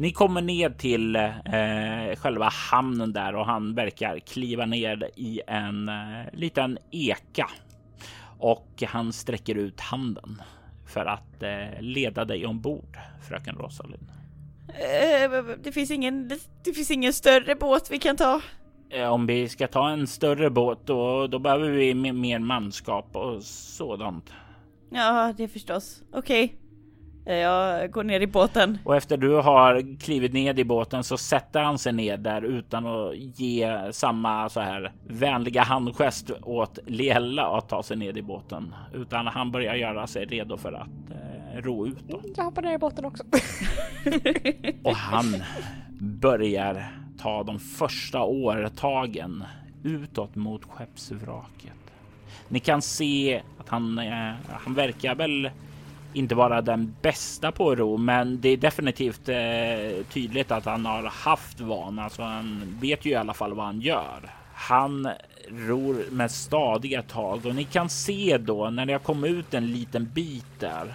Ni 0.00 0.12
kommer 0.12 0.42
ner 0.42 0.70
till 0.70 1.16
eh, 1.16 2.16
själva 2.16 2.48
hamnen 2.48 3.12
där 3.12 3.34
och 3.34 3.46
han 3.46 3.74
verkar 3.74 4.18
kliva 4.18 4.66
ner 4.66 5.10
i 5.16 5.40
en 5.46 5.88
eh, 5.88 5.94
liten 6.32 6.78
eka 6.90 7.50
och 8.38 8.82
han 8.86 9.12
sträcker 9.12 9.54
ut 9.54 9.80
handen 9.80 10.42
för 10.86 11.06
att 11.06 11.42
eh, 11.42 11.80
leda 11.80 12.24
dig 12.24 12.46
ombord, 12.46 12.96
fröken 13.28 13.56
Rosalind. 13.56 14.08
eh, 14.68 15.44
det 15.62 15.72
finns 15.72 15.90
ingen, 15.90 16.28
det, 16.64 16.72
finns 16.72 16.90
ingen 16.90 17.12
större 17.12 17.54
båt 17.54 17.90
vi 17.90 17.98
kan 17.98 18.16
ta. 18.16 18.40
Eh, 18.90 19.08
Om 19.12 19.26
vi 19.26 19.48
ska 19.48 19.66
ta 19.68 19.90
en 19.90 20.06
större 20.06 20.50
båt 20.50 20.78
då, 20.86 21.26
då 21.26 21.38
behöver 21.38 21.70
vi 21.70 21.92
me- 21.94 22.12
mer 22.12 22.38
manskap 22.38 23.16
och 23.16 23.42
sådant. 23.42 24.32
Ja, 24.90 25.34
det 25.36 25.48
förstås. 25.48 26.02
Okej. 26.12 26.44
Eh, 26.44 26.59
Jag 27.34 27.90
går 27.90 28.04
ner 28.04 28.20
i 28.20 28.26
båten. 28.26 28.78
Och 28.84 28.96
efter 28.96 29.16
du 29.16 29.34
har 29.34 29.98
klivit 30.00 30.32
ned 30.32 30.58
i 30.58 30.64
båten 30.64 31.04
så 31.04 31.16
sätter 31.16 31.62
han 31.62 31.78
sig 31.78 31.92
ner 31.92 32.16
där 32.16 32.42
utan 32.42 32.86
att 32.86 33.16
ge 33.16 33.92
samma 33.92 34.48
så 34.48 34.60
här 34.60 34.92
vänliga 35.06 35.62
handgest 35.62 36.30
åt 36.42 36.78
Liella 36.86 37.46
att 37.58 37.68
ta 37.68 37.82
sig 37.82 37.96
ned 37.96 38.18
i 38.18 38.22
båten, 38.22 38.74
utan 38.94 39.26
han 39.26 39.50
börjar 39.50 39.74
göra 39.74 40.06
sig 40.06 40.24
redo 40.24 40.56
för 40.56 40.72
att 40.72 40.88
eh, 41.10 41.62
ro 41.62 41.86
ut. 41.86 41.98
Då. 42.08 42.20
Jag 42.36 42.44
hoppar 42.44 42.62
ner 42.62 42.74
i 42.74 42.78
båten 42.78 43.04
också. 43.04 43.24
Och 44.82 44.96
han 44.96 45.42
börjar 45.98 46.86
ta 47.18 47.42
de 47.42 47.58
första 47.58 48.22
årtagen 48.22 49.44
utåt 49.84 50.34
mot 50.34 50.64
skeppsvraket. 50.64 51.72
Ni 52.48 52.60
kan 52.60 52.82
se 52.82 53.42
att 53.58 53.68
han, 53.68 53.98
eh, 53.98 54.32
han 54.48 54.74
verkar 54.74 55.14
väl 55.14 55.50
inte 56.12 56.34
vara 56.34 56.62
den 56.62 56.94
bästa 57.02 57.52
på 57.52 57.70
att 57.70 57.78
ro, 57.78 57.96
men 57.96 58.40
det 58.40 58.48
är 58.48 58.56
definitivt 58.56 59.28
eh, 59.28 60.04
tydligt 60.12 60.50
att 60.50 60.64
han 60.64 60.86
har 60.86 61.02
haft 61.02 61.60
vana, 61.60 62.02
så 62.02 62.04
alltså, 62.04 62.22
han 62.22 62.76
vet 62.80 63.04
ju 63.04 63.10
i 63.10 63.14
alla 63.14 63.34
fall 63.34 63.54
vad 63.54 63.66
han 63.66 63.80
gör. 63.80 64.30
Han 64.54 65.08
ror 65.48 66.04
med 66.10 66.30
stadiga 66.30 67.02
tag 67.02 67.46
och 67.46 67.54
ni 67.54 67.64
kan 67.64 67.88
se 67.88 68.38
då 68.38 68.70
när 68.70 68.86
jag 68.86 69.02
kom 69.02 69.24
ut 69.24 69.54
en 69.54 69.72
liten 69.72 70.10
bit 70.14 70.60
där 70.60 70.94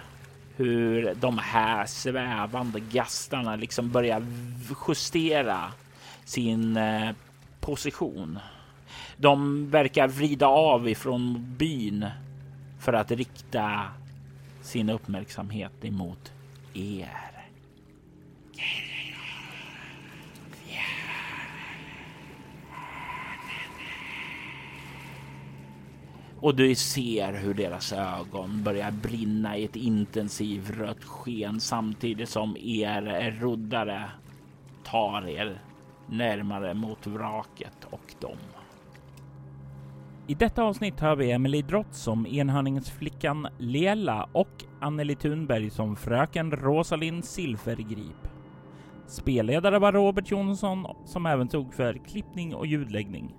hur 0.56 1.14
de 1.14 1.38
här 1.38 1.86
svävande 1.86 2.80
gastarna 2.80 3.56
liksom 3.56 3.90
börjar 3.90 4.26
justera 4.88 5.72
sin 6.24 6.76
eh, 6.76 7.10
position. 7.60 8.38
De 9.16 9.70
verkar 9.70 10.08
vrida 10.08 10.46
av 10.46 10.88
ifrån 10.88 11.54
byn 11.58 12.06
för 12.78 12.92
att 12.92 13.10
rikta 13.10 13.82
sin 14.66 14.90
uppmärksamhet 14.90 15.84
emot 15.84 16.32
er. 16.74 17.32
Och 26.40 26.54
du 26.54 26.74
ser 26.74 27.32
hur 27.32 27.54
deras 27.54 27.92
ögon 27.92 28.62
börjar 28.62 28.90
brinna 28.90 29.56
i 29.56 29.64
ett 29.64 29.76
intensivt 29.76 30.70
rött 30.70 31.04
sken 31.04 31.60
samtidigt 31.60 32.28
som 32.28 32.56
er 32.56 33.36
roddare 33.40 34.10
tar 34.84 35.28
er 35.28 35.60
närmare 36.06 36.74
mot 36.74 37.06
vraket 37.06 37.84
och 37.90 38.14
dem. 38.20 38.55
I 40.28 40.34
detta 40.34 40.62
avsnitt 40.62 41.00
hör 41.00 41.16
vi 41.16 41.30
Emily 41.30 41.62
Drott 41.62 41.94
som 41.94 42.26
enhörningsflickan 42.26 43.46
Lela 43.58 44.28
och 44.32 44.64
Anneli 44.80 45.14
Thunberg 45.14 45.70
som 45.70 45.96
fröken 45.96 46.52
Rosalind 46.52 47.24
Silvergrip. 47.24 48.28
Spelledare 49.06 49.78
var 49.78 49.92
Robert 49.92 50.30
Jonsson 50.30 50.86
som 51.04 51.26
även 51.26 51.48
tog 51.48 51.74
för 51.74 52.00
klippning 52.08 52.54
och 52.54 52.66
ljudläggning. 52.66 53.34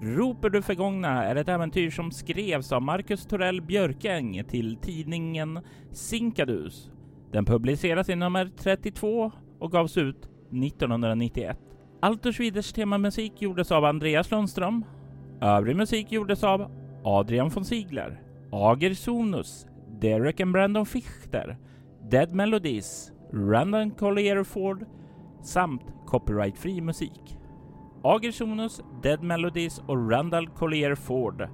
Roper 0.00 0.50
du 0.50 0.62
förgångna 0.62 1.24
är 1.24 1.36
ett 1.36 1.48
äventyr 1.48 1.90
som 1.90 2.10
skrevs 2.10 2.72
av 2.72 2.82
Marcus 2.82 3.26
Torell 3.26 3.62
Björkäng 3.62 4.44
till 4.44 4.76
tidningen 4.76 5.60
Sinkadus. 5.90 6.90
Den 7.32 7.44
publiceras 7.44 8.08
i 8.08 8.14
nummer 8.14 8.50
32 8.58 9.32
och 9.58 9.72
gavs 9.72 9.96
ut 9.96 10.28
1991. 10.50 11.58
Alto 12.00 12.32
Schwiders 12.32 12.72
temamusik 12.72 13.42
gjordes 13.42 13.72
av 13.72 13.84
Andreas 13.84 14.30
Lundström. 14.30 14.84
Övrig 15.40 15.76
musik 15.76 16.12
gjordes 16.12 16.44
av 16.44 16.70
Adrian 17.04 17.50
von 17.50 17.64
Ziegler, 17.64 18.20
Ager 18.52 18.94
Sonus, 18.94 19.66
Derek 20.00 20.40
and 20.40 20.52
Brandon 20.52 20.86
Fichter, 20.86 21.56
Dead 22.10 22.34
Melodies, 22.34 23.12
Random 23.32 23.90
Collier 23.90 24.44
Ford 24.44 24.86
samt 25.42 25.82
copyrightfri 26.06 26.80
musik. 26.80 27.38
Ager 28.02 28.32
Sonus, 28.32 28.80
Dead 29.02 29.22
Melodies 29.22 29.78
och 29.78 30.10
Randall 30.10 30.48
Collier 30.48 30.94
Ford 30.94 31.48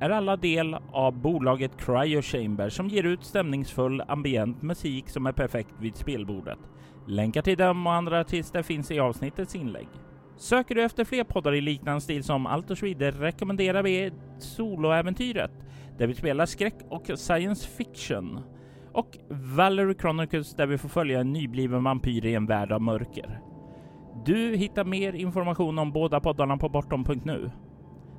är 0.00 0.10
alla 0.10 0.36
del 0.36 0.76
av 0.92 1.20
bolaget 1.20 1.76
Cryo 1.76 2.22
Chamber 2.22 2.68
som 2.68 2.88
ger 2.88 3.04
ut 3.04 3.24
stämningsfull 3.24 4.02
ambient 4.08 4.62
musik 4.62 5.08
som 5.08 5.26
är 5.26 5.32
perfekt 5.32 5.74
vid 5.80 5.96
spelbordet. 5.96 6.58
Länkar 7.06 7.42
till 7.42 7.58
dem 7.58 7.86
och 7.86 7.92
andra 7.92 8.20
artister 8.20 8.62
finns 8.62 8.90
i 8.90 9.00
avsnittets 9.00 9.54
inlägg. 9.54 9.88
Söker 10.40 10.74
du 10.74 10.82
efter 10.82 11.04
fler 11.04 11.24
poddar 11.24 11.54
i 11.54 11.60
liknande 11.60 12.00
stil 12.00 12.24
som 12.24 12.46
Allt 12.46 12.70
och 12.70 12.82
rekommenderar 12.82 13.82
vi 13.82 14.12
Soloäventyret 14.38 15.50
där 15.98 16.06
vi 16.06 16.14
spelar 16.14 16.46
skräck 16.46 16.74
och 16.88 17.10
science 17.14 17.68
fiction 17.68 18.40
och 18.92 19.18
Valerie 19.28 19.94
Chronicles 20.00 20.54
där 20.54 20.66
vi 20.66 20.78
får 20.78 20.88
följa 20.88 21.20
en 21.20 21.32
nybliven 21.32 21.84
vampyr 21.84 22.26
i 22.26 22.34
en 22.34 22.46
värld 22.46 22.72
av 22.72 22.82
mörker. 22.82 23.40
Du 24.24 24.56
hittar 24.56 24.84
mer 24.84 25.12
information 25.12 25.78
om 25.78 25.92
båda 25.92 26.20
poddarna 26.20 26.56
på 26.56 26.68
bortom.nu. 26.68 27.50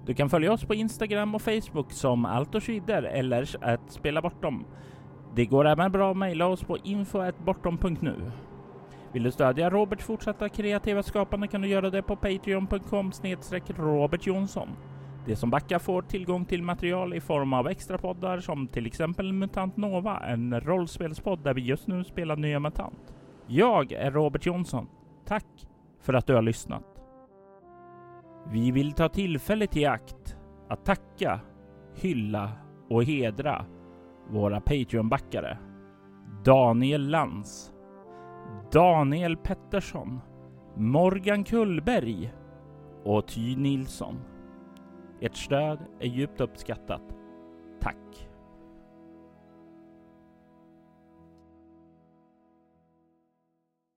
Du 0.06 0.14
kan 0.14 0.30
följa 0.30 0.54
oss 0.54 0.66
på 0.66 0.76
Instagram 0.76 1.36
och 1.36 1.42
Facebook 1.42 1.92
som 1.92 2.26
Allt 2.26 2.56
och 2.56 2.70
eller 2.70 3.50
att 3.62 3.92
spela 3.92 4.22
bortom. 4.22 4.66
Det 5.36 5.46
går 5.46 5.68
även 5.68 5.92
bra 5.92 6.12
att 6.12 6.18
mejla 6.18 6.48
oss 6.48 6.64
på 6.64 6.78
info.bortom.nu. 6.84 8.32
Vill 9.14 9.24
du 9.24 9.32
stödja 9.32 9.70
Roberts 9.70 10.06
fortsatta 10.06 10.50
kreativa 10.50 11.04
skapande 11.04 11.48
kan 11.48 11.62
du 11.62 11.68
göra 11.68 11.90
det 11.90 12.02
på 12.02 12.16
patreon.com 12.16 13.12
snedstreck 13.12 13.64
Robert 13.78 14.28
Jonsson. 14.28 14.70
Det 15.26 15.36
som 15.36 15.50
backar 15.50 15.80
får 15.80 16.02
tillgång 16.02 16.46
till 16.46 16.64
material 16.64 17.14
i 17.14 17.22
form 17.22 17.54
av 17.54 17.68
extra 17.68 17.98
poddar 17.98 18.40
som 18.40 18.68
till 18.68 18.86
exempel 18.86 19.34
Mutant 19.34 19.78
Nova, 19.78 20.20
en 20.20 20.62
rollspelspodd 20.62 21.44
där 21.44 21.54
vi 21.54 21.62
just 21.62 21.88
nu 21.88 22.04
spelar 22.04 22.36
nya 22.36 22.60
MUTANT. 22.60 23.14
Jag 23.48 23.92
är 23.92 24.12
Robert 24.12 24.46
Jonsson. 24.46 24.88
Tack 25.26 25.68
för 26.02 26.14
att 26.14 26.28
du 26.28 26.36
har 26.36 26.42
lyssnat. 26.42 26.84
Vi 28.52 28.72
vill 28.72 28.92
ta 28.92 29.10
tillfället 29.10 29.78
i 29.78 29.86
akt 29.86 30.38
att 30.70 30.86
tacka 30.86 31.40
hylla 31.96 32.52
och 32.90 33.04
hedra 33.04 33.66
våra 34.30 34.60
Patreon-backare. 34.60 35.58
Daniel 36.44 37.10
Lantz, 37.10 37.71
Daniel 38.72 39.38
Pettersson, 39.38 40.20
Morgan 40.76 41.44
Kullberg 41.44 42.34
och 43.04 43.28
Ty 43.28 43.56
Nilsson. 43.56 44.20
Ert 45.22 45.36
stöd 45.36 45.80
är 46.00 46.08
djupt 46.08 46.42
uppskattat. 46.42 47.02
Tack! 47.82 48.30